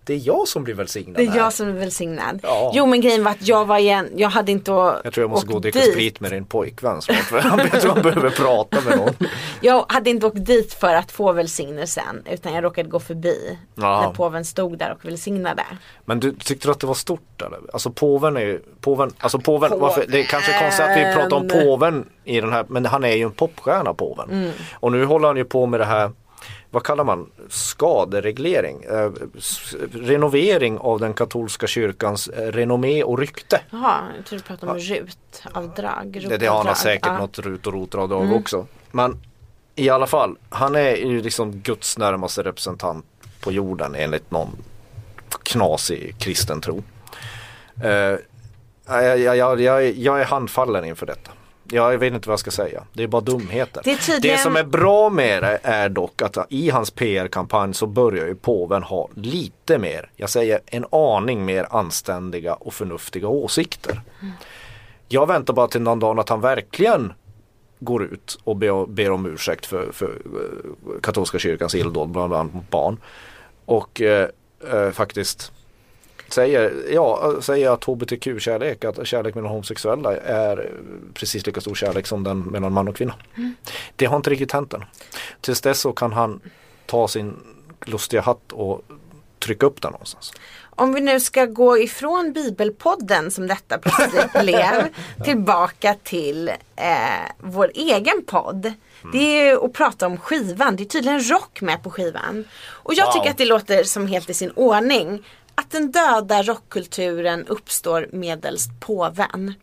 det 0.04 0.14
är 0.14 0.22
jag 0.28 0.48
som 0.48 0.64
blir 0.64 0.74
välsignad 0.76 1.16
Det 1.16 1.24
är 1.24 1.28
här. 1.30 1.38
jag 1.38 1.54
som 1.54 1.68
är 1.70 1.74
välsignad. 1.74 2.40
Ja. 2.44 2.72
Jo 2.76 2.86
men 2.86 3.02
grejen 3.02 3.24
var 3.24 3.32
att 3.32 3.48
jag 3.48 3.66
var 3.66 3.78
igen, 3.78 4.10
jag 4.16 4.30
hade 4.30 4.52
inte 4.52 4.72
Jag 4.72 5.14
tror 5.14 5.18
jag 5.24 5.30
måste 5.30 5.48
gå 5.48 5.54
och 5.54 5.62
dricka 5.62 5.80
dit. 5.80 5.92
sprit 5.92 6.20
med 6.20 6.32
din 6.32 6.46
pojkvän 6.46 7.02
snart. 7.02 7.18
För 7.18 7.40
han 7.40 7.58
behöver 8.02 8.30
prata 8.30 8.82
med 8.82 8.98
någon. 8.98 9.14
Jag 9.62 9.86
hade 9.90 10.10
inte 10.10 10.26
åkt 10.28 10.46
dit 10.46 10.74
för 10.74 10.94
att 10.94 11.12
få 11.12 11.32
välsignelsen 11.32 12.24
utan 12.32 12.54
jag 12.54 12.64
råkade 12.64 12.90
gå 12.90 13.00
förbi 13.00 13.58
Ja. 13.76 14.02
när 14.02 14.14
påven 14.14 14.46
stod 14.46 14.78
där 14.78 14.92
och 14.92 15.06
välsignade. 15.06 15.64
Men 16.06 16.20
du 16.20 16.32
tyckte 16.36 16.68
du 16.68 16.72
att 16.72 16.80
det 16.80 16.88
var 16.88 16.94
stort 16.94 17.42
eller? 17.42 17.60
Alltså 17.74 17.92
påven 17.92 18.38
är 18.38 18.42
ju, 18.42 18.60
påven, 18.82 19.14
alltså 19.20 19.40
påven, 19.40 19.80
varför, 19.80 20.06
det 20.08 20.20
är 20.20 20.24
kanske 20.24 20.60
konstigt 20.60 20.86
att 20.86 20.98
vi 20.98 21.16
pratar 21.16 21.38
om 21.38 21.48
påven 21.48 22.06
i 22.24 22.42
den 22.42 22.52
här, 22.54 22.66
men 22.70 22.86
han 22.86 23.04
är 23.04 23.16
ju 23.16 23.24
en 23.24 23.32
popstjärna 23.32 23.94
påven. 23.94 24.30
Mm. 24.32 24.52
Och 24.74 24.92
nu 24.92 25.06
håller 25.06 25.28
han 25.28 25.38
ju 25.38 25.46
på 25.46 25.66
med 25.66 25.80
det 25.80 25.86
här, 25.86 26.12
vad 26.72 26.84
kallar 26.84 27.04
man, 27.04 27.30
skadereglering, 27.50 28.84
eh, 28.84 29.12
renovering 29.94 30.78
av 30.78 31.00
den 31.00 31.14
katolska 31.14 31.68
kyrkans 31.68 32.28
eh, 32.28 32.52
renommé 32.52 33.04
och 33.04 33.20
rykte. 33.20 33.62
Jaha, 33.70 34.02
jag 34.18 34.26
tror 34.26 34.40
du 34.40 34.44
pratade 34.46 34.72
om 34.72 34.78
RUT-avdrag. 34.80 36.26
Det, 36.30 36.38
det 36.38 36.46
har 36.46 36.64
han 36.64 36.76
säkert 36.76 37.06
Ja. 37.06 37.18
något 37.18 37.40
rut 37.40 37.68
och 37.68 37.74
rotavdrag 37.74 38.34
också. 38.34 38.68
Men 38.92 39.18
i 39.76 39.90
alla 39.90 40.08
fall, 40.08 40.38
han 40.50 40.76
är 40.76 40.96
ju 40.96 41.22
liksom 41.22 41.52
Guds 41.52 41.98
närmaste 41.98 42.44
representant 42.44 43.06
på 43.44 43.52
jorden 43.52 43.96
enligt 43.96 44.32
någon 44.32 44.50
knasig 45.44 46.16
kristen 46.20 46.62
tro. 46.62 46.84
Eh, 47.84 48.16
jag, 48.88 49.20
jag, 49.20 49.62
jag, 49.62 49.92
jag 49.92 50.22
är 50.22 50.26
handfallen 50.26 50.86
inför 50.86 51.06
detta. 51.06 51.31
Jag 51.72 51.98
vet 51.98 52.14
inte 52.14 52.30
vad 52.30 52.34
jag 52.34 52.40
ska 52.40 52.52
säga. 52.52 52.84
Det 52.94 53.04
är 53.04 53.08
bara 53.08 53.22
dumheter. 53.22 53.82
Det 53.86 53.98
tydligen- 53.98 54.38
det 54.38 54.42
som 54.42 54.56
är 54.56 54.64
bra 54.64 55.10
med 55.10 55.44
det 55.44 55.60
är 55.64 55.90
dock 55.90 56.22
att 56.22 56.38
i 56.50 56.70
hans 56.70 56.92
PR-kampanj 56.92 57.74
så 57.74 57.86
börjar 57.88 58.26
ju 58.28 58.36
påven 58.36 58.84
ha 58.84 59.10
lite 59.16 59.78
mer, 59.78 60.10
jag 60.16 60.30
säger 60.30 60.60
en 60.66 60.86
aning 60.92 61.46
mer 61.46 61.68
anständiga 61.70 62.54
och 62.54 62.74
förnuftiga 62.74 63.28
åsikter. 63.28 64.02
Jag 65.08 65.28
väntar 65.28 65.54
bara 65.54 65.68
till 65.68 65.82
någon 65.82 66.00
dag 66.00 66.20
att 66.20 66.30
han 66.30 66.42
verkligen 66.42 67.14
går 67.80 68.04
ut 68.04 68.40
och 68.44 68.56
ber, 68.56 68.86
ber 68.86 69.12
om 69.12 69.26
ursäkt 69.26 69.66
för, 69.66 69.92
för 69.92 70.06
eh, 70.10 71.02
katolska 71.02 71.40
kyrkans 71.40 71.76
illdåd 71.76 72.10
bland 72.10 72.34
annat 72.34 72.54
mot 72.54 72.70
barn. 72.70 72.98
Och 73.66 74.02
eh, 74.02 74.30
eh, 74.72 74.92
faktiskt 74.92 75.52
säger, 76.34 76.74
ja, 76.94 77.34
säger 77.42 77.70
att 77.70 77.84
hbtq-kärlek, 77.84 78.86
att 78.86 79.08
kärlek 79.08 79.36
mellan 79.36 79.52
homosexuella 79.52 80.18
är 80.18 80.72
precis 81.14 81.46
lika 81.46 81.62
stor 81.62 81.76
kärlek 81.76 82.08
som 82.08 82.24
den 82.24 82.40
mellan 82.40 82.74
man 82.74 82.88
och 82.88 82.96
kvinna. 82.96 83.14
Det 83.96 84.06
har 84.06 84.18
inte 84.18 84.30
riktigt 84.30 84.52
hänt 84.52 84.74
än. 84.74 84.84
Tills 85.42 85.62
dess 85.62 85.80
så 85.82 85.94
kan 85.94 86.14
han 86.14 86.42
ta 86.86 87.08
sin 87.08 87.36
lustiga 87.86 88.22
hatt 88.22 88.52
och 88.52 88.82
trycka 89.40 89.66
upp 89.66 89.82
den 89.82 89.92
någonstans. 89.92 90.34
Om 90.76 90.94
vi 90.94 91.02
nu 91.02 91.20
ska 91.20 91.46
gå 91.46 91.78
ifrån 91.78 92.34
bibelpodden 92.34 93.32
som 93.32 93.48
detta 93.48 93.78
plötsligt 93.78 94.34
blev 94.42 94.88
tillbaka 95.26 95.96
till 96.04 96.50
eh, 96.76 97.32
vår 97.40 97.72
egen 97.76 98.26
podd. 98.26 98.74
Det 99.14 99.18
är 99.40 99.46
ju 99.52 99.66
att 99.66 99.74
prata 99.74 100.06
om 100.08 100.18
skivan. 100.18 100.76
Det 100.76 100.84
är 100.84 100.86
tydligen 100.86 101.30
rock 101.30 101.62
med 101.62 101.84
på 101.84 101.90
skivan. 101.90 102.44
Och 102.70 102.94
jag 102.94 103.06
Wow. 103.06 103.14
tycker 103.14 103.30
att 103.30 103.38
det 103.38 103.46
låter 103.46 103.84
som 103.84 104.08
helt 104.08 104.30
i 104.30 104.34
sin 104.34 104.52
ordning. 104.52 105.24
Att 105.62 105.72
den 105.72 105.92
döda 105.92 106.44
rockkulturen 106.44 107.48
uppstår 107.48 108.10
medelst 108.12 108.70
påven. 108.80 109.54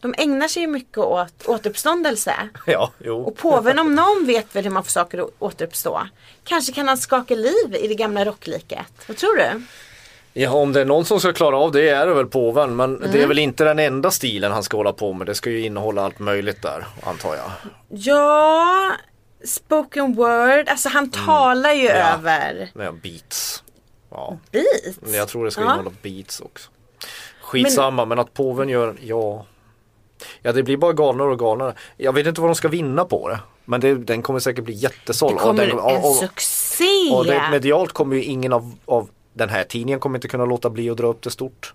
De 0.00 0.14
ägnar 0.18 0.48
sig 0.48 0.62
ju 0.62 0.68
mycket 0.68 0.98
åt 0.98 1.46
återuppståndelse. 1.46 2.34
Ja, 2.66 2.90
jo. 2.98 3.22
Och 3.22 3.36
påven 3.36 3.78
om 3.78 3.94
någon 3.94 4.26
vet 4.26 4.56
väl 4.56 4.64
hur 4.64 4.70
man 4.70 4.84
får 4.84 4.90
saker 4.90 5.18
att 5.18 5.30
återuppstå. 5.38 6.00
Kanske 6.44 6.72
kan 6.72 6.88
han 6.88 6.98
skaka 6.98 7.34
liv 7.34 7.76
i 7.80 7.88
det 7.88 7.94
gamla 7.94 8.24
rockliket. 8.24 8.86
Vad 9.08 9.16
tror 9.16 9.36
du? 9.36 9.62
Ja, 10.32 10.50
om 10.50 10.72
det 10.72 10.80
är 10.80 10.84
någon 10.84 11.04
som 11.04 11.20
ska 11.20 11.32
klara 11.32 11.56
av 11.58 11.72
det 11.72 11.88
är 11.88 12.06
det 12.06 12.14
väl 12.14 12.26
påven. 12.26 12.76
Men 12.76 12.96
Mm. 12.96 13.10
det 13.12 13.22
är 13.22 13.26
väl 13.26 13.38
inte 13.38 13.64
den 13.64 13.78
enda 13.78 14.10
stilen 14.10 14.52
han 14.52 14.62
ska 14.62 14.76
hålla 14.76 14.92
på 14.92 15.12
med. 15.12 15.26
Det 15.26 15.34
ska 15.34 15.50
ju 15.50 15.60
innehålla 15.64 16.04
allt 16.04 16.18
möjligt 16.18 16.62
där, 16.62 16.86
antar 17.02 17.34
jag. 17.36 17.50
Ja, 17.88 18.92
spoken 19.44 20.14
word. 20.14 20.68
Alltså 20.68 20.88
han 20.88 21.10
talar 21.10 21.72
ju 21.72 21.88
Mm. 21.88 21.98
Ja. 22.00 22.14
över 22.14 22.70
Med 22.74 22.94
beats. 22.94 23.62
Ja, 24.14 24.38
beats. 24.50 24.98
men 25.00 25.12
jag 25.14 25.28
tror 25.28 25.44
det 25.44 25.50
ska 25.50 25.60
Ja. 25.60 25.66
innehålla 25.66 25.90
beats 26.02 26.40
också. 26.40 26.70
Skitsamma, 27.42 28.04
men, 28.04 28.18
att 28.18 28.34
påven 28.34 28.68
gör, 28.68 28.96
ja. 29.00 29.46
Ja, 30.42 30.52
det 30.52 30.62
blir 30.62 30.76
bara 30.76 30.92
galnare 30.92 31.30
och 31.30 31.38
galnare. 31.38 31.74
Jag 31.96 32.12
vet 32.12 32.26
inte 32.26 32.40
vad 32.40 32.50
de 32.50 32.54
ska 32.54 32.68
vinna 32.68 33.04
på 33.04 33.28
det. 33.28 33.40
Men 33.64 33.80
det, 33.80 33.94
den 33.94 34.22
kommer 34.22 34.40
säkert 34.40 34.64
bli 34.64 34.74
jättesåld. 34.74 35.36
Det 35.36 35.40
kommer 35.40 35.66
den, 35.66 35.70
en 35.70 35.78
och- 35.78 36.10
och- 36.10 36.16
succé. 36.16 37.10
Och 37.14 37.26
det, 37.26 37.48
medialt 37.50 37.92
kommer 37.92 38.16
ju 38.16 38.22
ingen 38.24 38.52
av, 38.52 38.74
av 38.84 39.08
den 39.32 39.48
här 39.48 39.64
tidningen 39.64 40.00
kommer 40.00 40.18
inte 40.18 40.28
kunna 40.28 40.44
låta 40.44 40.70
bli 40.70 40.90
att 40.90 40.96
dra 40.96 41.06
upp 41.06 41.22
det 41.22 41.30
stort. 41.30 41.74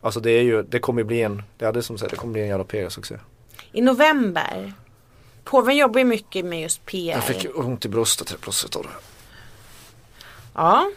Alltså 0.00 0.20
det 0.20 0.30
är 0.30 0.42
ju, 0.42 0.62
det 0.62 0.78
kommer 0.78 1.02
bli 1.02 1.22
en, 1.22 1.42
det 1.58 1.64
är 1.64 1.72
det 1.72 1.82
som 1.82 1.98
säger, 1.98 2.10
det 2.10 2.16
kommer 2.16 2.32
bli 2.32 2.42
en 2.42 2.48
jävla 2.48 2.64
PR-succé. 2.64 3.14
I 3.72 3.80
november. 3.82 4.72
Påven 5.44 5.76
jobbar 5.76 5.98
ju 5.98 6.04
mycket 6.04 6.44
med 6.44 6.60
just 6.62 6.86
PR. 6.86 7.12
Jag 7.12 7.24
fick 7.24 7.46
ont 7.58 7.84
i 7.84 7.88
bröstet 7.88 8.30
helt 8.30 8.42
plötsligt 8.42 8.76
av 8.76 8.82
det. 8.82 8.88
Ja. 10.54 10.90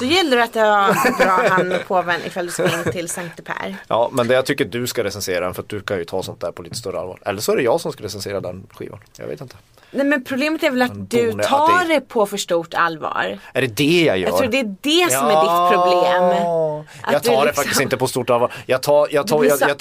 Då 0.00 0.04
gäller 0.04 0.36
det 0.36 0.42
att 0.44 0.54
jag 0.54 0.94
drar 1.18 1.48
han 1.48 1.68
med 1.68 1.86
påven 1.88 2.20
ifall 2.26 2.46
du 2.46 2.52
ska 2.52 2.64
in 2.64 2.92
till 2.92 3.08
Sankte 3.08 3.42
Per. 3.42 3.76
Ja 3.88 4.08
men 4.12 4.28
det 4.28 4.34
jag 4.34 4.46
tycker 4.46 4.64
du 4.64 4.86
ska 4.86 5.04
recensera 5.04 5.44
den 5.44 5.54
för 5.54 5.62
att 5.62 5.68
du 5.68 5.80
kan 5.80 5.98
ju 5.98 6.04
ta 6.04 6.22
sånt 6.22 6.40
där 6.40 6.52
på 6.52 6.62
lite 6.62 6.76
större 6.76 6.98
allvar. 7.00 7.18
Eller 7.26 7.40
så 7.40 7.52
är 7.52 7.56
det 7.56 7.62
jag 7.62 7.80
som 7.80 7.92
ska 7.92 8.04
recensera 8.04 8.40
den 8.40 8.66
skivan. 8.74 8.98
Jag 9.18 9.26
vet 9.26 9.40
inte. 9.40 9.56
Nej 9.90 10.06
men 10.06 10.24
problemet 10.24 10.62
är 10.62 10.70
väl 10.70 10.82
att 10.82 11.10
du 11.10 11.32
tar 11.32 11.70
att 11.80 11.88
det- 11.88 11.94
det 11.94 12.00
på 12.00 12.26
för 12.26 12.36
stort 12.36 12.74
allvar. 12.74 13.38
Är 13.52 13.60
det 13.60 13.66
det 13.66 14.02
jag 14.04 14.18
gör? 14.18 14.28
Jag 14.28 14.38
tror 14.38 14.48
det 14.50 14.58
är 14.60 14.76
det 14.80 15.12
som 15.12 15.26
är 15.26 15.40
ditt 15.42 15.72
problem. 15.74 16.22
Att 17.02 17.12
Jag 17.12 17.22
du 17.22 17.28
tar 17.28 17.36
det 17.36 17.44
liksom- 17.44 17.54
faktiskt 17.64 17.80
inte 17.80 17.96
på 17.96 18.06
stort 18.06 18.30
allvar. 18.30 18.52
Jag 18.66 18.82
tar, 18.82 19.08
jag 19.10 19.26
tar, 19.26 19.44
jag, 19.44 19.60
jag, 19.60 19.76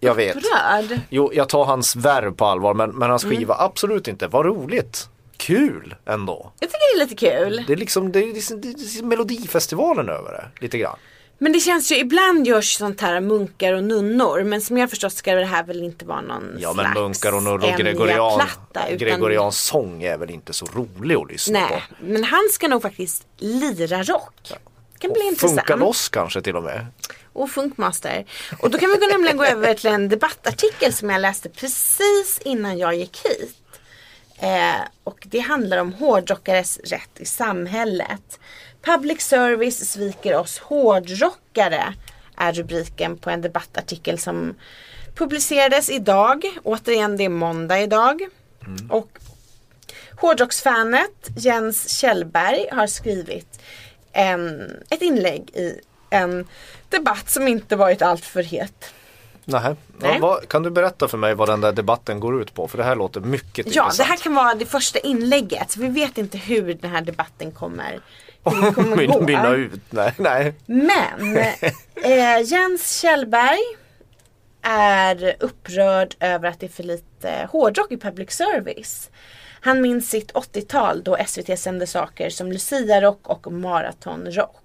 jag 0.00 0.14
vet. 0.14 0.36
Jo, 1.10 1.30
jag 1.34 1.48
tar 1.48 1.64
hans 1.64 1.96
värv 1.96 2.34
på 2.34 2.44
allvar 2.46 2.74
men, 2.74 2.90
men 2.90 3.10
hans 3.10 3.24
Mm. 3.24 3.36
skiva 3.36 3.54
absolut 3.58 4.08
inte. 4.08 4.26
Vad 4.26 4.46
roligt. 4.46 5.08
Kul 5.40 5.94
ändå. 6.06 6.52
Jag 6.60 6.70
tycker 6.70 6.96
det 6.96 7.02
är 7.02 7.06
lite 7.06 7.14
kul. 7.26 7.64
Det 7.66 7.72
är 7.72 7.76
liksom, 7.76 8.12
det 8.12 8.18
är, 8.18 8.34
liksom- 8.34 8.60
det 8.60 8.68
är 8.68 8.72
liksom 8.72 9.08
Melodifestivalen 9.08 10.08
över 10.08 10.32
det, 10.32 10.62
lite 10.62 10.78
grann. 10.78 10.96
Men 11.42 11.52
det 11.52 11.60
känns 11.60 11.92
ju, 11.92 11.96
ibland 11.96 12.46
görs 12.46 12.76
sånt 12.76 13.00
här 13.00 13.20
munkar 13.20 13.72
och 13.72 13.84
nunnor. 13.84 14.42
Men 14.44 14.60
som 14.60 14.78
jag 14.78 14.90
förstått 14.90 15.12
ska 15.12 15.34
det 15.34 15.44
här 15.44 15.64
väl 15.64 15.82
inte 15.82 16.04
vara 16.04 16.20
någon 16.20 16.56
Ja 16.58 16.72
men 16.72 16.84
slags 16.84 16.94
munkar 16.98 17.34
och 17.36 17.42
nurr 17.42 17.72
och 17.72 17.78
gregorian, 17.78 18.18
Enya-platta, 18.40 18.86
utan- 18.88 18.98
gregorian 18.98 19.52
sång 19.52 20.02
är 20.02 20.18
väl 20.18 20.30
inte 20.30 20.52
så 20.52 20.66
rolig 20.66 21.14
att 21.16 21.30
lyssna 21.30 21.60
Nej, 21.60 21.68
på. 21.88 22.04
men 22.04 22.24
han 22.24 22.48
ska 22.52 22.68
nog 22.68 22.82
faktiskt 22.82 23.26
lira 23.38 24.02
rock. 24.02 24.34
Det 24.92 24.98
kan 24.98 25.12
bli 25.12 25.22
intressant. 25.26 25.60
Funka 25.60 25.76
loss 25.76 26.08
kanske 26.08 26.42
till 26.42 26.56
och 26.56 26.62
med. 26.62 26.86
Och 27.32 27.50
Funkmaster. 27.50 28.24
Och 28.62 28.70
då 28.70 28.78
kan 28.78 28.88
vi 28.90 28.96
gå- 28.96 29.06
nämligen 29.12 29.36
gå 29.36 29.44
över 29.44 29.74
till 29.74 29.90
en 29.90 30.08
debattartikel 30.08 30.92
som 30.92 31.10
jag 31.10 31.20
läste 31.20 31.48
precis 31.48 32.40
innan 32.44 32.78
jag 32.78 32.94
gick 32.94 33.20
hit. 33.24 33.56
Eh, 34.40 34.80
och 35.04 35.26
det 35.30 35.38
handlar 35.38 35.78
om 35.78 35.92
hårdrockares 35.92 36.78
rätt 36.78 37.20
i 37.20 37.24
samhället. 37.24 38.40
Public 38.82 39.22
service 39.22 39.92
sviker 39.92 40.36
oss 40.36 40.58
hårdrockare 40.58 41.94
är 42.36 42.52
rubriken 42.52 43.16
på 43.16 43.30
en 43.30 43.42
debattartikel 43.42 44.18
som 44.18 44.54
publicerades 45.14 45.90
idag. 45.90 46.44
Återigen, 46.62 47.16
det 47.16 47.24
är 47.24 47.28
måndag 47.28 47.80
idag. 47.80 48.28
Och 48.90 49.18
Hårdrocksfanet 50.20 51.30
Jens 51.36 51.98
Kjellberg 51.98 52.68
har 52.72 52.86
skrivit 52.86 53.60
en, 54.12 54.70
ett 54.90 55.02
inlägg 55.02 55.50
i 55.50 55.80
en 56.10 56.46
debatt 56.88 57.30
som 57.30 57.48
inte 57.48 57.76
varit 57.76 58.02
alltför 58.02 58.42
het. 58.42 58.94
Nej. 59.44 59.74
Ja, 60.02 60.16
vad, 60.20 60.48
kan 60.48 60.62
du 60.62 60.70
berätta 60.70 61.08
för 61.08 61.18
mig 61.18 61.34
vad 61.34 61.48
den 61.48 61.60
där 61.60 61.72
debatten 61.72 62.20
går 62.20 62.42
ut 62.42 62.54
på? 62.54 62.68
För 62.68 62.78
det 62.78 62.84
här 62.84 62.96
låter 62.96 63.20
mycket 63.20 63.58
Ja, 63.58 63.62
intressant. 63.84 63.96
det 63.96 64.04
här 64.04 64.16
kan 64.16 64.34
vara 64.34 64.54
det 64.54 64.66
första 64.66 64.98
inlägget. 64.98 65.76
Vi 65.76 65.88
vet 65.88 66.18
inte 66.18 66.38
hur 66.38 66.74
den 66.74 66.90
här 66.90 67.00
debatten 67.02 67.52
kommer. 67.52 68.00
Mynna 69.26 69.54
ut. 69.54 69.80
Nej, 69.90 70.12
nej. 70.16 70.54
Men 70.66 71.36
eh, 72.04 72.42
Jens 72.44 73.00
Kjellberg 73.00 73.58
är 74.62 75.36
upprörd 75.40 76.14
över 76.20 76.48
att 76.48 76.60
det 76.60 76.66
är 76.66 76.70
för 76.70 76.82
lite 76.82 77.48
hårdrock 77.52 77.92
i 77.92 77.96
public 77.96 78.30
service. 78.30 79.10
Han 79.60 79.80
minns 79.80 80.10
sitt 80.10 80.32
80-tal 80.32 81.02
då 81.02 81.16
SVT 81.26 81.58
sände 81.58 81.86
saker 81.86 82.30
som 82.30 82.52
Lucia-rock 82.52 83.20
och 83.22 83.52
maratonrock. 83.52 84.56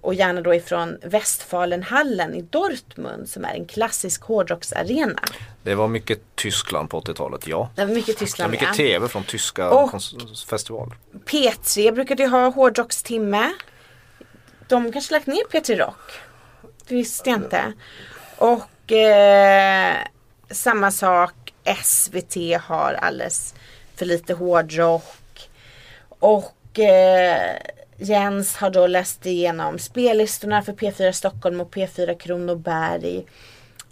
Och 0.00 0.14
gärna 0.14 0.40
då 0.40 0.54
ifrån 0.54 0.98
Westfalenhallen 1.02 2.34
i 2.34 2.42
Dortmund 2.42 3.28
som 3.28 3.44
är 3.44 3.54
en 3.54 3.66
klassisk 3.66 4.22
hårdrocksarena. 4.22 5.20
Det 5.62 5.74
var 5.74 5.88
mycket 5.88 6.20
Tyskland 6.34 6.90
på 6.90 7.00
80-talet, 7.00 7.46
ja. 7.46 7.70
Det 7.74 7.84
var 7.84 7.94
mycket 7.94 8.06
Det 8.06 8.12
var 8.12 8.26
Tyskland 8.26 8.50
mycket 8.50 8.68
med. 8.68 8.76
tv 8.76 9.08
från 9.08 9.24
tyska 9.24 9.70
Och- 9.70 10.02
festivaler. 10.50 10.96
P3 11.26 11.92
brukade 11.92 12.22
ju 12.22 12.28
ha 12.28 12.48
hårdrockstimme. 12.50 13.52
De 14.68 14.92
kanske 14.92 15.12
lagt 15.14 15.26
ner 15.26 15.42
P3 15.50 15.76
Rock. 15.76 16.10
Det 16.88 16.94
visste 16.94 17.30
jag 17.30 17.38
inte. 17.38 17.72
Och 18.36 18.92
eh, 18.92 19.96
samma 20.50 20.90
sak. 20.90 21.32
SVT 21.84 22.36
har 22.62 22.92
alldeles 23.02 23.54
för 23.96 24.06
lite 24.06 24.34
hårdrock. 24.34 25.50
Och 26.08 26.78
eh, 26.78 27.56
Jens 28.00 28.56
har 28.56 28.70
då 28.70 28.86
läst 28.86 29.26
igenom 29.26 29.78
spellistorna 29.78 30.62
för 30.62 30.72
P4 30.72 31.12
Stockholm 31.12 31.60
och 31.60 31.74
P4 31.74 32.18
Kronoberg. 32.18 33.24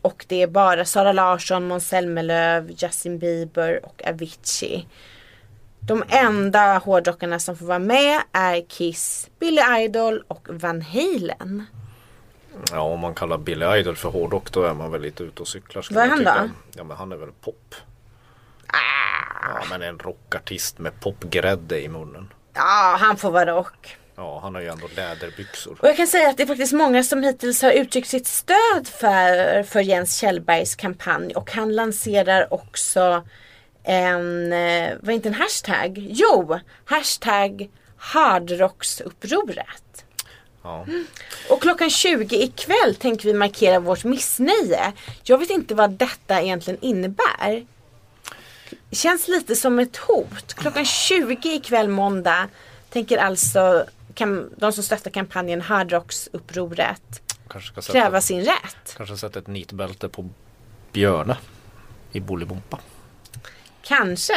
Och 0.03 0.25
det 0.29 0.43
är 0.43 0.47
bara 0.47 0.85
Sara 0.85 1.13
Larsson, 1.13 1.67
Måns 1.69 1.89
Zelmerlöw, 1.89 2.75
Justin 2.79 3.19
Bieber 3.19 3.87
och 3.87 4.03
Avicii. 4.07 4.87
De 5.81 6.05
enda 6.09 6.79
hårdrockarna 6.79 7.39
som 7.39 7.57
får 7.57 7.67
vara 7.67 7.79
med 7.79 8.23
är 8.33 8.69
Kiss, 8.69 9.31
Billy 9.39 9.63
Idol 9.79 10.25
och 10.29 10.49
Van 10.51 10.83
Halen. 10.83 11.65
Ja 12.71 12.81
om 12.81 13.01
man 13.01 13.15
kallar 13.15 13.39
Billy 13.39 13.67
Idol 13.67 13.97
för 13.97 14.09
hårdrock 14.09 14.53
då 14.53 14.63
är 14.63 14.75
man 14.75 14.91
väl 14.91 15.01
lite 15.01 15.23
ute 15.25 15.43
och 15.43 15.49
cyklar. 15.49 15.87
Vad 15.91 16.05
är 16.05 16.09
han 16.09 16.25
då? 16.25 16.51
Ja 16.77 16.85
men 16.85 16.97
han 16.97 17.13
är 17.13 17.17
väl 17.17 17.33
pop. 17.41 17.75
Ah. 18.67 19.59
Ja 19.61 19.65
men 19.71 19.83
en 19.83 19.99
rockartist 19.99 20.79
med 20.79 21.01
popgrädde 21.01 21.83
i 21.83 21.89
munnen. 21.89 22.29
Ja, 22.57 22.97
han 23.01 23.17
får 23.17 23.31
vara 23.31 23.47
rock. 23.47 23.97
Ja 24.17 24.39
han 24.43 24.55
har 24.55 24.63
ju 24.63 24.69
ändå 24.69 24.89
läderbyxor. 24.97 25.77
Och 25.81 25.89
jag 25.89 25.97
kan 25.97 26.07
säga 26.07 26.29
att 26.29 26.37
det 26.37 26.43
är 26.43 26.47
faktiskt 26.47 26.73
många 26.73 27.03
som 27.03 27.23
hittills 27.23 27.63
har 27.63 27.71
uttryckt 27.71 28.09
sitt 28.09 28.27
stöd 28.27 28.89
för, 29.01 29.63
för 29.63 29.81
Jens 29.81 30.17
Kjellbergs 30.17 30.75
kampanj 30.75 31.35
och 31.35 31.51
han 31.51 31.75
lanserar 31.75 32.55
också 32.55 33.25
en, 33.85 34.53
eh, 34.53 34.93
vad 35.01 35.11
är 35.11 35.15
inte 35.15 35.29
en 35.29 35.35
hashtag? 35.35 35.99
Jo, 35.99 36.59
hashtag 36.85 37.69
hardrocksupproret. 37.97 40.05
Ja. 40.63 40.87
Och 41.51 41.63
klockan 41.63 41.91
20 41.91 42.37
ikväll 42.37 42.95
tänker 42.95 43.29
vi 43.29 43.35
markera 43.35 43.81
vårt 43.81 44.05
missnöje. 44.05 44.93
Jag 45.23 45.39
vet 45.39 45.51
inte 45.51 45.75
vad 45.75 45.91
detta 45.91 46.43
egentligen 46.43 46.81
innebär. 46.81 47.67
Känns 48.91 49.29
lite 49.29 49.57
som 49.57 49.79
ett 49.79 49.97
hot. 49.97 50.55
Klockan 50.55 50.85
20 50.85 51.39
ikväll 51.49 51.89
måndag 51.89 52.49
tänker 52.91 53.19
alltså 53.19 53.87
kam- 54.15 54.51
de 54.57 54.73
som 54.73 54.85
stöttar 54.85 55.11
kampanjen 55.11 55.61
ska 57.73 57.83
sätta, 57.83 57.93
kräva 58.01 58.21
sin 58.21 58.41
rätt. 58.41 58.95
kanske 58.97 59.17
sätta 59.17 59.39
ett 59.39 59.47
nitbälte 59.47 60.09
på 60.09 60.29
Björne 60.93 61.37
i 62.13 62.21
Bolibompa. 62.21 62.79
Kanske. 63.83 64.35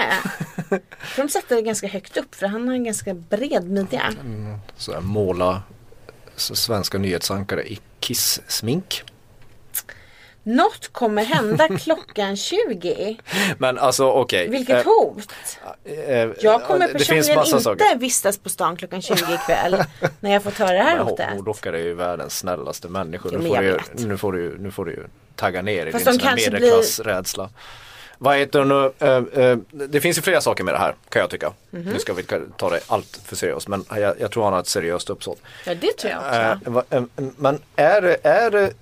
De 1.16 1.30
sätter 1.30 1.56
det 1.56 1.62
ganska 1.62 1.88
högt 1.88 2.18
upp 2.18 2.36
för 2.36 2.48
han 2.48 2.68
har 2.68 2.76
en 2.76 2.84
ganska 2.84 3.14
bred 3.14 3.64
midja. 3.70 4.14
Så 4.78 4.94
här, 4.94 5.02
måla 5.02 5.64
s- 6.36 6.58
svenska 6.62 6.98
nyhetsankare 6.98 7.64
i 7.72 7.80
Kiss-smink. 8.00 9.04
Något 10.56 10.88
kommer 10.94 11.24
hända 11.24 11.68
klockan 11.80 12.36
20. 12.38 13.18
Men 13.58 13.78
alltså 13.78 14.06
okej. 14.12 14.50
Vilket 14.50 14.76
Eh, 14.76 14.84
hot. 14.86 15.34
eh, 16.08 16.28
Jag 16.40 16.64
kommer 16.64 16.88
personligen 16.88 17.40
inte 17.46 17.60
saker. 17.62 17.98
vistas 17.98 18.38
på 18.38 18.50
stan 18.50 18.76
klockan 18.78 19.02
20 19.02 19.14
ikväll. 19.16 19.84
när 20.20 20.32
jag 20.34 20.44
får 20.44 20.52
ta 20.52 20.66
det 20.66 20.80
här 20.84 20.98
Men 20.98 21.06
hotet. 21.08 21.30
Hårdrockare 21.34 21.80
är 21.80 21.84
ju 21.84 21.94
världens 21.94 22.38
snällaste 22.38 22.88
människor. 22.88 23.32
Jo, 23.34 23.40
Nu 23.40 23.48
får, 23.50 23.64
ju- 23.64 23.80
nu, 24.08 24.18
får 24.18 24.32
du, 24.34 24.58
nu 24.60 24.72
får 24.72 24.86
du 24.86 24.92
ju 24.92 25.04
tagga 25.36 25.62
ner 25.62 25.86
i 25.86 25.92
Fast 25.92 26.06
din 26.06 26.20
kanske 26.20 26.50
blir- 26.50 26.60
medelklassrädsla. 26.62 27.50
Vad 28.18 28.38
heter 28.38 28.60
det 28.60 28.66
nu? 28.66 28.92
Eh, 29.00 29.44
eh, 29.46 29.58
det 29.72 30.02
finns 30.02 30.18
ju 30.18 30.22
flera 30.22 30.42
saker 30.42 30.64
med 30.64 30.74
det 30.74 30.78
här 30.78 30.96
kan 31.10 31.20
jag 31.20 31.30
tycka. 31.30 31.54
Mhm. 31.70 31.82
Nu 31.84 32.00
ska 32.00 32.14
vi 32.14 32.24
ta 32.58 32.70
det 32.70 32.80
allt 32.88 33.20
för 33.26 33.36
seriöst 33.36 33.68
men 33.68 33.86
jag, 33.90 34.16
jag 34.20 34.32
tror 34.32 34.44
han 34.44 34.54
har 34.54 34.60
ett 34.60 34.68
seriöst 34.68 35.10
uppsåt. 35.10 35.40
Ja 35.66 35.76
det 35.76 35.98
tror 35.98 36.12
jag 36.14 36.20
också. 36.20 36.72
Eh, 36.92 36.98
eh, 36.98 37.04
men 37.38 37.60
är 37.76 38.02
det, 38.02 38.18
är 38.24 38.52
det 38.52 38.74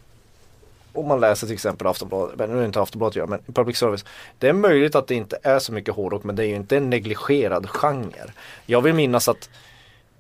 om 0.98 1.08
man 1.08 1.20
läser 1.20 1.48
till 1.48 1.54
exempel 1.54 1.88
Aftonbladet, 1.88 2.50
nu 2.50 2.56
är 2.56 2.60
det 2.60 2.66
inte 2.66 2.82
Aftonbladet 2.82 3.16
jag, 3.16 3.30
men 3.30 3.40
public 3.54 3.78
service. 3.78 4.06
Det 4.40 4.48
är 4.48 4.54
möjligt 4.54 4.96
att 4.96 5.08
det 5.08 5.16
inte 5.16 5.40
är 5.44 5.60
så 5.60 5.74
mycket 5.74 5.96
hårdrock 5.96 6.24
men 6.24 6.36
det 6.36 6.44
är 6.44 6.48
ju 6.48 6.56
inte 6.56 6.78
en 6.78 6.90
negligerad 6.90 7.70
genre. 7.70 8.32
Jag 8.66 8.82
vill 8.82 8.94
minnas 8.94 9.28
att 9.28 9.50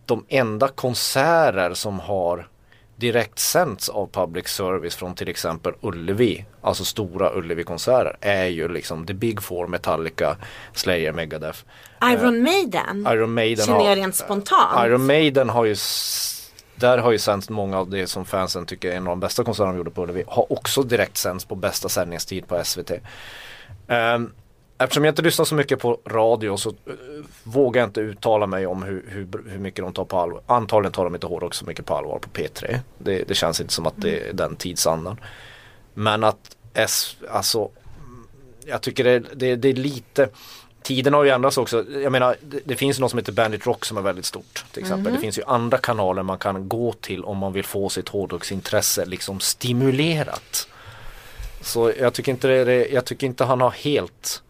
de 0.06 0.26
enda 0.30 0.68
konserter 0.68 1.74
som 1.74 2.00
har 2.00 2.48
direkt 2.96 3.40
sänds 3.40 3.90
av 3.90 4.08
public 4.12 4.48
service 4.48 4.96
från 4.96 5.16
till 5.16 5.30
exempel 5.30 5.74
Ullevi, 5.82 6.46
alltså 6.62 6.86
stora 6.86 7.34
Ullevi-konserter, 7.34 8.18
är 8.22 8.46
ju 8.46 8.68
liksom 8.68 9.06
The 9.06 9.14
Big 9.14 9.42
Four, 9.42 9.68
Metallica, 9.68 10.38
Slayer, 10.74 11.12
Megadeth. 11.12 11.60
Iron 12.04 12.44
Maiden. 12.44 13.08
Iron 13.12 13.34
Maiden 13.34 13.66
Känner 13.66 13.86
jag 13.86 13.98
rent 13.98 14.16
spontant. 14.16 14.86
Iron 14.88 15.06
Maiden 15.06 15.50
har 15.50 15.66
ju 15.66 15.76
där 16.80 16.98
har 16.98 17.12
ju 17.12 17.20
sänts 17.20 17.50
många 17.50 17.80
av 17.80 17.90
det 17.90 18.08
som 18.08 18.26
fansen 18.26 18.66
tycker 18.66 18.92
är 18.92 18.96
en 18.96 19.08
av 19.08 19.12
de 19.12 19.20
bästa 19.20 19.44
konserterna 19.44 19.72
de 19.72 19.78
gjorde 19.78 19.92
på 19.92 20.04
Ullevi. 20.04 20.24
Har 20.28 20.52
också 20.52 20.84
direkt 20.84 21.18
sänds 21.18 21.46
på 21.46 21.56
bästa 21.56 21.90
sändningstid 21.90 22.48
på 22.48 22.64
SVT. 22.64 22.92
Um, 22.92 22.98
ehm, 23.88 24.32
eftersom 24.78 25.06
jag 25.06 25.12
inte 25.12 25.22
lyssnar 25.22 25.46
så 25.46 25.56
mycket 25.56 25.80
på 25.80 26.00
radio 26.06 26.58
så 26.58 26.70
uh, 26.70 26.76
vågar 27.44 27.82
jag 27.82 27.88
inte 27.88 28.02
uttala 28.02 28.48
mig 28.48 28.68
om 28.68 28.84
hur, 28.84 29.06
hur, 29.08 29.28
hur 29.50 29.60
mycket 29.60 29.86
de 29.86 29.94
tar 29.94 30.06
på 30.06 30.20
allvar. 30.20 30.42
Antagligen 30.48 30.94
tar 30.94 31.04
de 31.04 31.16
inte 31.16 31.28
hårdrock 31.28 31.54
så 31.54 31.66
mycket 31.66 31.86
på 31.86 31.96
allvar 31.96 32.20
på 32.20 32.30
P3. 32.30 32.80
Det, 32.98 33.24
det 33.28 33.36
känns 33.36 33.62
inte 33.62 33.74
som 33.74 33.86
att 33.86 33.96
det 33.98 34.30
är 34.30 34.34
den 34.34 34.56
tidsandan. 34.56 35.20
Men 35.94 36.24
att 36.24 36.58
S, 36.74 37.18
alltså 37.30 37.70
jag 38.66 38.82
tycker 38.82 39.04
det, 39.04 39.20
det, 39.20 39.56
det 39.56 39.70
är 39.70 39.74
lite 39.74 40.30
Tiden 40.88 41.14
har 41.14 41.24
ju 41.24 41.30
ändrats 41.30 41.58
också. 41.58 41.86
Jag 41.92 42.12
menar 42.12 42.36
det, 42.42 42.60
det 42.66 42.76
finns 42.76 43.00
något 43.00 43.12
som 43.12 43.18
heter 43.18 43.32
Bandit 43.32 43.66
Rock 43.66 43.86
som 43.86 43.98
är 43.98 44.02
väldigt 44.02 44.26
stort. 44.26 44.66
Till 44.72 44.82
exempel. 44.82 45.14
Det 45.14 45.20
finns 45.20 45.38
ju 45.38 45.44
andra 45.48 45.78
kanaler 45.78 46.24
man 46.24 46.38
kan 46.38 46.70
gå 46.70 46.94
till 46.94 47.24
om 47.24 47.38
man 47.38 47.54
vill 47.54 47.66
få 47.66 47.90
sitt 47.90 48.10
hårdrocksintresse 48.10 49.06
liksom 49.06 49.40
stimulerat. 49.40 50.68
Så 51.62 51.94
jag 52.00 52.14
tycker 52.14 52.32
inte, 52.32 52.48
det, 52.48 52.88
jag 52.88 53.06
tycker 53.06 53.28
inte 53.28 53.46
han 53.46 53.62
har 53.62 53.72
helt 53.72 54.44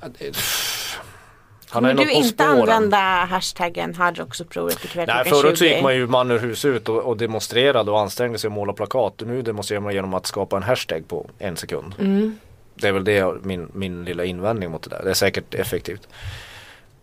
han 0.00 1.82
Kommer 1.82 1.94
du 2.04 2.12
inte 2.12 2.44
använda 2.44 2.96
hashtaggen 3.24 3.94
hardrocksupproret 3.94 4.84
ikväll 4.84 5.08
Nej 5.08 5.24
förut 5.24 5.58
så 5.58 5.64
20? 5.64 5.74
gick 5.74 5.82
man 5.82 5.94
ju 5.94 6.06
man 6.06 6.30
ur 6.30 6.38
hus 6.38 6.64
ut 6.64 6.88
och, 6.88 6.98
och 6.98 7.16
demonstrerade 7.16 7.90
och 7.90 8.00
ansträngde 8.00 8.38
sig 8.38 8.48
och 8.48 8.52
måla 8.52 8.72
plakat. 8.72 9.22
Nu 9.26 9.42
demonstrerar 9.42 9.80
man 9.80 9.94
genom 9.94 10.14
att 10.14 10.26
skapa 10.26 10.56
en 10.56 10.62
hashtag 10.62 11.08
på 11.08 11.30
en 11.38 11.56
sekund. 11.56 11.94
Mm. 11.98 12.38
Det 12.76 12.88
är 12.88 12.92
väl 12.92 13.04
det 13.04 13.44
min, 13.44 13.68
min 13.74 14.04
lilla 14.04 14.24
invändning 14.24 14.70
mot 14.70 14.82
det 14.82 14.90
där. 14.90 15.02
Det 15.04 15.10
är 15.10 15.14
säkert 15.14 15.54
effektivt. 15.54 16.08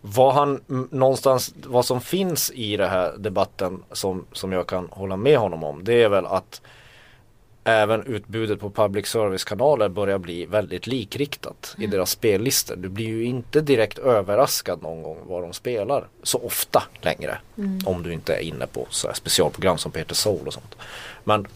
Vad 0.00 0.34
han 0.34 0.60
någonstans, 0.90 1.54
vad 1.66 1.84
som 1.84 2.00
finns 2.00 2.52
i 2.54 2.76
den 2.76 2.90
här 2.90 3.14
debatten 3.18 3.82
som, 3.92 4.26
som 4.32 4.52
jag 4.52 4.66
kan 4.66 4.88
hålla 4.90 5.16
med 5.16 5.38
honom 5.38 5.64
om. 5.64 5.84
Det 5.84 6.02
är 6.02 6.08
väl 6.08 6.26
att 6.26 6.60
även 7.64 8.06
utbudet 8.06 8.60
på 8.60 8.70
public 8.70 9.06
service 9.06 9.44
kanaler 9.44 9.88
börjar 9.88 10.18
bli 10.18 10.46
väldigt 10.46 10.86
likriktat 10.86 11.74
i 11.78 11.86
deras 11.86 12.10
spellistor. 12.10 12.76
Du 12.76 12.88
blir 12.88 13.06
ju 13.06 13.24
inte 13.24 13.60
direkt 13.60 13.98
överraskad 13.98 14.82
någon 14.82 15.02
gång 15.02 15.18
vad 15.26 15.42
de 15.42 15.52
spelar 15.52 16.08
så 16.22 16.38
ofta 16.38 16.82
längre. 17.00 17.38
Om 17.84 18.02
du 18.02 18.12
inte 18.12 18.34
är 18.34 18.40
inne 18.40 18.66
på 18.66 18.86
så 18.90 19.10
specialprogram 19.14 19.78
som 19.78 19.92
Peter 19.92 20.14
Soul 20.14 20.46
och 20.46 20.52
sånt. 20.52 20.76
Men 21.24 21.46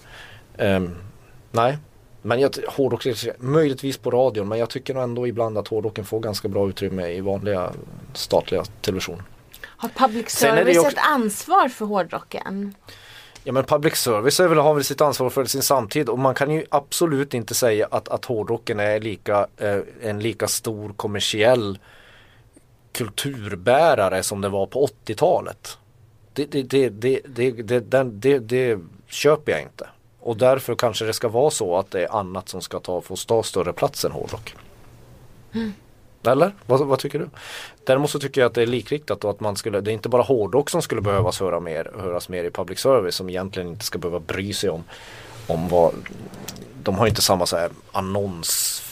ehm, 0.57 0.97
nej. 1.51 1.79
Men 2.23 2.41
jag, 2.41 2.55
hårdrock, 2.69 3.07
möjligtvis 3.39 3.99
på 3.99 4.11
radion 4.11 4.49
men 4.49 4.59
jag 4.59 4.71
tycker 4.71 4.95
nog 4.95 5.03
ändå 5.03 5.27
ibland 5.27 5.59
att 5.59 5.69
hårdrocken 5.69 6.05
får 6.05 6.21
ganska 6.21 6.49
bra 6.49 6.69
utrymme 6.69 7.09
i 7.09 7.21
vanliga 7.21 7.73
statliga 8.15 8.65
television. 8.81 9.23
Har 9.65 9.89
public 9.89 10.25
det 10.25 10.31
service 10.31 10.79
också- 10.79 10.91
ett 10.91 11.05
ansvar 11.07 11.69
för 11.69 11.85
hårdrocken? 11.87 12.75
Ja 13.45 13.53
men 13.53 13.65
public 13.65 13.95
service 13.97 14.41
är 14.41 14.49
väl, 14.49 14.59
har 14.59 14.75
väl 14.75 14.85
sitt 14.85 15.01
ansvar 15.01 15.31
för 15.31 15.45
sin 15.45 15.63
samtid 15.63 16.09
och 16.09 16.19
man 16.19 16.35
kan 16.35 16.51
ju 16.51 16.65
absolut 16.71 17.35
inte 17.35 17.55
säga 17.55 17.89
att, 17.91 18.09
att 18.09 18.25
hårdrocken 18.25 18.81
är 18.81 19.01
lika, 19.01 19.47
eh, 19.57 19.79
en 20.03 20.21
lika 20.21 20.49
stor 20.49 20.93
kommersiell 20.93 21.79
kulturbärare 22.93 24.23
som 24.23 24.41
det 24.41 24.49
var 24.49 24.67
på 24.67 24.87
80-talet. 24.87 25.79
Det, 26.33 26.45
det, 26.45 26.63
det, 26.63 26.89
det, 26.89 27.21
det, 27.27 27.51
det, 27.53 27.81
den- 27.81 28.21
det, 28.21 28.39
det 28.39 28.79
köper 29.07 29.53
jag 29.53 29.63
inte. 29.63 29.89
Och 30.21 30.37
därför 30.37 30.75
kanske 30.75 31.05
det 31.05 31.13
ska 31.13 31.29
vara 31.29 31.51
så 31.51 31.77
att 31.77 31.91
det 31.91 32.05
är 32.05 32.17
annat 32.17 32.49
som 32.49 32.61
ska 32.61 32.81
ta, 32.81 33.01
få 33.01 33.17
ta 33.17 33.43
större 33.43 33.73
plats 33.73 34.05
än 34.05 34.13
hårdrock. 34.13 34.57
Eller? 36.27 36.53
Vad, 36.67 36.87
vad 36.87 36.99
tycker 36.99 37.19
du? 37.19 37.29
Däremot 37.85 38.11
så 38.11 38.19
tycker 38.19 38.41
jag 38.41 38.49
att 38.49 38.55
det 38.55 38.63
är 38.63 38.67
likriktat 38.67 39.25
och 39.25 39.31
att 39.31 39.41
man 39.41 39.57
skulle, 39.57 39.81
det 39.81 39.91
är 39.91 39.93
inte 39.93 40.09
bara 40.09 40.23
hårdrock 40.23 40.71
som 40.71 40.83
skulle 40.83 41.01
behövas 41.01 41.41
höra 41.41 41.61
mer, 41.61 41.91
höras 41.99 42.29
mer 42.29 42.45
i 42.45 42.51
public 42.51 42.79
service 42.79 43.15
som 43.15 43.29
egentligen 43.29 43.69
inte 43.69 43.85
ska 43.85 43.99
behöva 43.99 44.21
bry 44.21 44.53
sig 44.53 44.71
om, 44.71 44.85
om 45.47 45.69
vad, 45.69 45.95
de 46.83 46.95
har 46.95 47.07
inte 47.07 47.23
samma 47.23 47.47
så 47.47 47.57
här 47.57 47.71
annons 47.93 48.83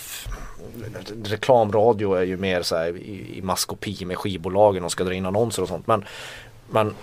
reklamradio 1.25 2.15
är 2.15 2.23
ju 2.23 2.37
mer 2.37 2.63
så 2.63 2.77
här 2.77 2.97
i, 2.97 3.39
i 3.39 3.43
maskopi 3.43 4.05
med 4.05 4.19
skivbolagen 4.19 4.85
och 4.85 4.93
ska 4.93 5.05
dra 5.05 5.15
in 5.15 5.27
annonser 5.27 5.63
och 5.63 5.69
sånt 5.69 5.87
men, 5.87 6.05
men 6.71 6.95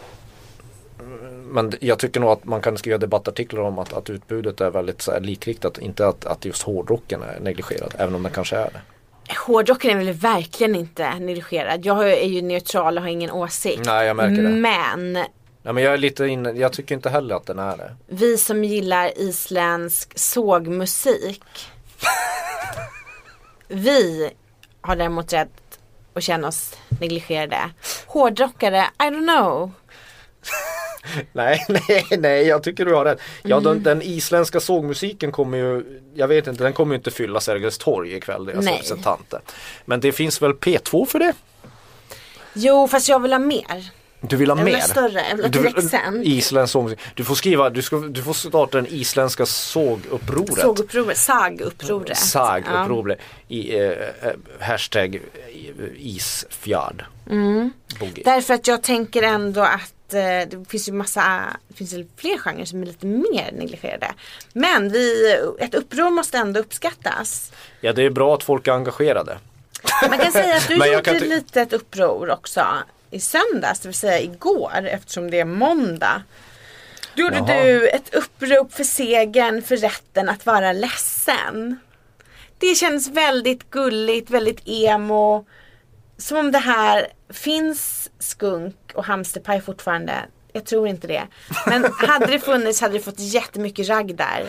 men 1.46 1.74
jag 1.80 2.00
tycker 2.00 2.20
nog 2.20 2.30
att 2.30 2.46
man 2.46 2.62
kan 2.62 2.78
skriva 2.78 2.98
debattartiklar 2.98 3.62
om 3.62 3.80
att, 3.80 3.94
att 3.94 4.10
utbudet 4.10 4.62
är 4.62 4.70
väldigt 4.70 5.02
så 5.02 5.20
likriktat. 5.20 5.78
Inte 5.78 6.08
att, 6.08 6.26
att 6.26 6.46
just 6.46 6.64
hårdrocken 6.64 7.22
är 7.22 7.40
negligerad, 7.40 7.94
även 7.98 8.16
om 8.16 8.24
den 8.24 8.32
kanske 8.32 8.56
är 8.56 8.70
det. 8.74 8.82
Hårdrocken 9.46 9.92
är 9.92 10.06
väl 10.06 10.14
verkligen 10.14 10.76
inte 10.76 11.20
negligerad. 11.20 11.86
Jag 11.86 12.12
är 12.12 12.28
ju 12.28 12.42
neutral 12.42 12.98
och 12.98 13.04
har 13.04 13.10
ingen 13.10 13.32
åsikt. 13.32 13.86
Nej, 13.86 14.08
jag 14.08 14.16
märker 14.16 14.44
det. 14.44 14.50
Men 14.50 15.14
Nej, 15.66 15.74
men 15.74 15.84
jag 15.84 15.94
är 15.94 15.98
lite 15.98 16.26
inne, 16.26 16.52
jag 16.52 16.74
tycker 16.74 16.96
inte 16.96 17.10
heller 17.10 17.36
att 17.36 17.46
den 17.46 17.60
är 17.60 17.78
det. 17.78 17.96
vi 18.08 18.38
som 18.38 18.64
gillar 18.64 19.12
isländsk 19.18 20.20
sågmusik. 20.20 21.44
vi 23.68 24.32
har 24.82 24.96
däremot 24.96 25.34
rätt 25.34 25.80
att 26.14 26.24
känna 26.24 26.48
oss 26.48 26.78
negligerade. 27.00 27.70
Hårdrockare, 28.08 28.84
I 29.00 29.04
don't 29.04 29.38
know. 29.38 29.72
Nej, 31.34 31.66
nej, 31.70 32.06
nej, 32.20 32.48
jag 32.48 32.64
tycker 32.64 32.86
du 32.86 32.94
har 32.94 33.06
rätt. 33.06 33.20
Ja, 33.44 33.60
den, 33.60 33.84
den 33.84 34.02
isländska 34.02 34.60
sågmusiken 34.60 35.32
kommer 35.32 35.58
ju, 35.58 36.02
jag 36.14 36.28
vet 36.28 36.48
inte, 36.48 36.64
den 36.64 36.74
kommer 36.74 36.94
ju 36.94 36.98
inte 36.98 37.12
fylla 37.12 37.40
Sergels 37.40 37.78
torg 37.78 38.16
ikväll, 38.16 38.46
deras 38.46 38.66
Nej. 38.66 38.74
representanter. 38.74 39.40
Men 39.86 40.00
det 40.00 40.12
finns 40.12 40.42
väl 40.42 40.52
P2 40.52 41.06
för 41.06 41.20
det? 41.20 41.34
Jo, 42.54 42.88
fast 42.88 43.10
jag 43.10 43.20
vill 43.20 43.32
ha 43.32 43.40
mer. 43.40 43.90
Du 44.22 44.36
vill 44.36 44.50
ha 44.50 44.58
Jag 44.58 44.66
vill 44.66 44.74
mer? 44.74 44.82
ha 44.82 44.88
större, 44.88 45.26
jag 45.30 45.36
vill 45.36 45.46
ha 45.46 45.52
direktsänd. 45.52 46.26
Isländsk 46.26 46.72
sågmusik. 46.72 47.00
Du 47.16 47.24
får 47.24 47.36
skriva, 47.36 47.70
du, 47.70 47.82
ska, 47.82 47.98
du 47.98 48.24
får 48.24 48.34
starta 48.34 48.78
den 48.78 48.88
isländska 48.90 49.46
sågupproret. 49.46 50.60
Sågupproret, 50.60 51.18
sagupproret. 51.18 52.18
Sagupproret 52.18 53.20
i 53.48 53.76
eh, 53.78 53.82
eh, 53.82 53.96
hashtag 54.60 55.16
eh, 55.16 55.22
isfjärd. 55.98 57.06
Boogie. 58.00 58.24
Därför 58.26 58.54
att 58.54 58.68
jag 58.68 58.84
tänker 58.84 59.24
ändå 59.24 59.62
att 59.62 59.94
det 60.18 60.70
finns 60.70 60.88
ju 60.90 60.92
massa, 60.92 61.58
det 61.68 61.74
finns 61.74 61.94
ju 61.94 62.08
fler 62.16 62.38
genrer 62.38 62.66
som 62.66 62.82
är 62.82 62.86
lite 62.86 63.06
mer 63.06 63.52
negligerade. 63.52 64.14
Men 64.54 64.90
vi, 64.90 65.38
ett 65.60 65.76
uppror 65.76 66.10
måste 66.10 66.38
ändå 66.38 66.60
uppskattas. 66.60 67.52
Ja 67.82 67.94
det 67.94 68.04
är 68.04 68.10
bra 68.10 68.36
att 68.36 68.44
folk 68.44 68.68
är 68.68 68.72
engagerade. 68.72 69.38
Man 70.10 70.20
kan 70.20 70.32
säga 70.32 70.56
att 70.56 70.68
du 70.68 70.74
gjorde 70.88 71.02
kan 71.02 71.16
ett 71.16 71.28
litet 71.28 71.74
uppror 71.74 72.30
också 72.30 72.66
i 73.14 73.20
söndags, 73.20 73.80
det 73.80 73.88
vill 73.88 73.96
säga 73.96 74.20
igår 74.20 74.88
eftersom 74.92 75.32
det 75.32 75.40
är 75.40 75.46
måndag. 75.46 76.24
Då 77.16 77.22
gjorde 77.22 77.38
Jaha. 77.38 77.64
du 77.64 77.90
ett 77.90 78.14
upprop 78.14 78.74
för 78.74 78.84
segern 78.84 79.62
för 79.62 79.78
rätten 79.78 80.30
att 80.30 80.46
vara 80.46 80.74
ledsen. 80.74 81.80
Det 82.58 82.76
känns 82.76 83.08
väldigt 83.10 83.70
gulligt, 83.70 84.30
väldigt 84.30 84.62
emo. 84.66 85.46
Som 86.18 86.38
om 86.38 86.52
det 86.52 86.60
här 86.60 87.08
finns 87.34 88.10
skunk 88.20 88.76
och 88.94 89.04
hamsterpaj 89.06 89.62
fortfarande. 89.62 90.14
Jag 90.56 90.66
tror 90.66 90.88
inte 90.88 91.08
det. 91.08 91.24
Men 91.68 91.84
hade 91.98 92.26
det 92.26 92.40
funnits 92.40 92.82
hade 92.82 92.94
det 92.94 93.00
fått 93.00 93.20
jättemycket 93.20 93.90
ragg 93.90 94.16
där. 94.16 94.46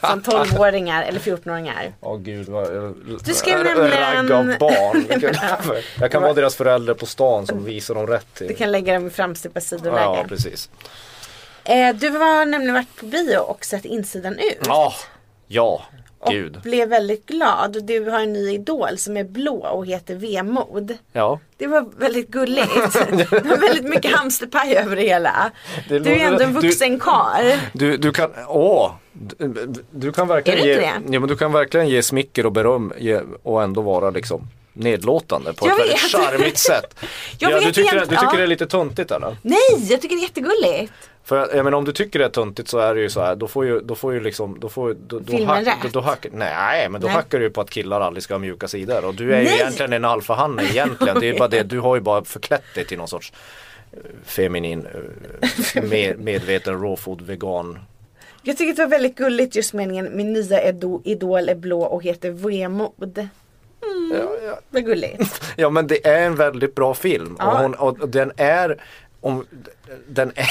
Från 0.00 0.22
12-åringar 0.22 1.02
eller 1.02 1.20
14-åringar. 1.20 1.92
Åh 2.00 2.18
gud 2.18 2.48
vad 2.48 2.64
Du 2.66 2.72
r- 2.72 3.64
nämligen- 3.64 3.90
ragg 3.90 4.32
av 4.32 4.58
barn. 4.58 5.06
Ja. 5.68 5.74
Jag 6.00 6.10
kan 6.12 6.22
vara 6.22 6.32
deras 6.32 6.56
förälder 6.56 6.94
på 6.94 7.06
stan 7.06 7.46
som 7.46 7.64
visar 7.64 7.94
dem 7.94 8.06
rätt 8.06 8.34
till. 8.34 8.46
Du 8.48 8.54
kan 8.54 8.72
lägga 8.72 8.94
dem 8.94 9.06
i 9.06 9.10
framstupa 9.10 9.60
sidoläge. 9.60 10.00
Ja 10.02 10.24
precis. 10.28 10.70
Eh, 11.64 11.94
du 11.94 12.08
har 12.10 12.46
nämligen 12.46 12.74
varit 12.74 12.96
på 12.96 13.06
bio 13.06 13.36
och 13.38 13.64
sett 13.64 13.84
insidan 13.84 14.38
ut. 14.38 14.58
Ja, 14.66 14.92
ja, 15.46 15.82
och 16.24 16.32
gud. 16.32 16.60
blev 16.62 16.88
väldigt 16.88 17.26
glad. 17.26 17.84
Du 17.84 18.10
har 18.10 18.20
en 18.20 18.32
ny 18.32 18.50
idol 18.54 18.98
som 18.98 19.16
är 19.16 19.24
blå 19.24 19.66
och 19.66 19.86
heter 19.86 20.14
Vemod. 20.14 20.96
Ja. 21.12 21.40
Det 21.56 21.66
var 21.66 21.86
väldigt 21.98 22.28
gulligt. 22.28 22.74
det 23.10 23.32
var 23.32 23.56
väldigt 23.60 23.84
mycket 23.84 24.10
hamsterpaj 24.10 24.76
över 24.76 24.96
det 24.96 25.02
hela. 25.02 25.50
Det 25.88 25.98
du 25.98 26.10
är 26.10 26.18
ändå 26.18 26.44
en 26.44 26.52
du- 26.54 26.60
vuxen 26.60 27.00
karl. 27.00 27.58
Du, 27.72 27.96
du 27.96 28.12
kan, 28.12 28.30
åh, 28.48 28.92
du, 29.12 29.72
du 29.90 30.12
kan 30.12 30.28
verkligen 30.28 30.60
du 30.62 30.68
ge, 30.68 30.82
ja, 31.10 31.20
men 31.20 31.26
du 31.28 31.36
kan 31.36 31.52
verkligen 31.52 31.88
ge 31.88 32.02
smicker 32.02 32.46
och 32.46 32.52
beröm 32.52 32.92
ge, 32.98 33.20
och 33.42 33.62
ändå 33.62 33.80
vara 33.80 34.10
liksom 34.10 34.48
nedlåtande 34.72 35.52
på 35.52 35.66
Jag 35.68 35.72
ett 35.74 35.80
väldigt 35.80 36.14
vet. 36.14 36.20
charmigt 36.30 36.58
sätt. 36.58 36.96
Ja, 37.38 37.60
du 37.60 37.72
tycker, 37.72 37.82
egent- 37.82 38.00
du 38.00 38.06
tycker 38.06 38.24
ja. 38.24 38.36
det 38.36 38.42
är 38.42 38.46
lite 38.46 38.66
töntigt 38.66 39.10
eller? 39.10 39.36
Nej, 39.42 39.58
jag 39.90 40.00
tycker 40.00 40.16
det 40.16 40.20
är 40.20 40.22
jättegulligt. 40.22 40.92
För 41.24 41.56
jag, 41.56 41.64
menar, 41.64 41.78
om 41.78 41.84
du 41.84 41.92
tycker 41.92 42.18
det 42.18 42.24
är 42.24 42.28
töntigt 42.28 42.68
så 42.68 42.78
är 42.78 42.94
det 42.94 43.00
ju 43.00 43.10
så 43.10 43.20
här, 43.20 43.36
då 43.36 43.48
får 43.48 43.64
ju, 43.66 43.80
då 43.80 43.94
får 43.94 44.12
ju 44.14 44.20
liksom, 44.20 44.60
då 44.60 44.68
får 44.68 44.88
ju, 44.88 44.94
då, 45.06 45.18
då, 45.18 45.36
Filmen 45.36 45.64
rätt. 45.64 45.74
då, 45.82 45.88
då 45.88 46.00
hack, 46.00 46.26
Nej, 46.32 46.88
men 46.88 47.00
då 47.00 47.06
Nej. 47.06 47.14
hackar 47.16 47.38
du 47.38 47.44
ju 47.44 47.50
på 47.50 47.60
att 47.60 47.70
killar 47.70 48.00
aldrig 48.00 48.22
ska 48.22 48.34
ha 48.34 48.38
mjuka 48.38 48.68
sidor 48.68 49.04
och 49.04 49.14
du 49.14 49.34
är 49.34 49.38
ju 49.38 49.44
Nej. 49.44 49.54
egentligen 49.54 49.92
en 49.92 50.04
alfahanne 50.04 50.62
egentligen. 50.64 51.20
Det 51.20 51.28
är 51.28 51.38
bara 51.38 51.48
det, 51.48 51.62
du 51.62 51.80
har 51.80 51.94
ju 51.94 52.00
bara 52.00 52.24
förklätt 52.24 52.62
dig 52.74 52.84
till 52.84 52.98
någon 52.98 53.08
sorts 53.08 53.32
eh, 53.92 53.98
feminin, 54.24 54.86
eh, 55.74 55.82
med, 55.90 56.18
medveten 56.18 56.74
raw 56.74 56.96
food 56.96 57.22
vegan 57.22 57.78
Jag 58.42 58.56
tycker 58.58 58.74
det 58.74 58.82
var 58.82 58.90
väldigt 58.90 59.16
gulligt 59.16 59.56
just 59.56 59.72
meningen 59.72 60.16
min 60.16 60.32
nya 60.32 60.72
ido- 60.72 61.00
idol 61.04 61.48
är 61.48 61.54
blå 61.54 61.82
och 61.82 62.02
heter 62.02 62.30
Vemod. 62.30 63.28
Mm, 64.12 64.26
Vad 64.70 64.84
gulligt. 64.84 65.42
Ja 65.56 65.70
men 65.70 65.86
det 65.86 66.06
är 66.06 66.26
en 66.26 66.36
väldigt 66.36 66.74
bra 66.74 66.94
film 66.94 67.36
Ja. 67.38 67.52
och, 67.52 67.58
hon, 67.58 67.74
och 67.74 68.08
den 68.08 68.32
är 68.36 68.82
om, 69.24 69.46
den, 70.08 70.32
är, 70.36 70.48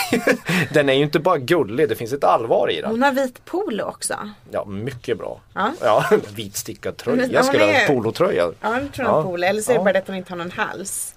den 0.73 0.89
är 0.89 0.93
ju 0.93 1.03
inte 1.03 1.19
bara 1.19 1.37
gullig, 1.37 1.89
det 1.89 1.95
finns 1.95 2.13
ett 2.13 2.23
allvar 2.23 2.71
i 2.71 2.81
den. 2.81 2.91
Hon 2.91 3.03
har 3.03 3.11
vit 3.11 3.45
polo 3.45 3.83
också. 3.83 4.29
Ja, 4.51 4.65
mycket 4.65 5.17
bra. 5.17 5.41
Ja. 5.53 5.71
Ja, 5.81 6.05
vit 6.35 6.55
stickad 6.57 6.97
tröja 6.97 7.27
hon 7.39 7.43
skulle 7.47 7.65
jag 7.65 7.75
är- 7.83 7.87
polotröja. 7.87 8.51
Ja, 8.61 8.79
jag 8.79 8.93
tror 8.93 9.07
Ja. 9.07 9.23
polo. 9.23 9.43
Eller 9.45 9.61
så 9.61 9.71
är 9.71 9.73
det 9.73 9.79
Ja. 9.79 9.83
bara 9.83 9.93
det 9.93 9.99
att 9.99 10.07
hon 10.07 10.15
inte 10.15 10.31
har 10.31 10.37
någon 10.37 10.51
hals. 10.51 11.15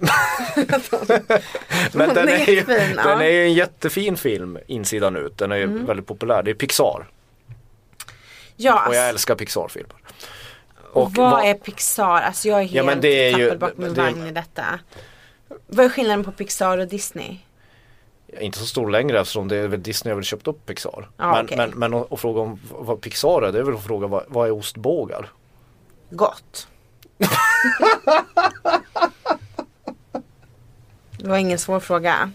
Men 1.92 2.14
den 2.14 2.28
är 2.28 2.46
ju, 2.50 2.64
ja. 2.68 2.74
Mm. 2.74 2.96
den 2.96 3.20
är 3.20 3.30
ju 3.30 3.44
en 3.44 3.52
jättefin 3.54 4.16
film 4.16 4.58
insidan 4.66 5.16
ut. 5.16 5.38
Den 5.38 5.52
är 5.52 5.56
ju 5.56 5.66
väldigt 5.66 6.06
populär. 6.06 6.42
Det 6.42 6.50
är 6.50 6.54
Pixar 6.54 7.06
Ja, 8.56 8.74
och 8.74 8.80
alltså, 8.80 9.00
jag 9.00 9.08
älskar 9.08 9.34
Pixar-filmer. 9.34 9.96
och 10.92 11.12
vad 11.12 11.44
är 11.44 11.54
Pixar? 11.54 12.20
Alltså 12.22 12.48
jag 12.48 12.58
är 12.58 12.62
helt 12.62 12.74
Ja, 12.74 12.82
men 12.84 13.00
det 13.00 13.30
är 13.30 13.38
ju- 13.38 13.56
bakom 13.56 13.84
min 13.84 13.94
vagn 13.94 14.26
i 14.26 14.30
detta. 14.30 14.64
Vad 15.66 15.86
är 15.86 15.88
skillnaden 15.88 16.24
på 16.24 16.32
Pixar 16.32 16.78
och 16.78 16.88
Disney? 16.88 17.38
Inte 18.40 18.58
så 18.58 18.66
stor 18.66 18.90
längre 18.90 19.20
eftersom 19.20 19.48
det 19.48 19.56
är 19.56 19.68
väl 19.68 19.82
Disney 19.82 20.10
har 20.10 20.16
väl 20.16 20.24
köpt 20.24 20.48
upp 20.48 20.66
Pixar. 20.66 21.08
Ja, 21.16 21.32
men, 21.32 21.44
okej. 21.44 21.56
men, 21.56 21.70
men 21.70 21.94
att 21.94 22.12
att 22.12 22.20
fråga 22.20 22.40
om 22.40 22.60
vad 22.70 23.00
Pixar 23.00 23.42
är, 23.42 23.52
det 23.52 23.58
är 23.58 23.62
väl 23.62 23.74
att 23.74 23.84
fråga 23.84 24.06
vad, 24.06 24.24
vad 24.28 24.46
är 24.46 24.52
ostbågar? 24.52 25.30
Gott. 26.10 26.68
det 31.18 31.28
var 31.28 31.36
ingen 31.36 31.58
svår 31.58 31.80
fråga. 31.80 32.30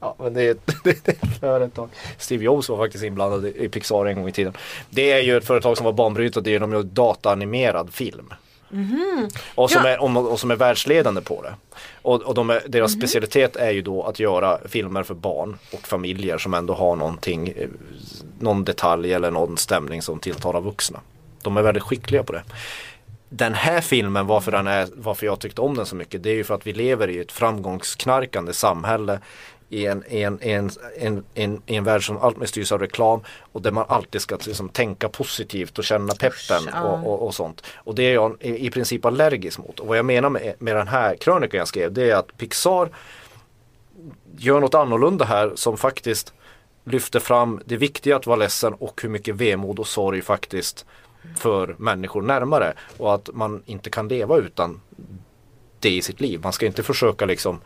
Ja, 0.00 0.16
men 0.18 0.34
det 0.34 0.42
är 0.42 0.50
ett, 0.50 0.66
det 0.84 1.08
är 1.08 1.12
ett 1.12 1.40
företag. 1.40 1.88
Steve 2.18 2.44
Jobs 2.44 2.68
var 2.68 2.76
faktiskt 2.76 3.04
inblandad 3.04 3.46
i 3.46 3.68
Pixar 3.68 4.06
en 4.06 4.16
gång 4.16 4.28
i 4.28 4.32
tiden. 4.32 4.52
Det 4.90 5.12
är 5.12 5.20
ju 5.20 5.36
ett 5.36 5.46
företag 5.46 5.76
som 5.76 5.84
var 5.84 5.92
banbrytande 5.92 6.50
genom 6.50 6.70
att 6.70 6.74
göra 6.74 6.82
dataanimerad 6.82 7.94
film. 7.94 8.34
Och, 9.54 9.70
som 9.70 9.82
Ja. 9.84 9.90
är, 9.90 10.16
och, 10.30 10.40
som 10.40 10.50
är 10.50 10.56
världsledande 10.56 11.20
på 11.20 11.42
det. 11.42 11.54
Och, 12.02 12.22
och 12.22 12.34
de 12.34 12.50
är, 12.50 12.62
deras 12.66 12.92
specialitet 12.92 13.56
är 13.56 13.70
ju 13.70 13.82
då 13.82 14.02
att 14.02 14.20
göra 14.20 14.58
filmer 14.68 15.02
för 15.02 15.14
barn 15.14 15.58
och 15.72 15.86
familjer 15.88 16.38
som 16.38 16.54
ändå 16.54 16.74
har 16.74 16.96
någonting, 16.96 17.48
eh, 17.48 17.68
någon 18.38 18.64
detalj 18.64 19.12
eller 19.12 19.30
någon 19.30 19.56
stämning 19.58 20.02
som 20.02 20.18
tilltalar 20.18 20.60
vuxna. 20.60 21.00
De 21.42 21.56
är 21.56 21.62
väldigt 21.62 21.82
skickliga 21.82 22.22
på 22.22 22.32
det. 22.32 22.42
Den 23.28 23.54
här 23.54 23.80
filmen, 23.80 24.26
varför, 24.26 24.52
den 24.52 24.66
är, 24.66 24.88
varför 24.94 25.26
jag 25.26 25.38
tyckte 25.40 25.60
om 25.60 25.76
den 25.76 25.86
så 25.86 25.96
mycket, 25.96 26.22
det 26.22 26.30
är 26.30 26.34
ju 26.34 26.44
för 26.44 26.54
att 26.54 26.66
vi 26.66 26.72
lever 26.72 27.08
i 27.08 27.18
ett 27.18 27.32
framgångsknarkande 27.32 28.52
samhälle 28.52 29.18
i 29.70 29.86
en, 29.86 30.04
i 30.08 30.22
en, 30.22 30.42
i 30.42 30.50
en, 30.50 30.70
en, 30.98 31.24
en, 31.34 31.62
en 31.66 31.84
värld 31.84 32.06
som 32.06 32.18
alltmer 32.18 32.46
styrs 32.46 32.72
av 32.72 32.80
reklam 32.80 33.20
och 33.52 33.62
där 33.62 33.70
man 33.70 33.84
alltid 33.88 34.20
ska 34.20 34.38
liksom 34.46 34.68
tänka 34.68 35.08
positivt 35.08 35.78
och 35.78 35.84
känna 35.84 36.14
peppen 36.14 36.74
och, 36.84 37.06
och, 37.06 37.26
och 37.26 37.34
sånt. 37.34 37.64
Och 37.76 37.94
det 37.94 38.02
är 38.02 38.14
jag 38.14 38.36
i, 38.40 38.66
i 38.66 38.70
princip 38.70 39.04
allergisk 39.04 39.58
mot. 39.58 39.80
Och 39.80 39.86
vad 39.86 39.98
jag 39.98 40.04
menar 40.04 40.30
med, 40.30 40.54
med 40.58 40.76
den 40.76 40.88
här 40.88 41.16
krönikan 41.16 41.58
jag 41.58 41.68
skrev 41.68 41.92
det 41.92 42.10
är 42.10 42.16
att 42.16 42.36
Pixar 42.36 42.88
gör 44.36 44.60
något 44.60 44.74
annorlunda 44.74 45.24
här 45.24 45.52
som 45.54 45.76
faktiskt 45.76 46.32
lyfter 46.84 47.20
fram 47.20 47.60
det 47.64 47.76
viktiga 47.76 48.16
att 48.16 48.26
vara 48.26 48.36
ledsen 48.36 48.74
och 48.74 49.02
hur 49.02 49.08
mycket 49.08 49.34
vemod 49.34 49.78
och 49.78 49.86
sorg 49.86 50.22
faktiskt 50.22 50.86
för 51.36 51.74
människor 51.78 52.22
närmare 52.22 52.72
och 52.96 53.14
att 53.14 53.28
man 53.32 53.62
inte 53.66 53.90
kan 53.90 54.08
leva 54.08 54.36
utan 54.36 54.80
det 55.80 55.90
i 55.90 56.02
sitt 56.02 56.20
liv. 56.20 56.40
Man 56.42 56.52
ska 56.52 56.66
inte 56.66 56.82
försöka 56.82 57.26
liksom 57.26 57.60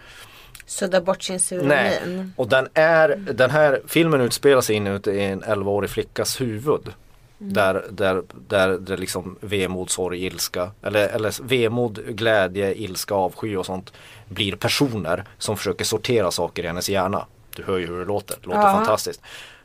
Sudda 0.67 1.01
bort 1.01 1.23
sin 1.23 1.41
Nej, 1.63 1.99
suronin. 2.01 2.33
och 2.37 2.49
den, 2.49 2.69
är, 2.75 3.09
den 3.17 3.51
här 3.51 3.81
filmen 3.87 4.21
utspelar 4.21 4.61
sig 4.61 4.77
inuti 4.77 5.21
en 5.21 5.43
11-årig 5.43 5.91
flickas 5.91 6.41
huvud. 6.41 6.93
Där, 7.39 7.85
där, 7.91 8.23
där 8.49 8.69
det 8.79 8.97
liksom 8.97 9.37
vemod, 9.41 9.91
sorg, 9.91 10.25
ilska 10.27 10.71
eller, 10.83 11.09
eller 11.09 11.43
vemod, 11.43 12.01
glädje, 12.09 12.75
ilska, 12.75 13.15
avsky 13.15 13.57
och 13.57 13.67
sånt 13.67 13.93
blir 14.29 14.57
personer 14.57 15.25
som 15.39 15.57
försöker 15.57 15.85
sortera 15.85 16.31
saker 16.31 16.63
i 16.65 16.67
hennes 16.67 16.89
hjärna. 16.89 17.27
Du 17.57 17.63
hör 17.63 17.79
ju 17.79 17.87
hur 17.87 17.99
det 17.99 18.05
låter, 18.05 18.37
det 18.41 18.47
låter 18.47 18.61
Ja. 18.61 18.73
fantastiskt. 18.73 19.21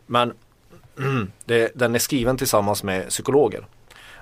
Men 0.05 0.33
det, 1.45 1.71
den 1.75 1.95
är 1.95 1.99
skriven 1.99 2.37
tillsammans 2.37 2.83
med 2.83 3.09
psykologer. 3.09 3.65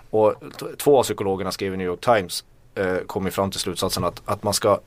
Och 0.09 0.35
två 0.77 0.99
av 0.99 1.03
psykologerna 1.03 1.51
skrev 1.51 1.73
i 1.73 1.77
New 1.77 1.87
York 1.87 2.01
Times 2.01 2.43
eh, 2.75 2.97
kom 3.07 3.25
ju 3.25 3.31
fram 3.31 3.51
till 3.51 3.59
slutsatsen 3.59 4.03
att, 4.03 4.21
att 4.25 4.43
man 4.43 4.53
ska 4.53 4.79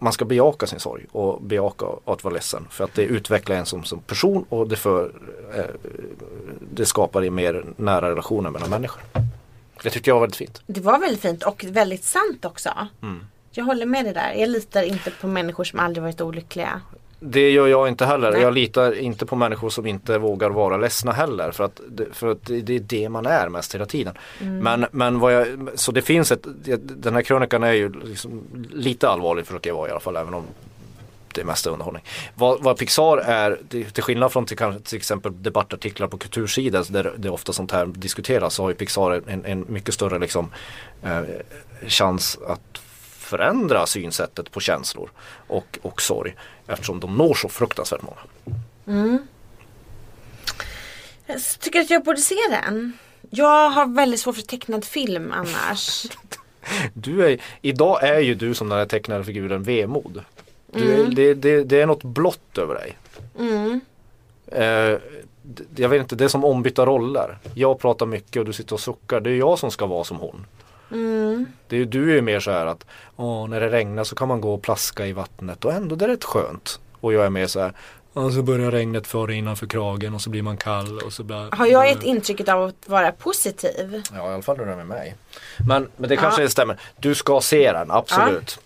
man 0.00 0.12
ska 0.12 0.24
bejaka 0.24 0.66
sin 0.66 0.80
sorg 0.80 1.06
och 1.12 1.42
bejaka 1.42 1.86
att 2.04 2.24
vara 2.24 2.34
ledsen. 2.34 2.66
För 2.70 2.84
att 2.84 2.94
det 2.94 3.02
utvecklar 3.02 3.56
en 3.56 3.66
som, 3.66 3.84
som 3.84 4.00
person 4.00 4.44
och 4.48 4.68
det, 4.68 4.76
för, 4.76 5.12
eh, 5.54 5.64
det 6.72 6.86
skapar 6.86 7.24
i 7.24 7.30
mer 7.30 7.64
nära 7.76 8.10
relationer 8.10 8.50
mellan 8.50 8.70
människor. 8.70 9.02
Det 9.82 9.90
tyckte 9.90 10.10
jag 10.10 10.14
var 10.14 10.20
väldigt 10.20 10.36
fint. 10.36 10.62
Det 10.66 10.80
var 10.80 10.98
väldigt 10.98 11.22
fint 11.22 11.42
och 11.42 11.64
väldigt 11.68 12.04
sant 12.04 12.44
också. 12.44 12.70
Mm. 13.02 13.24
Jag 13.50 13.64
håller 13.64 13.86
med 13.86 14.04
dig 14.04 14.14
där. 14.14 14.34
Jag 14.34 14.48
litar 14.48 14.82
inte 14.82 15.10
på 15.10 15.26
människor 15.26 15.64
som 15.64 15.80
aldrig 15.80 16.02
varit 16.02 16.20
olyckliga. 16.20 16.80
Det 17.20 17.50
gör 17.50 17.66
jag 17.66 17.88
inte 17.88 18.06
heller. 18.06 18.32
Nej. 18.32 18.40
Jag 18.40 18.54
litar 18.54 18.98
inte 18.98 19.26
på 19.26 19.36
människor 19.36 19.70
som 19.70 19.86
inte 19.86 20.18
vågar 20.18 20.50
vara 20.50 20.76
ledsna 20.76 21.12
heller. 21.12 21.50
För 21.50 21.64
att, 21.64 21.80
för 22.12 22.28
att 22.28 22.44
det 22.44 22.76
är 22.76 22.80
det 22.80 23.08
man 23.08 23.26
är 23.26 23.48
mest 23.48 23.74
hela 23.74 23.86
tiden. 23.86 24.14
Men, 24.38 24.86
men 24.90 25.18
vad 25.18 25.34
jag, 25.34 25.46
så 25.74 25.92
det 25.92 26.02
finns 26.02 26.32
ett, 26.32 26.46
den 26.80 27.14
här 27.14 27.22
krönikan 27.22 27.62
är 27.62 27.72
ju 27.72 27.92
liksom 27.92 28.42
lite 28.72 29.08
allvarlig 29.08 29.46
försöker 29.46 29.70
jag 29.70 29.74
vara 29.74 29.88
i 29.88 29.90
alla 29.90 30.00
fall. 30.00 30.16
Även 30.16 30.34
om 30.34 30.44
det 31.34 31.40
är 31.40 31.44
mest 31.44 31.66
underhållning. 31.66 32.02
Vad, 32.34 32.62
vad 32.62 32.78
Pixar 32.78 33.16
är, 33.16 33.58
till 33.68 34.02
skillnad 34.02 34.32
från 34.32 34.46
till, 34.46 34.56
till 34.84 34.98
exempel 34.98 35.42
debattartiklar 35.42 36.08
på 36.08 36.18
kultursidan 36.18 36.84
där 36.88 37.12
det 37.16 37.30
ofta 37.30 37.52
sånt 37.52 37.72
här 37.72 37.86
diskuteras 37.86 38.54
så 38.54 38.62
har 38.62 38.68
ju 38.70 38.74
Pixar 38.74 39.22
en, 39.26 39.44
en 39.44 39.64
mycket 39.68 39.94
större 39.94 40.18
liksom, 40.18 40.52
eh, 41.02 41.22
chans 41.86 42.38
att 42.46 42.80
förändra 43.30 43.86
synsättet 43.86 44.50
på 44.50 44.60
känslor 44.60 45.10
och, 45.48 45.78
och 45.82 46.02
sorg 46.02 46.34
eftersom 46.66 47.00
de 47.00 47.16
når 47.16 47.34
så 47.34 47.48
fruktansvärt 47.48 48.00
många. 48.02 49.18
Jag 51.26 51.40
tycker 51.60 51.80
att 51.80 51.90
jag 51.90 52.04
borde 52.04 52.20
se 52.20 52.34
den. 52.50 52.92
Jag 53.30 53.70
har 53.70 53.86
väldigt 53.86 54.20
svårt 54.20 54.34
för 54.36 54.42
tecknad 54.42 54.84
film 54.84 55.32
annars. 55.32 56.06
Du 56.94 57.26
är, 57.26 57.40
idag 57.62 58.02
är 58.04 58.20
ju 58.20 58.34
du 58.34 58.54
som 58.54 58.68
den 58.68 58.78
här 58.78 58.86
tecknade 58.86 59.24
figuren 59.24 59.62
vemod. 59.62 60.24
Du, 60.72 60.92
är- 60.92 61.04
det, 61.10 61.34
det, 61.34 61.64
det 61.64 61.80
är 61.80 61.86
något 61.86 62.02
blått 62.04 62.58
över 62.58 62.74
dig. 62.74 62.96
Eh, 64.46 64.98
d- 65.42 65.64
jag 65.76 65.88
vet 65.88 66.00
inte, 66.00 66.14
det 66.16 66.24
är 66.24 66.28
som 66.28 66.44
ombytta 66.44 66.86
roller. 66.86 67.38
Jag 67.54 67.78
pratar 67.78 68.06
mycket 68.06 68.36
och 68.40 68.44
du 68.46 68.52
sitter 68.52 68.72
och 68.74 68.80
suckar. 68.80 69.20
Det 69.20 69.30
är 69.30 69.34
jag 69.36 69.58
som 69.58 69.70
ska 69.70 69.86
vara 69.86 70.04
som 70.04 70.16
hon. 70.16 70.46
Det 71.68 71.76
är, 71.76 71.84
du 71.84 72.10
är 72.10 72.14
ju 72.14 72.22
mer 72.22 72.40
så 72.40 72.50
här 72.50 72.66
att 72.66 72.86
åh, 73.16 73.48
när 73.48 73.60
det 73.60 73.70
regnar 73.70 74.04
så 74.04 74.14
kan 74.14 74.28
man 74.28 74.40
gå 74.40 74.54
och 74.54 74.62
plaska 74.62 75.06
i 75.06 75.12
vattnet 75.12 75.64
och 75.64 75.72
ändå 75.72 75.96
det 75.96 76.04
är 76.04 76.08
rätt 76.08 76.24
skönt. 76.24 76.80
Och 77.00 77.12
jag 77.12 77.26
är 77.26 77.30
mer 77.30 77.46
så 77.46 77.60
här 77.60 77.72
och 78.12 78.32
så 78.32 78.42
börjar 78.42 78.70
regnet 78.70 79.06
fara 79.06 79.32
innanför 79.32 79.66
kragen 79.66 80.14
och 80.14 80.20
så 80.20 80.30
blir 80.30 80.42
man 80.42 80.56
kall 80.56 80.98
och 80.98 81.12
så 81.12 81.22
blir 81.22 81.56
Har 81.56 81.66
jag 81.66 81.88
gett 81.88 82.02
intrycket 82.02 82.48
av 82.48 82.62
att 82.62 82.88
vara 82.88 83.12
positiv? 83.12 84.02
Ja 84.14 84.30
i 84.30 84.34
alla 84.34 84.42
fall 84.42 84.56
när 84.56 84.66
du 84.66 84.72
är 84.72 84.76
med 84.76 84.86
mig. 84.86 85.14
Men, 85.68 85.88
men 85.96 86.08
det 86.08 86.16
kanske 86.16 86.48
stämmer. 86.48 86.80
Du 86.96 87.14
ska 87.14 87.40
se 87.40 87.72
den, 87.72 87.90
absolut. 87.90 88.60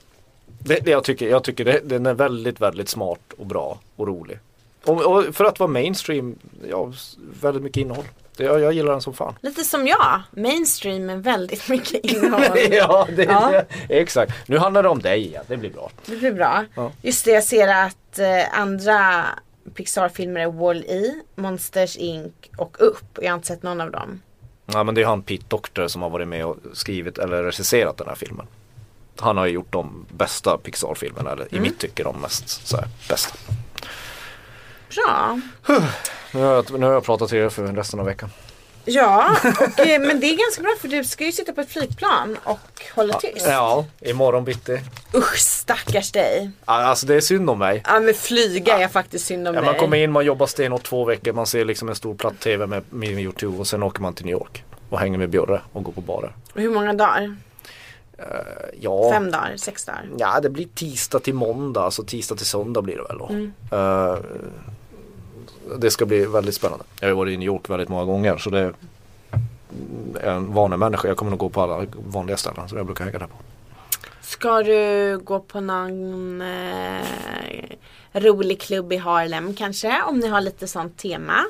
Det, 0.59 0.85
det 0.85 0.91
jag 0.91 1.05
tycker, 1.05 1.29
jag 1.29 1.45
tycker 1.45 1.65
det, 1.65 1.81
den 1.85 2.07
är 2.07 2.15
väldigt, 2.15 2.61
väldigt 2.61 2.89
smart 2.89 3.21
och 3.39 3.47
bra 3.47 3.81
och 3.97 4.07
rolig. 4.07 4.39
Och, 4.85 5.03
och 5.03 5.35
för 5.35 5.45
att 5.45 5.59
vara 5.59 5.71
mainstream, 5.71 6.39
ja, 6.69 6.93
väldigt 7.41 7.63
mycket 7.63 7.77
innehåll. 7.81 8.05
Jag, 8.37 8.61
jag 8.61 8.73
gillar 8.73 8.93
den 8.93 9.01
som 9.01 9.15
fan. 9.15 9.35
Lite 9.41 9.65
som 9.65 9.87
jag, 9.87 10.23
mainstream 10.31 11.07
med 11.07 11.23
väldigt 11.23 11.69
mycket 11.69 12.05
innehåll. 12.05 12.43
ja, 12.71 13.09
det, 13.17 13.25
Ja. 13.25 13.63
det, 13.89 14.01
exakt. 14.01 14.33
Nu 14.49 14.59
handlar 14.59 14.83
det 14.83 14.89
om 14.89 14.99
dig 15.03 15.27
igen, 15.27 15.45
det 15.49 15.57
blir 15.57 15.71
bra. 15.71 15.91
Det 16.07 16.17
blir 16.17 16.33
bra. 16.33 16.65
Ja. 16.75 16.93
Just 17.03 17.25
det, 17.25 17.31
jag 17.31 17.45
ser 17.45 17.69
att 17.69 18.19
eh, 18.19 18.59
andra 18.61 19.25
Pixar-filmer 19.75 20.41
är 20.41 20.47
Wall-E, 20.47 21.15
Monsters 21.35 21.97
Inc 21.97 22.33
och 22.57 22.77
Upp. 22.81 23.19
Jag 23.23 23.31
har 23.31 23.35
inte 23.35 23.47
sett 23.47 23.63
någon 23.63 23.81
av 23.81 23.91
dem. 23.91 24.21
Ja 24.67 24.85
men 24.85 24.95
det 24.95 25.03
är 25.03 25.07
han 25.07 25.23
Pete 25.23 25.45
Docter 25.49 25.89
som 25.89 26.03
har 26.03 26.11
varit 26.11 26.29
med 26.29 26.47
och 26.47 26.57
skrivit 26.73 27.19
eller 27.19 27.43
regisserat 27.43 27.97
den 27.97 28.09
här 28.09 28.15
filmen. 28.15 28.47
Han 29.19 29.37
har 29.37 29.47
ju 29.47 29.53
gjort 29.53 29.73
de 29.73 30.07
bästa 30.11 30.59
Pixar-filmerna, 30.59 31.31
eller 31.33 31.55
i 31.55 31.61
mitt 31.61 31.79
tycke 31.79 32.03
de 32.03 32.21
mest 32.21 32.49
så 32.67 32.77
här, 32.77 32.89
bästa. 33.09 33.35
Bra. 34.95 35.41
Nu 36.35 36.41
har, 36.41 36.55
jag, 36.55 36.79
nu 36.81 36.87
har 36.87 36.93
jag 36.93 37.05
pratat 37.05 37.29
till 37.29 37.39
er 37.39 37.49
för 37.49 37.67
resten 37.67 38.01
av 38.01 38.07
veckan. 38.07 38.31
Ja, 38.87 39.37
och, 39.61 39.81
eh, 39.87 40.01
men 40.01 40.21
det 40.21 40.27
är 40.27 40.37
ganska 40.37 40.63
bra 40.63 40.71
för 40.81 40.89
du 40.89 41.05
ska 41.05 41.25
ju 41.25 41.33
sitta 41.33 41.53
på 41.53 41.61
ett 41.61 41.69
flygplan 41.71 42.37
och 42.45 42.59
hålla 42.95 43.15
tyst. 43.15 43.47
Ja, 43.49 43.85
imorgon 44.01 44.45
bitti. 44.45 44.81
Usch, 45.15 45.39
stackars 45.39 46.13
dig. 46.13 46.51
Alltså 46.65 47.07
det 47.07 47.15
är 47.15 47.21
synd 47.21 47.51
om 47.51 47.59
mig. 47.59 47.83
Ja 47.87 48.01
men 48.01 48.15
flyga 48.15 48.79
är 48.79 48.89
faktiskt 48.89 49.27
synd 49.27 49.49
om 49.49 49.55
Ja, 49.55 49.61
dig. 49.61 49.71
man 49.71 49.81
kommer 49.81 49.97
in, 49.97 50.13
man 50.13 50.25
jobbar 50.25 50.47
stenhårt 50.47 50.83
två 50.83 51.05
veckor, 51.05 51.33
man 51.33 51.47
ser 51.47 51.65
liksom 51.65 51.89
en 51.89 51.95
stor 51.95 52.15
platt 52.15 52.41
tv 52.41 52.67
med, 52.67 52.83
med 52.91 53.11
Youtube 53.11 53.59
och 53.59 53.67
sen 53.67 53.83
åker 53.83 54.03
man 54.03 54.15
till 54.15 54.25
New 54.27 54.33
York 54.33 54.65
och 54.91 54.99
hänger 55.01 55.19
med 55.19 55.31
Björre 55.31 55.61
och 55.73 55.83
går 55.85 55.93
på 55.93 56.01
barer. 56.01 56.33
Hur 56.55 56.71
många 56.71 56.93
dagar? 56.93 57.37
Ja, 58.81 59.11
Fem 59.13 59.31
dagar? 59.31 59.57
Sex 59.57 59.85
dagar? 59.85 60.05
ja 60.19 60.41
det 60.41 60.51
blir 60.51 60.67
tisdag 60.75 61.19
till 61.21 61.35
måndag, 61.35 61.83
alltså 61.83 62.03
tisdag 62.03 62.35
till 62.37 62.47
söndag 62.47 62.83
blir 62.83 62.97
det 62.97 63.03
väl 63.03 63.19
då. 63.19 63.27
Mm. 63.29 63.53
Eh, 63.71 64.17
det 65.79 65.91
ska 65.91 66.07
bli 66.07 66.25
väldigt 66.27 66.55
spännande. 66.55 66.85
Jag 67.01 67.09
har 67.09 67.15
varit 67.15 67.33
i 67.33 67.37
New 67.37 67.47
York 67.47 67.71
väldigt 67.71 67.89
många 67.89 68.05
gånger 68.05 68.37
så 68.37 68.51
det 68.51 68.59
är 68.61 68.75
en 70.31 70.55
vanlig 70.55 70.79
människa. 70.79 71.09
Jag 71.09 71.17
kommer 71.17 71.31
nog 71.31 71.41
gå 71.41 71.49
på 71.49 71.63
alla 71.63 71.87
vanliga 72.13 72.37
ställen 72.37 72.69
så 72.69 72.77
jag 72.77 72.87
brukar 72.87 73.05
hänga 73.05 73.19
där 73.19 73.27
på. 73.27 73.37
Ska 74.21 74.63
du 74.63 75.19
gå 75.19 75.41
på 75.41 75.61
någon 75.61 76.41
eh, 76.41 77.03
rolig 78.13 78.61
klubb 78.61 78.93
i 78.93 78.97
Harlem 78.97 79.55
kanske? 79.55 80.03
Om 80.03 80.19
ni 80.19 80.29
har 80.29 80.41
lite 80.41 80.69
sånt 80.69 80.97
tema. 80.97 81.45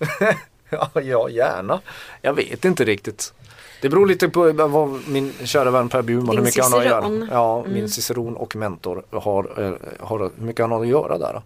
Ja, 0.70 0.90
ja, 1.02 1.28
gärna. 1.28 1.80
Jag 2.22 2.34
vet 2.34 2.64
inte 2.64 2.84
riktigt. 2.84 3.32
Det 3.82 3.88
beror 3.88 4.06
lite 4.06 4.28
på 4.28 4.52
vad 4.52 5.08
min 5.08 5.32
kära 5.44 5.70
vän 5.70 5.88
Per 5.88 6.02
Bjurman, 6.02 6.36
hur 6.36 6.44
mycket 6.44 6.64
han 6.64 6.72
har 6.72 6.80
att 6.80 6.86
göra. 6.86 7.02
ciceron. 7.02 7.28
Ja, 7.32 7.64
min 7.68 7.88
ciceron 7.88 8.36
och 8.36 8.56
mentor 8.56 9.02
har, 9.10 9.64
eh, 9.64 9.72
har 10.06 10.18
hur 10.18 10.30
mycket 10.36 10.62
han 10.62 10.70
har 10.70 10.80
att 10.80 10.88
göra 10.88 11.18
där. 11.18 11.42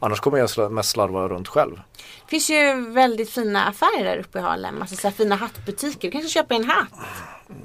Annars 0.00 0.20
kommer 0.20 0.38
jag 0.38 0.72
mest 0.72 0.90
slarva 0.90 1.28
runt 1.28 1.48
själv. 1.48 1.80
Det 1.96 2.30
finns 2.30 2.50
ju 2.50 2.90
väldigt 2.90 3.30
fina 3.30 3.64
affärer 3.64 4.04
där 4.04 4.18
uppe 4.18 4.38
i 4.38 4.42
Harlem. 4.42 4.80
Alltså 4.80 4.96
så 4.96 5.08
här 5.08 5.14
fina 5.14 5.36
hattbutiker. 5.36 6.08
Du 6.08 6.10
kanske 6.10 6.30
köper 6.30 6.54
en 6.54 6.64
hatt. 6.64 6.88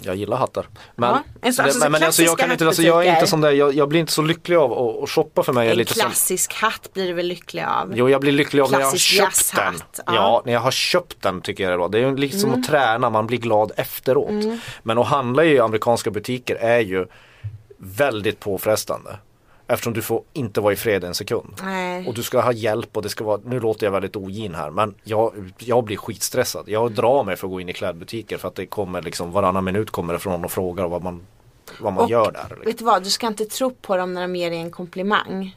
Jag 0.02 0.16
gillar 0.16 0.38
hattar. 0.38 0.68
Men, 0.96 1.10
Ja, 1.10 1.24
men, 1.42 1.48
alltså 1.48 1.80
så 1.80 1.90
men 1.90 2.04
alltså 2.04 2.24
jag 2.24 2.38
kan 2.38 2.52
inte, 2.52 2.68
alltså 2.68 2.82
jag 2.82 3.06
är 3.06 3.14
inte 3.14 3.28
sån 3.28 3.42
där, 3.42 3.52
jag, 3.52 3.74
jag 3.74 3.90
blir 3.90 4.00
inte 4.00 4.12
så 4.12 4.22
lycklig 4.22 4.56
av 4.56 4.72
att, 4.72 5.04
att 5.04 5.10
shoppa 5.10 5.44
för 5.44 5.54
mig. 5.54 5.70
En 5.70 5.78
lite 5.78 5.94
som, 5.94 6.02
klassisk 6.02 6.54
hatt 6.54 6.94
blir 6.94 7.08
du 7.08 7.14
väl 7.14 7.28
lycklig 7.28 7.64
av? 7.64 7.92
Jo 7.96 8.10
jag 8.10 8.22
blir 8.22 8.32
lycklig 8.32 8.62
av 8.62 8.72
när 8.72 8.80
jag 8.80 8.88
har 8.88 8.98
köpt 8.98 9.56
den. 9.56 9.74
Ja. 9.98 10.04
ja. 10.06 10.30
Mm. 10.30 10.42
när 10.46 10.54
jag 10.54 10.60
har 10.60 10.72
köpt 10.72 11.22
den 11.22 11.42
tycker 11.42 11.64
jag 11.64 11.72
det 11.72 11.74
är 11.74 11.78
bra. 11.78 11.88
Det 11.88 12.00
är 12.00 12.18
liksom 12.18 12.40
som 12.40 12.54
att 12.54 12.68
träna, 12.68 13.10
man 13.10 13.28
blir 13.28 13.38
glad 13.38 13.72
efteråt. 13.76 14.60
Men 14.84 14.98
att 14.98 15.08
handla 15.08 15.46
i 15.46 15.60
amerikanska 15.60 16.12
butiker 16.12 16.56
är 16.56 16.80
ju 16.80 17.06
väldigt 17.78 18.40
påfrestande. 18.40 19.18
Eftersom 19.72 19.94
du 19.94 20.02
får 20.02 20.24
inte 20.34 20.62
vara 20.62 20.74
i 20.74 20.76
fred 20.76 21.04
en 21.04 21.16
sekund. 21.16 21.54
Nej. 21.64 22.08
Och 22.08 22.14
du 22.14 22.24
ska 22.24 22.42
ha 22.42 22.54
hjälp 22.54 22.98
och 22.98 23.04
det 23.04 23.10
ska 23.10 23.24
vara, 23.24 23.42
nu 23.46 23.60
låter 23.60 23.86
jag 23.86 23.92
väldigt 23.92 24.16
ogin 24.16 24.56
här 24.56 24.72
men 24.72 24.96
jag, 25.04 25.52
jag 25.58 25.84
blir 25.84 25.98
skitstressad. 25.98 26.64
Jag 26.68 26.92
drar 26.92 27.24
mig 27.24 27.36
för 27.36 27.48
att 27.48 27.52
gå 27.52 27.62
in 27.62 27.70
i 27.70 27.74
klädbutiker 27.74 28.38
för 28.38 28.48
att 28.48 28.56
det 28.56 28.66
kommer 28.66 29.02
liksom 29.02 29.32
varannan 29.32 29.64
minut 29.64 29.92
kommer 29.92 30.14
det 30.14 30.20
från 30.20 30.46
och 30.46 30.52
frågar 30.52 30.88
vad 30.88 31.04
man, 31.04 31.22
vad 31.80 31.94
man 31.94 32.04
Och 32.04 32.10
gör 32.10 32.32
där. 32.32 32.50
Liksom. 32.50 32.66
Vet 32.66 32.78
du 32.78 32.86
vad, 32.86 33.04
du 33.04 33.10
ska 33.10 33.28
inte 33.28 33.46
tro 33.46 33.72
på 33.72 33.98
dem 33.98 34.14
när 34.14 34.22
de 34.22 34.36
ger 34.36 34.50
dig 34.50 34.60
en 34.60 34.72
komplimang. 34.72 35.56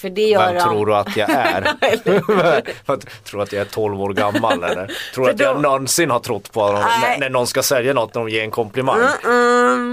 För 0.00 0.10
det 0.10 0.22
gör 0.28 0.46
Vem 0.46 0.54
de. 0.54 0.60
tror 0.62 0.86
du 0.86 0.94
att 0.94 1.16
jag 1.16 1.30
är? 1.30 1.62
Tror 3.24 3.42
att 3.42 3.52
jag 3.52 3.60
är 3.60 3.64
12 3.64 4.00
år 4.00 4.12
gammal 4.12 4.64
eller? 4.64 4.90
Tror 5.14 5.24
du 5.24 5.30
att 5.30 5.40
jag 5.40 5.56
då- 5.56 5.60
någonsin 5.60 6.10
har 6.10 6.20
trott 6.20 6.52
på 6.52 6.64
att 6.64 6.72
när, 7.02 7.18
när 7.18 7.30
någon 7.30 7.46
ska 7.46 7.62
sälja 7.62 7.92
något 7.92 8.14
när 8.14 8.22
de 8.22 8.28
ger 8.30 8.42
en 8.44 8.50
komplimang? 8.50 9.00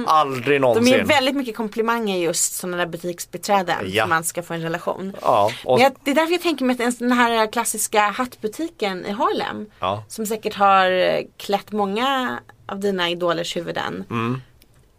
Aldrig 0.08 0.56
De 0.56 0.60
någonsin. 0.60 0.94
ger 0.94 1.04
väldigt 1.04 1.36
mycket 1.36 1.56
komplimanger 1.56 2.18
just 2.18 2.54
sådana 2.54 2.78
där 2.78 2.86
butiksbiträden. 2.86 3.76
Ja. 3.86 4.06
Man 4.08 4.24
ska 4.24 4.44
få 4.44 4.54
en 4.54 4.62
relation. 4.62 5.16
Ja, 5.22 5.52
och, 5.66 5.80
jag, 5.80 5.92
det 6.04 6.12
är 6.12 6.16
därför 6.16 6.32
jag 6.32 6.42
tänker 6.42 6.66
mig 6.66 6.84
att 6.88 7.00
den 7.00 7.12
här 7.12 7.52
klassiska 7.52 8.02
hattbutiken 8.02 9.06
i 9.06 9.12
Harlem. 9.12 9.66
Ja. 9.80 10.04
Som 10.08 10.26
säkert 10.26 10.54
har 10.56 10.92
eh, 10.92 11.20
klätt 11.38 11.72
många 11.72 12.40
av 12.68 12.80
dina 12.80 13.10
idolers 13.10 13.56
huvuden. 13.58 14.06
Mm. 14.10 14.42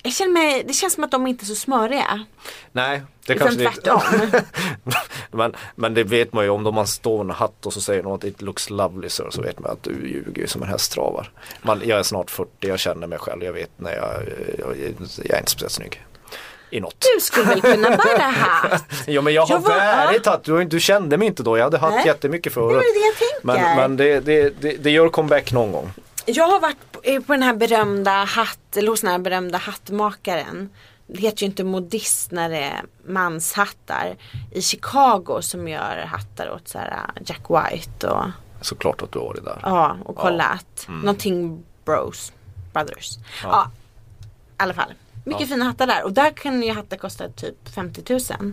Jag 0.08 0.14
känner 0.14 0.32
mig, 0.32 0.64
det 0.66 0.72
känns 0.72 0.94
som 0.94 1.04
att 1.04 1.10
de 1.10 1.26
inte 1.26 1.44
är 1.44 1.46
så 1.46 1.54
smöriga. 1.54 2.24
nej, 2.72 3.02
det 3.26 3.32
Utan 3.34 3.46
kanske 3.48 3.64
det 3.64 3.70
tvärtom. 3.70 4.00
men, 5.30 5.54
men 5.74 5.94
det 5.94 6.04
vet 6.04 6.32
man 6.32 6.44
ju 6.44 6.50
om 6.50 6.74
man 6.74 6.86
står 6.86 7.24
med 7.24 7.34
en 7.34 7.38
hatt 7.38 7.66
och 7.66 7.72
så 7.72 7.80
säger 7.80 8.02
någon 8.02 8.14
att 8.14 8.24
it 8.24 8.42
looks 8.42 8.70
lovely 8.70 9.08
sir, 9.08 9.26
så 9.30 9.42
vet 9.42 9.58
man 9.58 9.70
att 9.70 9.82
du 9.82 9.90
ljuger 9.90 10.42
ju 10.42 10.46
som 10.46 10.62
en 10.62 10.68
hästtravar. 10.68 11.30
Man, 11.62 11.82
jag 11.84 11.98
är 11.98 12.02
snart 12.02 12.30
40, 12.30 12.48
jag 12.60 12.78
känner 12.78 13.06
mig 13.06 13.18
själv, 13.18 13.44
jag 13.44 13.52
vet 13.52 13.70
när 13.76 13.94
jag, 13.96 14.12
jag, 14.58 14.68
jag 15.24 15.30
är 15.30 15.38
inte 15.38 15.50
speciellt 15.50 15.72
snygg. 15.72 16.04
I 16.70 16.80
något. 16.80 17.06
Du 17.14 17.20
skulle 17.20 17.44
väl 17.44 17.60
kunna 17.60 17.88
bära 17.96 18.22
hatt? 18.22 18.84
Ja 19.06 19.20
men 19.20 19.34
jag 19.34 19.46
har 19.46 19.54
Jag 19.54 19.60
var- 19.60 19.68
bärit 19.70 20.26
hatt, 20.26 20.44
du, 20.44 20.64
du 20.64 20.80
kände 20.80 21.16
mig 21.16 21.28
inte 21.28 21.42
då, 21.42 21.58
jag 21.58 21.64
hade 21.64 21.78
hatt 21.78 21.94
Nej. 21.94 22.06
jättemycket 22.06 22.52
Det 22.52 22.54
förut. 22.54 22.76
är 22.82 23.00
det 23.00 23.06
jag 23.06 23.16
tänker. 23.16 23.46
Men, 23.46 23.76
men 23.76 23.96
det, 23.96 24.20
det, 24.20 24.60
det, 24.60 24.76
det 24.76 24.90
gör 24.90 25.08
comeback 25.08 25.52
någon 25.52 25.72
gång. 25.72 25.90
Jag 26.30 26.48
har 26.48 26.60
varit 26.60 26.92
på, 26.92 27.00
eh, 27.02 27.22
på 27.22 27.32
den 27.32 27.42
här 27.42 27.54
berömda 27.54 28.10
hatt, 28.10 28.76
eller 28.76 28.88
hos 28.90 29.00
den 29.00 29.10
här 29.10 29.18
berömda 29.18 29.58
hattmakaren. 29.58 30.70
Det 31.06 31.20
heter 31.20 31.42
ju 31.42 31.46
inte 31.46 31.64
modist 31.64 32.30
när 32.30 32.48
det 32.48 32.58
är 32.58 32.82
manshattar. 33.06 34.16
I 34.52 34.62
Chicago 34.62 35.38
som 35.40 35.68
gör 35.68 36.04
hattar 36.06 36.50
åt 36.50 36.68
så 36.68 36.78
här 36.78 36.90
eh, 36.90 37.22
Jack 37.26 37.42
White 37.50 38.08
och, 38.08 38.24
Såklart 38.60 39.02
att 39.02 39.12
du 39.12 39.18
har 39.18 39.26
varit 39.26 39.44
där. 39.44 39.58
ja, 39.62 39.96
och 40.04 40.16
kollat. 40.16 40.86
Mm. 40.88 41.00
Någonting 41.00 41.64
Bros, 41.84 42.32
Brothers. 42.72 43.18
Ja. 43.42 43.70
i 44.48 44.62
alla 44.62 44.74
fall. 44.74 44.92
Mycket 45.28 45.48
fina 45.48 45.64
hattar 45.64 45.86
där 45.86 46.04
och 46.04 46.12
där 46.12 46.30
kan 46.30 46.62
ju 46.62 46.72
hattar 46.72 46.96
kosta 46.96 47.28
typ 47.28 47.68
50 47.74 48.02
000. 48.12 48.52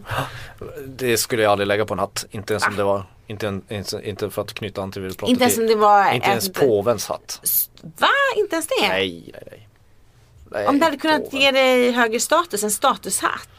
Det 0.87 1.17
skulle 1.17 1.43
jag 1.43 1.51
aldrig 1.51 1.67
lägga 1.67 1.85
på 1.85 1.93
en 1.93 1.99
hatt. 1.99 2.25
Inte 2.31 2.53
ens 2.53 2.67
om 2.67 2.75
det 2.75 2.83
var, 2.83 3.03
inte, 3.27 3.47
en, 3.47 3.61
inte, 3.69 4.01
inte 4.03 4.29
för 4.29 4.41
att 4.41 4.53
knyta 4.53 4.81
an 4.81 4.91
till 4.91 5.01
det 5.01 5.07
vi 5.07 5.13
pratade 5.13 5.31
Inte 5.31 5.43
ens 5.43 5.57
om 5.57 5.67
det 5.67 5.75
var 5.75 6.13
Inte 6.13 6.27
ens 6.29 6.47
ett- 6.47 6.53
påvens 6.53 7.07
hatt. 7.07 7.41
Va? 7.81 8.07
Inte 8.37 8.55
ens 8.55 8.67
det? 8.67 8.87
Nej, 8.87 9.29
nej, 9.33 9.43
nej. 9.51 9.67
nej 10.51 10.67
Om 10.67 10.79
det 10.79 10.85
hade 10.85 10.97
kunnat 10.97 11.23
påven. 11.23 11.39
ge 11.41 11.51
dig 11.51 11.91
högre 11.91 12.19
status, 12.19 12.63
en 12.63 12.71
statushatt. 12.71 13.49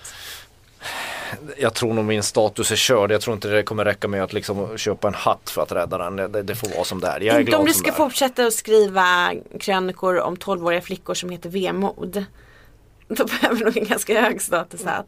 Jag 1.58 1.74
tror 1.74 1.94
nog 1.94 2.04
min 2.04 2.22
status 2.22 2.70
är 2.70 2.76
körd. 2.76 3.10
Jag 3.12 3.20
tror 3.20 3.34
inte 3.34 3.48
det 3.48 3.62
kommer 3.62 3.84
räcka 3.84 4.08
med 4.08 4.22
att 4.22 4.32
liksom 4.32 4.78
köpa 4.78 5.08
en 5.08 5.14
hatt 5.14 5.50
för 5.50 5.62
att 5.62 5.72
rädda 5.72 5.98
den. 5.98 6.16
Det, 6.16 6.42
det 6.42 6.54
får 6.54 6.68
vara 6.68 6.84
som 6.84 7.00
det 7.00 7.06
är. 7.06 7.20
Jag 7.20 7.36
är 7.36 7.40
Inte 7.40 7.50
glad 7.50 7.60
om 7.60 7.66
du 7.66 7.72
ska 7.74 7.92
fortsätta 7.92 8.46
att 8.46 8.52
skriva 8.52 9.32
krönikor 9.60 10.18
om 10.18 10.36
12-åriga 10.36 10.80
flickor 10.80 11.14
som 11.14 11.30
heter 11.30 11.48
vemod. 11.50 12.24
Då 13.16 13.24
behöver 13.24 13.64
nog 13.64 13.76
en 13.76 13.84
ganska 13.84 14.20
hög 14.20 14.42
status 14.42 14.84
här. 14.84 15.04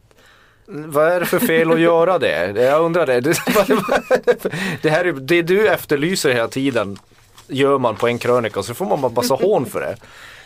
Vad 0.65 1.07
är 1.07 1.19
det 1.19 1.25
för 1.25 1.39
fel 1.39 1.71
att 1.71 1.79
göra 1.79 2.19
det? 2.19 2.61
Jag 2.61 2.81
undrar 2.81 3.05
det. 3.05 3.19
Det, 4.81 4.89
här 4.89 5.05
är, 5.05 5.13
det 5.13 5.41
du 5.41 5.67
efterlyser 5.67 6.33
hela 6.33 6.47
tiden 6.47 6.99
gör 7.47 7.77
man 7.77 7.95
på 7.95 8.07
en 8.07 8.19
krönika 8.19 8.59
och 8.59 8.65
så 8.65 8.73
får 8.73 8.85
man 8.85 9.01
bara 9.01 9.11
massa 9.11 9.33
hån 9.33 9.65
för 9.65 9.79
det. 9.79 9.97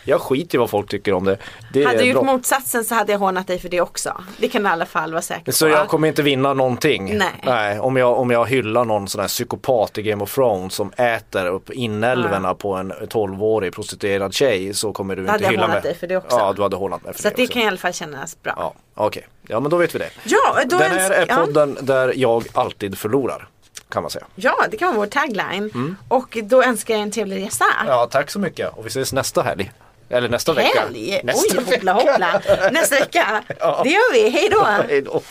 Jag 0.04 0.20
skiter 0.20 0.54
i 0.54 0.58
vad 0.58 0.70
folk 0.70 0.90
tycker 0.90 1.12
om 1.14 1.24
det. 1.24 1.38
det 1.72 1.84
Hade 1.84 1.98
du 1.98 2.04
gjort 2.04 2.24
motsatsen 2.24 2.84
så 2.84 2.94
hade 2.94 3.12
jag 3.12 3.18
hånat 3.18 3.46
dig 3.46 3.58
för 3.58 3.68
det 3.68 3.80
också. 3.80 4.24
Det 4.38 4.48
kan 4.48 4.66
i 4.66 4.68
alla 4.68 4.86
fall 4.86 5.12
vara 5.12 5.22
säker 5.22 5.44
på. 5.44 5.52
Så 5.52 5.68
jag 5.68 5.88
kommer 5.88 6.08
inte 6.08 6.22
vinna 6.22 6.54
någonting. 6.54 7.20
Nej. 7.44 7.80
om, 7.80 7.96
jag, 7.96 8.18
om 8.18 8.30
jag 8.30 8.46
hyllar 8.46 8.84
någon 8.84 9.08
sån 9.08 9.20
här 9.20 9.28
psykopat 9.28 9.98
i 9.98 10.02
Game 10.02 10.22
of 10.22 10.34
Thrones 10.34 10.74
som 10.74 10.92
äter 10.96 11.46
upp 11.46 11.70
inälvorna 11.70 12.54
på 12.54 12.74
en 12.74 12.92
12-årig 12.92 13.74
prostituerad 13.74 14.34
tjej 14.34 14.74
så 14.74 14.92
kommer 14.92 15.16
du 15.16 15.24
Då 15.24 15.30
hade 15.30 15.36
inte 15.38 15.44
jag 15.44 15.50
hylla 15.50 15.62
hånat 15.62 15.84
mig. 15.84 15.92
dig 15.92 16.00
för 16.00 16.06
det 16.06 16.16
också. 16.16 16.36
Ja, 16.36 16.52
du 16.52 16.62
hade 16.62 16.76
hånat 16.76 17.04
mig 17.04 17.12
för 17.12 17.22
Så 17.22 17.28
det 17.28 17.32
att 17.32 17.36
det 17.36 17.46
kan 17.46 17.62
i 17.62 17.66
alla 17.66 17.76
fall 17.76 17.92
kännas 17.92 18.42
bra. 18.42 18.54
Ja, 18.56 18.74
okej. 18.94 19.26
Ja, 19.46 19.60
men 19.60 19.70
då 19.70 19.76
vet 19.76 19.94
vi 19.94 19.98
det. 19.98 20.10
Ja, 20.24 20.58
då 20.66 20.78
Den 20.78 20.90
här 20.90 21.10
är 21.10 21.26
ja. 21.28 21.36
podden 21.36 21.78
där 21.80 22.12
jag 22.16 22.44
alltid 22.52 22.98
förlorar. 22.98 23.48
Kan 23.88 24.02
man 24.02 24.10
säga. 24.10 24.24
Ja, 24.34 24.54
det 24.70 24.76
kan 24.76 24.88
vara 24.88 24.98
vår 24.98 25.06
tagline. 25.06 25.96
Och 26.08 26.38
då 26.42 26.62
önskar 26.62 26.94
jag 26.94 27.02
en 27.02 27.10
trevlig 27.10 27.46
resa. 27.46 27.64
Mm. 27.80 27.92
Ja, 27.92 28.08
tack 28.10 28.30
så 28.30 28.38
mycket 28.38 28.72
och 28.76 28.84
vi 28.86 28.88
ses 28.88 29.12
nästa 29.12 29.42
helg. 29.42 29.72
Eller 30.14 30.28
nästa 30.28 30.52
vecka. 30.52 30.80
Helg! 30.80 31.20
Nästa 31.24 31.58
Oj, 31.58 31.64
hoppla 31.72 31.92
hoppla. 31.92 32.40
Nästa 32.72 32.96
vecka. 32.96 33.42
Ja. 33.60 33.80
Det 33.84 33.90
gör 33.90 34.12
vi. 34.12 34.30
Hej 34.30 34.48
då! 34.48 34.66
Hej 34.88 35.02
då. 35.02 35.22